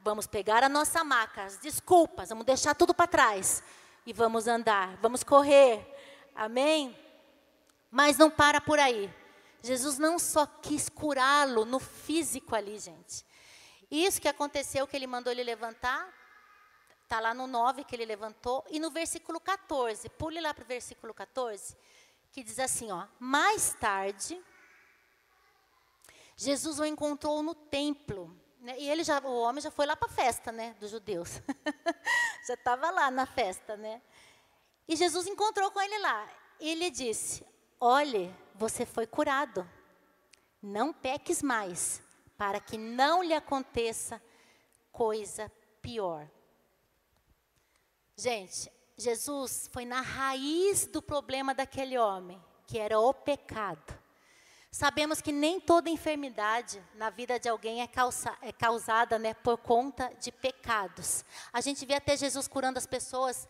vamos 0.02 0.26
pegar 0.26 0.62
a 0.62 0.68
nossa 0.68 1.02
maca, 1.04 1.44
as 1.44 1.56
desculpas, 1.58 2.28
vamos 2.28 2.44
deixar 2.44 2.74
tudo 2.74 2.94
para 2.94 3.06
trás 3.06 3.62
e 4.06 4.12
vamos 4.12 4.46
andar, 4.46 4.96
vamos 5.02 5.22
correr. 5.22 5.86
Amém? 6.34 6.96
Mas 7.90 8.16
não 8.18 8.30
para 8.30 8.60
por 8.60 8.78
aí. 8.78 9.12
Jesus 9.62 9.98
não 9.98 10.18
só 10.18 10.46
quis 10.46 10.88
curá-lo 10.88 11.64
no 11.64 11.78
físico 11.78 12.54
ali, 12.54 12.78
gente. 12.78 13.24
Isso 13.90 14.20
que 14.20 14.28
aconteceu, 14.28 14.86
que 14.86 14.96
ele 14.96 15.06
mandou 15.06 15.32
ele 15.32 15.42
levantar, 15.42 16.12
está 17.08 17.20
lá 17.20 17.32
no 17.32 17.46
9 17.46 17.84
que 17.84 17.96
ele 17.96 18.04
levantou, 18.04 18.62
e 18.68 18.78
no 18.78 18.90
versículo 18.90 19.40
14, 19.40 20.10
pule 20.10 20.40
lá 20.40 20.52
para 20.52 20.62
o 20.62 20.66
versículo 20.66 21.14
14, 21.14 21.74
que 22.30 22.42
diz 22.42 22.58
assim, 22.58 22.92
ó, 22.92 23.06
mais 23.18 23.72
tarde, 23.80 24.38
Jesus 26.36 26.78
o 26.78 26.84
encontrou 26.84 27.42
no 27.42 27.54
templo, 27.54 28.38
né, 28.60 28.76
e 28.78 28.90
ele 28.90 29.02
já, 29.04 29.20
o 29.20 29.40
homem 29.40 29.62
já 29.62 29.70
foi 29.70 29.86
lá 29.86 29.96
para 29.96 30.06
a 30.06 30.12
festa, 30.12 30.52
né, 30.52 30.76
dos 30.78 30.90
judeus, 30.90 31.40
já 32.46 32.52
estava 32.52 32.90
lá 32.90 33.10
na 33.10 33.24
festa, 33.24 33.74
né, 33.74 34.02
e 34.86 34.94
Jesus 34.94 35.26
encontrou 35.26 35.70
com 35.70 35.80
ele 35.80 35.98
lá, 36.00 36.30
e 36.60 36.68
ele 36.68 36.90
disse, 36.90 37.42
olhe, 37.80 38.34
você 38.54 38.84
foi 38.84 39.06
curado, 39.06 39.68
não 40.62 40.92
peques 40.92 41.42
mais, 41.42 42.02
para 42.36 42.60
que 42.60 42.76
não 42.76 43.22
lhe 43.22 43.34
aconteça 43.34 44.22
coisa 44.92 45.50
pior. 45.80 46.28
Gente, 48.16 48.70
Jesus 48.96 49.68
foi 49.72 49.84
na 49.84 50.00
raiz 50.00 50.86
do 50.86 51.00
problema 51.00 51.54
daquele 51.54 51.96
homem, 51.96 52.42
que 52.66 52.78
era 52.78 52.98
o 52.98 53.14
pecado. 53.14 53.96
Sabemos 54.70 55.20
que 55.20 55.32
nem 55.32 55.58
toda 55.58 55.88
enfermidade 55.88 56.82
na 56.94 57.08
vida 57.08 57.38
de 57.38 57.48
alguém 57.48 57.80
é, 57.80 57.86
causa, 57.86 58.36
é 58.42 58.52
causada 58.52 59.18
né, 59.18 59.32
por 59.34 59.56
conta 59.56 60.12
de 60.20 60.30
pecados. 60.30 61.24
A 61.52 61.60
gente 61.60 61.86
vê 61.86 61.94
até 61.94 62.16
Jesus 62.16 62.46
curando 62.46 62.76
as 62.76 62.86
pessoas, 62.86 63.48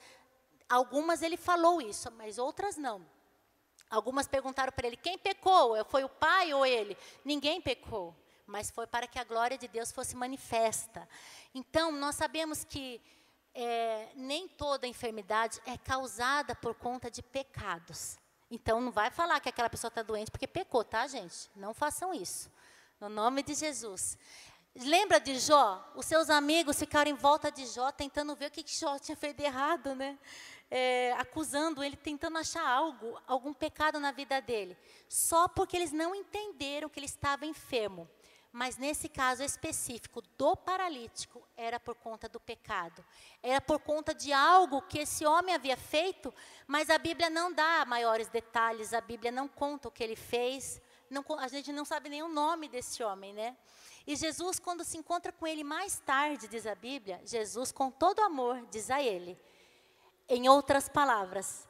algumas 0.69 1.23
ele 1.23 1.37
falou 1.37 1.81
isso, 1.81 2.11
mas 2.13 2.39
outras 2.39 2.77
não. 2.77 3.05
Algumas 3.91 4.29
perguntaram 4.29 4.73
para 4.73 4.87
ele: 4.87 4.97
quem 4.97 5.19
pecou? 5.19 5.83
Foi 5.87 6.05
o 6.05 6.09
pai 6.09 6.53
ou 6.53 6.65
ele? 6.65 6.97
Ninguém 7.25 7.61
pecou, 7.61 8.15
mas 8.47 8.71
foi 8.71 8.87
para 8.87 9.07
que 9.07 9.19
a 9.19 9.25
glória 9.25 9.57
de 9.57 9.69
Deus 9.69 9.93
fosse 9.93 10.17
manifesta. 10.17 11.09
Então, 11.55 11.93
nós 11.93 12.17
sabemos 12.17 12.65
que 12.65 13.01
é, 13.55 14.09
nem 14.15 14.47
toda 14.47 14.87
enfermidade 14.87 15.61
é 15.67 15.77
causada 15.77 16.55
por 16.55 16.75
conta 16.75 17.11
de 17.11 17.23
pecados. 17.23 18.17
Então 18.51 18.81
não 18.81 18.91
vai 18.91 19.11
falar 19.11 19.41
que 19.41 19.49
aquela 19.49 19.69
pessoa 19.69 19.89
está 19.89 20.03
doente 20.03 20.31
porque 20.31 20.47
pecou, 20.47 20.85
tá, 20.85 21.07
gente? 21.07 21.51
Não 21.55 21.75
façam 21.75 22.15
isso. 22.15 22.51
No 23.01 23.09
nome 23.09 23.43
de 23.43 23.55
Jesus. 23.55 24.17
Lembra 24.75 25.19
de 25.19 25.39
Jó? 25.39 25.93
Os 25.95 26.07
seus 26.07 26.31
amigos 26.31 26.79
ficaram 26.79 27.11
em 27.11 27.15
volta 27.15 27.51
de 27.51 27.67
Jó, 27.67 27.91
tentando 27.91 28.35
ver 28.37 28.47
o 28.47 28.51
que, 28.51 28.63
que 28.63 28.79
Jó 28.79 28.99
tinha 28.99 29.17
feito 29.17 29.39
de 29.39 29.45
errado, 29.45 29.95
né? 29.95 30.19
É, 30.71 31.15
acusando 31.19 31.83
ele, 31.83 31.97
tentando 31.97 32.37
achar 32.37 32.67
algo, 32.67 33.19
algum 33.27 33.55
pecado 33.55 33.99
na 33.99 34.13
vida 34.13 34.41
dele. 34.41 34.77
Só 35.09 35.49
porque 35.49 35.77
eles 35.77 35.93
não 35.93 36.15
entenderam 36.15 36.89
que 36.89 36.99
ele 36.99 37.07
estava 37.07 37.47
enfermo. 37.47 38.09
Mas 38.53 38.79
nesse 38.79 39.09
caso 39.09 39.43
específico 39.43 40.23
do 40.37 40.57
paralítico, 40.57 41.47
era 41.57 41.79
por 41.79 41.95
conta 41.95 42.29
do 42.29 42.41
pecado. 42.41 43.05
Era 43.43 43.61
por 43.61 43.79
conta 43.79 44.15
de 44.15 44.33
algo 44.33 44.83
que 44.83 45.01
esse 45.01 45.27
homem 45.27 45.55
havia 45.55 45.77
feito, 45.77 46.33
mas 46.67 46.89
a 46.89 46.97
Bíblia 46.97 47.29
não 47.29 47.53
dá 47.53 47.85
maiores 47.87 48.29
detalhes, 48.29 48.95
a 48.95 49.01
Bíblia 49.01 49.31
não 49.31 49.47
conta 49.47 49.89
o 49.89 49.91
que 49.91 50.03
ele 50.03 50.17
fez. 50.17 50.81
Não, 51.11 51.25
a 51.39 51.49
gente 51.49 51.73
não 51.73 51.85
sabe 51.85 52.09
nem 52.09 52.23
o 52.23 52.29
nome 52.29 52.69
desse 52.69 53.03
homem, 53.03 53.33
né? 53.35 53.57
E 54.07 54.17
Jesus, 54.17 54.59
quando 54.59 54.83
se 54.83 54.97
encontra 54.97 55.31
com 55.31 55.47
ele 55.47 55.63
mais 55.63 56.01
tarde, 56.01 56.49
diz 56.49 56.67
a 56.67 56.75
Bíblia, 56.75 57.21
Jesus, 57.25 57.71
com 57.71 57.91
todo 57.91 58.23
amor, 58.23 58.67
diz 58.71 58.91
a 58.91 59.03
ele, 59.03 59.39
em 60.29 60.49
outras 60.49 60.89
palavras, 60.89 61.67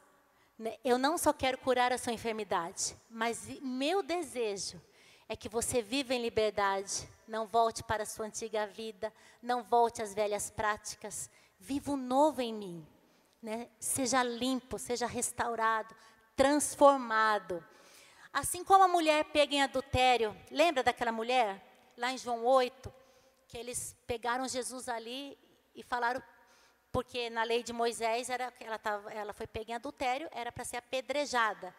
né, 0.57 0.75
eu 0.83 0.97
não 0.97 1.17
só 1.17 1.31
quero 1.31 1.57
curar 1.57 1.93
a 1.93 1.97
sua 1.97 2.11
enfermidade, 2.11 2.97
mas 3.09 3.47
meu 3.61 4.03
desejo 4.03 4.81
é 5.29 5.35
que 5.35 5.47
você 5.47 5.81
viva 5.81 6.13
em 6.13 6.21
liberdade, 6.21 7.07
não 7.27 7.45
volte 7.45 7.83
para 7.83 8.03
a 8.03 8.05
sua 8.05 8.25
antiga 8.25 8.65
vida, 8.67 9.13
não 9.41 9.63
volte 9.63 10.01
às 10.01 10.13
velhas 10.13 10.49
práticas, 10.49 11.29
viva 11.59 11.91
o 11.91 11.97
novo 11.97 12.41
em 12.41 12.53
mim. 12.53 12.87
Né? 13.41 13.69
Seja 13.79 14.21
limpo, 14.23 14.77
seja 14.77 15.05
restaurado, 15.05 15.95
transformado. 16.35 17.63
Assim 18.33 18.63
como 18.63 18.83
a 18.83 18.87
mulher 18.87 19.25
pega 19.25 19.55
em 19.55 19.61
adultério, 19.61 20.35
lembra 20.51 20.83
daquela 20.83 21.11
mulher? 21.11 21.63
Lá 21.95 22.11
em 22.11 22.17
João 22.17 22.43
8, 22.45 22.91
que 23.47 23.57
eles 23.57 23.95
pegaram 24.05 24.47
Jesus 24.47 24.89
ali 24.89 25.37
e 25.75 25.83
falaram, 25.83 26.21
porque 26.91 27.29
na 27.29 27.43
lei 27.43 27.61
de 27.63 27.71
Moisés 27.71 28.29
era, 28.29 28.53
ela, 28.59 28.79
tava, 28.79 29.11
ela 29.11 29.33
foi 29.33 29.45
pega 29.45 29.71
em 29.71 29.75
adultério, 29.75 30.27
era 30.31 30.51
para 30.51 30.65
ser 30.65 30.77
apedrejada. 30.77 31.73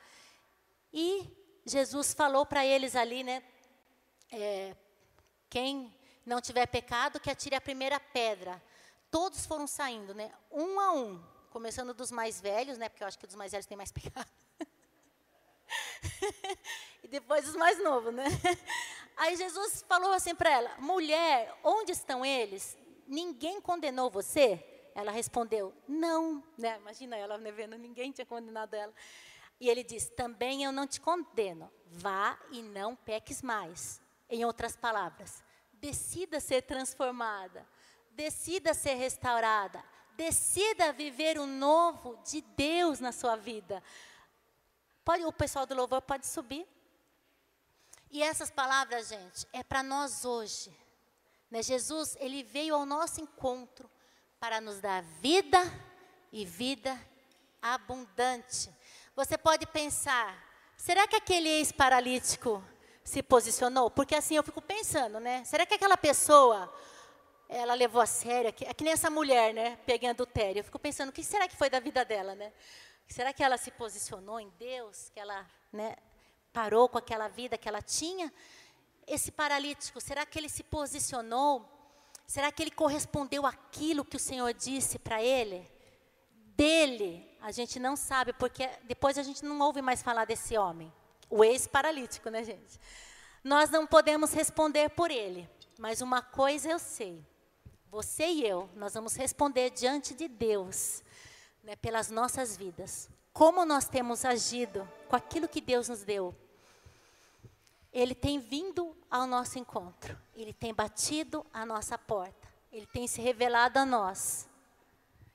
E 0.93 1.29
Jesus 1.65 2.15
falou 2.15 2.47
para 2.47 2.65
eles 2.65 2.95
ali, 2.95 3.23
né? 3.23 3.43
É, 4.31 4.75
quem 5.49 5.93
não 6.25 6.41
tiver 6.41 6.67
pecado, 6.67 7.19
que 7.19 7.31
atire 7.31 7.57
a 7.57 7.61
primeira 7.61 7.99
pedra. 7.99 8.63
Todos 9.11 9.47
foram 9.47 9.67
saindo, 9.67 10.15
né? 10.15 10.33
Um 10.51 10.79
a 10.79 10.93
um, 10.93 11.21
começando 11.51 11.93
dos 11.93 12.13
mais 12.13 12.41
velhos, 12.41 12.79
né? 12.79 12.89
Porque 12.89 13.03
eu 13.03 13.09
acho 13.09 13.19
que 13.19 13.27
dos 13.27 13.35
mais 13.35 13.51
velhos 13.51 13.67
tem 13.67 13.77
mais 13.77 13.91
pecado. 13.93 14.31
e 17.03 17.09
depois 17.09 17.49
os 17.49 17.57
mais 17.57 17.83
novos, 17.83 18.15
né? 18.15 18.25
Aí 19.17 19.37
Jesus 19.37 19.85
falou 19.89 20.13
assim 20.13 20.35
para 20.35 20.51
ela: 20.51 20.77
Mulher, 20.79 21.53
onde 21.65 21.91
estão 21.91 22.25
eles? 22.25 22.79
Ninguém 23.09 23.61
condenou 23.61 24.09
você? 24.09 24.65
Ela 24.95 25.11
respondeu: 25.11 25.75
Não, 25.87 26.43
né? 26.57 26.77
Imagina 26.79 27.17
ela 27.17 27.39
né, 27.39 27.51
vendo, 27.53 27.77
ninguém 27.77 28.13
tinha 28.13 28.27
condenado 28.27 28.75
ela. 28.75 28.93
E 29.61 29.69
ele 29.69 29.85
diz: 29.85 30.09
Também 30.09 30.65
eu 30.65 30.73
não 30.73 30.87
te 30.87 31.01
condeno, 31.01 31.71
vá 31.87 32.39
e 32.51 32.63
não 32.63 32.97
peques 32.97 33.43
mais. 33.43 34.01
Em 34.29 34.45
outras 34.45 34.77
palavras, 34.77 35.43
decida 35.73 36.39
ser 36.39 36.63
transformada, 36.63 37.67
decida 38.13 38.73
ser 38.73 38.95
restaurada, 38.95 39.85
decida 40.17 40.93
viver 40.93 41.39
o 41.39 41.47
novo 41.47 42.17
de 42.25 42.41
Deus 42.41 43.01
na 43.01 43.11
sua 43.11 43.37
vida. 43.37 43.83
Pode, 45.05 45.25
o 45.25 45.33
pessoal 45.33 45.67
do 45.67 45.75
louvor 45.75 46.03
pode 46.03 46.27
subir. 46.27 46.67
E 48.11 48.23
essas 48.23 48.51
palavras, 48.51 49.09
gente, 49.09 49.47
é 49.53 49.63
para 49.63 49.83
nós 49.83 50.25
hoje. 50.25 50.77
Né? 51.51 51.63
Jesus, 51.63 52.17
ele 52.21 52.43
veio 52.43 52.75
ao 52.75 52.87
nosso 52.87 53.21
encontro 53.21 53.91
para 54.41 54.59
nos 54.59 54.81
dar 54.81 55.03
vida 55.21 55.61
e 56.33 56.47
vida 56.47 56.99
abundante. 57.61 58.75
Você 59.15 59.37
pode 59.37 59.67
pensar, 59.67 60.35
será 60.79 61.07
que 61.07 61.15
aquele 61.15 61.47
ex-paralítico 61.47 62.65
se 63.05 63.23
posicionou? 63.23 63.91
Porque 63.91 64.15
assim 64.15 64.37
eu 64.37 64.43
fico 64.43 64.63
pensando, 64.63 65.21
né? 65.21 65.45
Será 65.45 65.67
que 65.67 65.75
aquela 65.75 65.99
pessoa, 65.99 66.73
ela 67.51 67.75
levou 67.75 68.01
a 68.01 68.07
sério, 68.07 68.49
é 68.49 68.73
que 68.73 68.83
nem 68.83 68.95
essa 68.95 69.11
mulher, 69.11 69.53
né? 69.53 69.77
Pegando 69.85 70.13
adultério. 70.13 70.61
Eu 70.61 70.65
fico 70.65 70.79
pensando, 70.79 71.11
o 71.11 71.13
que 71.13 71.23
será 71.23 71.47
que 71.47 71.55
foi 71.55 71.69
da 71.69 71.79
vida 71.79 72.03
dela, 72.03 72.35
né? 72.35 72.51
Será 73.07 73.35
que 73.35 73.45
ela 73.45 73.59
se 73.59 73.71
posicionou 73.71 74.41
em 74.41 74.49
Deus? 74.59 75.11
Que 75.11 75.21
ela, 75.21 75.47
né? 75.71 75.97
Parou 76.51 76.89
com 76.89 76.97
aquela 76.97 77.29
vida 77.29 77.59
que 77.59 77.69
ela 77.69 77.83
tinha? 77.83 78.33
Esse 79.07 79.31
paralítico, 79.31 80.01
será 80.01 80.25
que 80.25 80.39
ele 80.39 80.49
se 80.49 80.63
posicionou? 80.63 81.80
Será 82.31 82.53
que 82.53 82.63
ele 82.63 82.71
correspondeu 82.71 83.45
àquilo 83.45 84.05
que 84.05 84.17
o 84.17 84.21
Senhor 84.21 84.55
disse 84.55 85.01
para 85.01 85.21
ele? 85.21 85.69
Dele, 86.55 87.29
a 87.41 87.51
gente 87.51 87.81
não 87.81 87.97
sabe, 87.97 88.33
porque 88.33 88.71
depois 88.85 89.19
a 89.19 89.23
gente 89.25 89.45
não 89.45 89.59
ouve 89.59 89.83
mais 89.83 90.01
falar 90.01 90.27
desse 90.27 90.57
homem, 90.57 90.93
o 91.29 91.43
ex-paralítico, 91.43 92.31
né, 92.31 92.45
gente? 92.45 92.79
Nós 93.43 93.69
não 93.69 93.85
podemos 93.85 94.33
responder 94.33 94.91
por 94.91 95.11
ele, 95.11 95.51
mas 95.77 96.01
uma 96.01 96.23
coisa 96.23 96.71
eu 96.71 96.79
sei: 96.79 97.21
você 97.91 98.27
e 98.27 98.47
eu, 98.47 98.71
nós 98.77 98.95
vamos 98.95 99.17
responder 99.17 99.71
diante 99.71 100.15
de 100.15 100.29
Deus, 100.29 101.03
né, 101.65 101.75
pelas 101.75 102.13
nossas 102.13 102.57
vidas. 102.57 103.11
Como 103.33 103.65
nós 103.65 103.89
temos 103.89 104.25
agido 104.25 104.89
com 105.09 105.17
aquilo 105.17 105.49
que 105.49 105.61
Deus 105.61 105.89
nos 105.89 106.05
deu. 106.05 106.33
Ele 107.93 108.15
tem 108.15 108.39
vindo 108.39 108.97
ao 109.11 109.27
nosso 109.27 109.59
encontro, 109.59 110.17
ele 110.35 110.53
tem 110.53 110.73
batido 110.73 111.45
a 111.53 111.67
nossa 111.67 111.99
porta, 111.99 112.49
ele 112.71 112.87
tem 112.87 113.07
se 113.07 113.21
revelado 113.21 113.79
a 113.79 113.85
nós, 113.85 114.49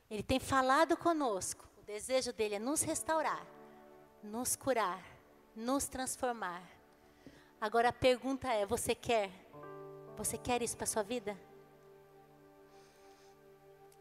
ele 0.09 0.23
tem 0.23 0.39
falado 0.39 0.95
conosco 0.95 1.65
desejo 1.85 2.33
dele 2.33 2.55
é 2.55 2.59
nos 2.59 2.81
restaurar, 2.81 3.45
nos 4.23 4.55
curar, 4.55 5.03
nos 5.55 5.87
transformar. 5.87 6.63
Agora 7.61 7.89
a 7.89 7.93
pergunta 7.93 8.51
é: 8.51 8.65
você 8.65 8.95
quer? 8.95 9.29
Você 10.17 10.37
quer 10.37 10.61
isso 10.61 10.75
para 10.75 10.87
sua 10.87 11.03
vida? 11.03 11.39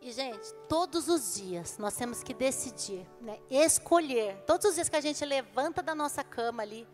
E 0.00 0.12
gente, 0.12 0.52
todos 0.68 1.08
os 1.08 1.34
dias 1.34 1.78
nós 1.78 1.94
temos 1.94 2.22
que 2.22 2.34
decidir, 2.34 3.06
né? 3.20 3.38
escolher. 3.50 4.36
Todos 4.46 4.66
os 4.66 4.74
dias 4.74 4.88
que 4.88 4.96
a 4.96 5.00
gente 5.00 5.24
levanta 5.24 5.82
da 5.82 5.94
nossa 5.94 6.22
cama 6.22 6.62
ali, 6.62 6.86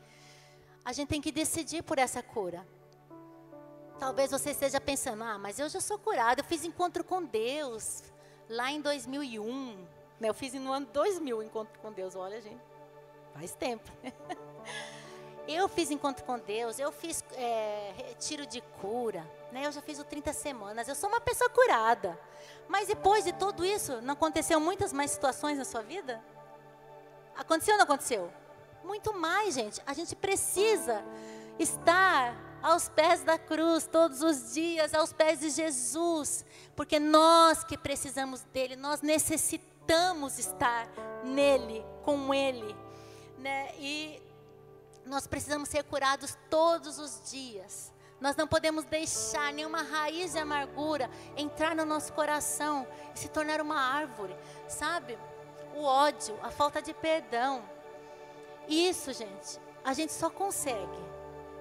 a 0.90 0.92
gente 0.92 1.08
tem 1.08 1.20
que 1.20 1.30
decidir 1.30 1.82
por 1.82 1.98
essa 1.98 2.20
cura. 2.22 2.66
Talvez 3.98 4.30
você 4.30 4.50
esteja 4.50 4.80
pensando: 4.80 5.22
ah, 5.22 5.38
mas 5.38 5.58
eu 5.58 5.68
já 5.68 5.80
sou 5.80 5.98
curado, 5.98 6.40
eu 6.40 6.44
fiz 6.44 6.64
encontro 6.64 7.04
com 7.04 7.22
Deus 7.22 8.02
lá 8.48 8.70
em 8.72 8.80
2001. 8.80 9.86
Né, 10.18 10.28
eu 10.28 10.34
fiz 10.34 10.52
no 10.54 10.72
ano 10.72 10.86
2000 10.92 11.42
encontro 11.44 11.78
com 11.80 11.92
Deus. 11.92 12.16
Olha, 12.16 12.40
gente, 12.40 12.62
faz 13.32 13.54
tempo. 13.54 13.90
Eu 15.48 15.68
fiz 15.68 15.90
encontro 15.90 16.24
com 16.24 16.38
Deus, 16.38 16.78
eu 16.78 16.92
fiz 16.92 17.24
é, 17.32 17.92
retiro 17.96 18.46
de 18.46 18.60
cura, 18.80 19.28
né? 19.50 19.66
eu 19.66 19.72
já 19.72 19.82
fiz 19.82 19.98
o 19.98 20.04
30 20.04 20.32
semanas, 20.32 20.86
eu 20.86 20.94
sou 20.94 21.08
uma 21.08 21.20
pessoa 21.20 21.50
curada. 21.50 22.16
Mas 22.68 22.86
depois 22.86 23.24
de 23.24 23.32
tudo 23.32 23.64
isso, 23.64 24.00
não 24.02 24.12
aconteceu 24.12 24.60
muitas 24.60 24.92
mais 24.92 25.10
situações 25.10 25.58
na 25.58 25.64
sua 25.64 25.82
vida? 25.82 26.22
Aconteceu 27.34 27.74
ou 27.74 27.78
não 27.78 27.84
aconteceu? 27.84 28.30
Muito 28.84 29.12
mais, 29.14 29.54
gente. 29.54 29.80
A 29.86 29.92
gente 29.92 30.16
precisa 30.16 31.04
estar 31.58 32.34
aos 32.62 32.88
pés 32.88 33.22
da 33.22 33.38
cruz 33.38 33.86
todos 33.86 34.22
os 34.22 34.52
dias, 34.52 34.94
aos 34.94 35.12
pés 35.12 35.40
de 35.40 35.50
Jesus, 35.50 36.44
porque 36.76 36.98
nós 36.98 37.64
que 37.64 37.76
precisamos 37.76 38.42
dele, 38.52 38.76
nós 38.76 39.00
necessitamos 39.00 40.38
estar 40.38 40.88
nele, 41.24 41.84
com 42.04 42.32
ele, 42.34 42.76
né? 43.38 43.74
E 43.78 44.22
nós 45.06 45.26
precisamos 45.26 45.68
ser 45.68 45.84
curados 45.84 46.36
todos 46.48 46.98
os 46.98 47.30
dias. 47.30 47.92
Nós 48.20 48.36
não 48.36 48.46
podemos 48.46 48.84
deixar 48.84 49.50
nenhuma 49.52 49.82
raiz 49.82 50.32
de 50.32 50.38
amargura 50.38 51.10
entrar 51.36 51.74
no 51.74 51.86
nosso 51.86 52.12
coração 52.12 52.86
e 53.14 53.18
se 53.18 53.28
tornar 53.28 53.62
uma 53.62 53.80
árvore, 53.80 54.36
sabe? 54.68 55.18
o 55.74 55.84
ódio, 55.84 56.38
a 56.42 56.50
falta 56.50 56.82
de 56.82 56.92
perdão. 56.92 57.62
Isso, 58.68 59.12
gente, 59.12 59.58
a 59.84 59.92
gente 59.92 60.12
só 60.12 60.30
consegue 60.30 60.98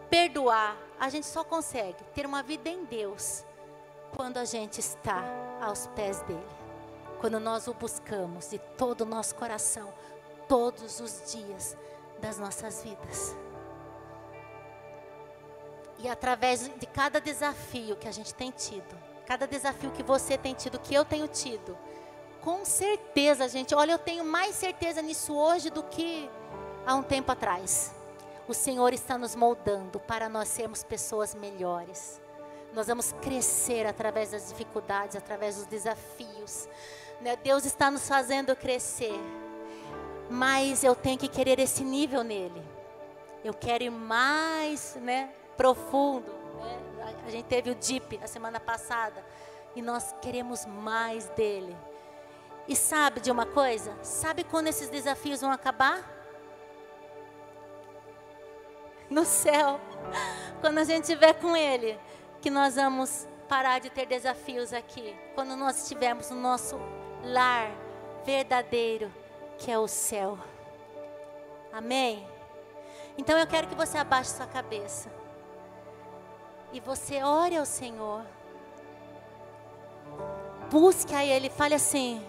perdoar, 0.10 0.78
a 1.00 1.10
gente 1.10 1.26
só 1.26 1.44
consegue 1.44 2.04
ter 2.14 2.26
uma 2.26 2.42
vida 2.44 2.70
em 2.70 2.84
Deus 2.86 3.44
quando 4.16 4.38
a 4.38 4.46
gente 4.46 4.80
está 4.80 5.24
aos 5.62 5.88
pés 5.88 6.22
dele. 6.22 6.60
Quando 7.20 7.40
nós 7.40 7.68
o 7.68 7.74
buscamos 7.74 8.50
de 8.50 8.60
todo 8.78 9.02
o 9.02 9.06
nosso 9.06 9.36
coração, 9.36 9.94
todos 10.48 11.00
os 11.00 11.32
dias 11.32 11.78
das 12.20 12.38
nossas 12.38 12.82
vidas. 12.84 13.36
E 16.00 16.08
através 16.08 16.70
de 16.78 16.86
cada 16.86 17.20
desafio 17.20 17.98
que 17.98 18.08
a 18.08 18.12
gente 18.12 18.34
tem 18.34 18.52
tido, 18.52 18.98
cada 19.26 19.46
desafio 19.46 19.92
que 19.92 20.02
você 20.02 20.38
tem 20.38 20.54
tido, 20.54 20.80
que 20.80 20.94
eu 20.94 21.04
tenho 21.04 21.28
tido, 21.28 21.78
com 22.42 22.64
certeza, 22.64 23.50
gente, 23.50 23.76
olha, 23.76 23.92
eu 23.92 24.00
tenho 24.00 24.24
mais 24.24 24.56
certeza 24.56 25.02
nisso 25.02 25.36
hoje 25.36 25.70
do 25.70 25.84
que 25.84 26.30
há 26.86 26.96
um 26.96 27.04
tempo 27.04 27.32
atrás. 27.32 27.94
O 28.48 28.54
Senhor 28.54 28.94
está 28.94 29.18
nos 29.18 29.36
moldando 29.36 30.00
para 30.00 30.28
nós 30.28 30.48
sermos 30.48 30.84
pessoas 30.84 31.36
melhores. 31.36 32.20
Nós 32.74 32.88
vamos 32.88 33.12
crescer 33.22 33.86
através 33.86 34.32
das 34.32 34.50
dificuldades, 34.50 35.16
através 35.16 35.58
dos 35.58 35.66
desafios. 35.66 36.68
Né? 37.22 37.36
Deus 37.36 37.66
está 37.66 37.92
nos 37.92 38.08
fazendo 38.08 38.56
crescer. 38.56 39.20
Mas 40.30 40.84
eu 40.84 40.96
tenho 40.96 41.18
que 41.18 41.28
querer 41.28 41.60
esse 41.60 41.84
nível 41.84 42.24
nele. 42.24 42.64
Eu 43.44 43.54
quero 43.54 43.84
ir 43.84 43.90
mais 43.90 44.96
né, 45.02 45.32
profundo. 45.58 46.32
Né? 46.60 47.16
A 47.26 47.30
gente 47.30 47.46
teve 47.46 47.72
o 47.72 47.76
DIP 47.76 48.18
na 48.18 48.28
semana 48.28 48.60
passada. 48.60 49.24
E 49.76 49.82
nós 49.82 50.14
queremos 50.22 50.66
mais 50.66 51.30
dele. 51.30 51.76
E 52.68 52.76
sabe 52.76 53.20
de 53.20 53.32
uma 53.32 53.46
coisa? 53.46 53.96
Sabe 54.04 54.44
quando 54.44 54.68
esses 54.68 54.90
desafios 54.90 55.42
vão 55.42 55.52
acabar? 55.52 56.19
No 59.10 59.26
céu. 59.26 59.80
Quando 60.62 60.78
a 60.80 60.84
gente 60.84 61.04
estiver 61.04 61.34
com 61.34 61.56
Ele. 61.56 62.00
Que 62.42 62.50
nós 62.50 62.76
vamos 62.76 63.28
parar 63.48 63.80
de 63.80 63.90
ter 63.90 64.06
desafios 64.06 64.74
aqui. 64.74 65.16
Quando 65.36 65.56
nós 65.56 65.84
estivermos 65.84 66.30
no 66.30 66.40
nosso 66.40 66.80
lar 67.24 67.72
verdadeiro, 68.26 69.12
que 69.58 69.72
é 69.72 69.78
o 69.78 69.88
céu. 69.88 70.38
Amém? 71.74 72.28
Então 73.18 73.38
eu 73.38 73.48
quero 73.48 73.68
que 73.68 73.76
você 73.76 73.98
abaixe 73.98 74.32
sua 74.32 74.46
cabeça. 74.46 75.10
E 76.72 76.80
você 76.80 77.24
ore 77.24 77.58
ao 77.58 77.66
Senhor. 77.66 78.24
Busque 80.70 81.14
a 81.16 81.26
Ele, 81.26 81.50
fale 81.50 81.74
assim: 81.74 82.24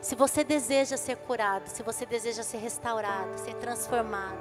se 0.00 0.14
você 0.14 0.44
deseja 0.44 0.96
ser 0.96 1.16
curado, 1.16 1.66
se 1.68 1.82
você 1.82 2.04
deseja 2.04 2.42
ser 2.42 2.58
restaurado, 2.58 3.38
ser 3.38 3.54
transformado, 3.54 4.38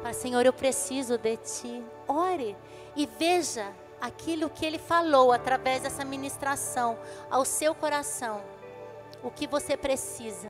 para 0.00 0.12
Senhor, 0.12 0.44
eu 0.46 0.52
preciso 0.52 1.18
de 1.18 1.36
Ti. 1.36 1.84
Ore 2.08 2.56
e 2.96 3.06
veja 3.06 3.72
aquilo 4.00 4.48
que 4.48 4.64
Ele 4.64 4.78
falou 4.78 5.32
através 5.32 5.82
dessa 5.82 6.04
ministração 6.04 6.98
ao 7.30 7.44
seu 7.44 7.74
coração, 7.74 8.40
o 9.22 9.30
que 9.30 9.46
você 9.46 9.76
precisa. 9.76 10.48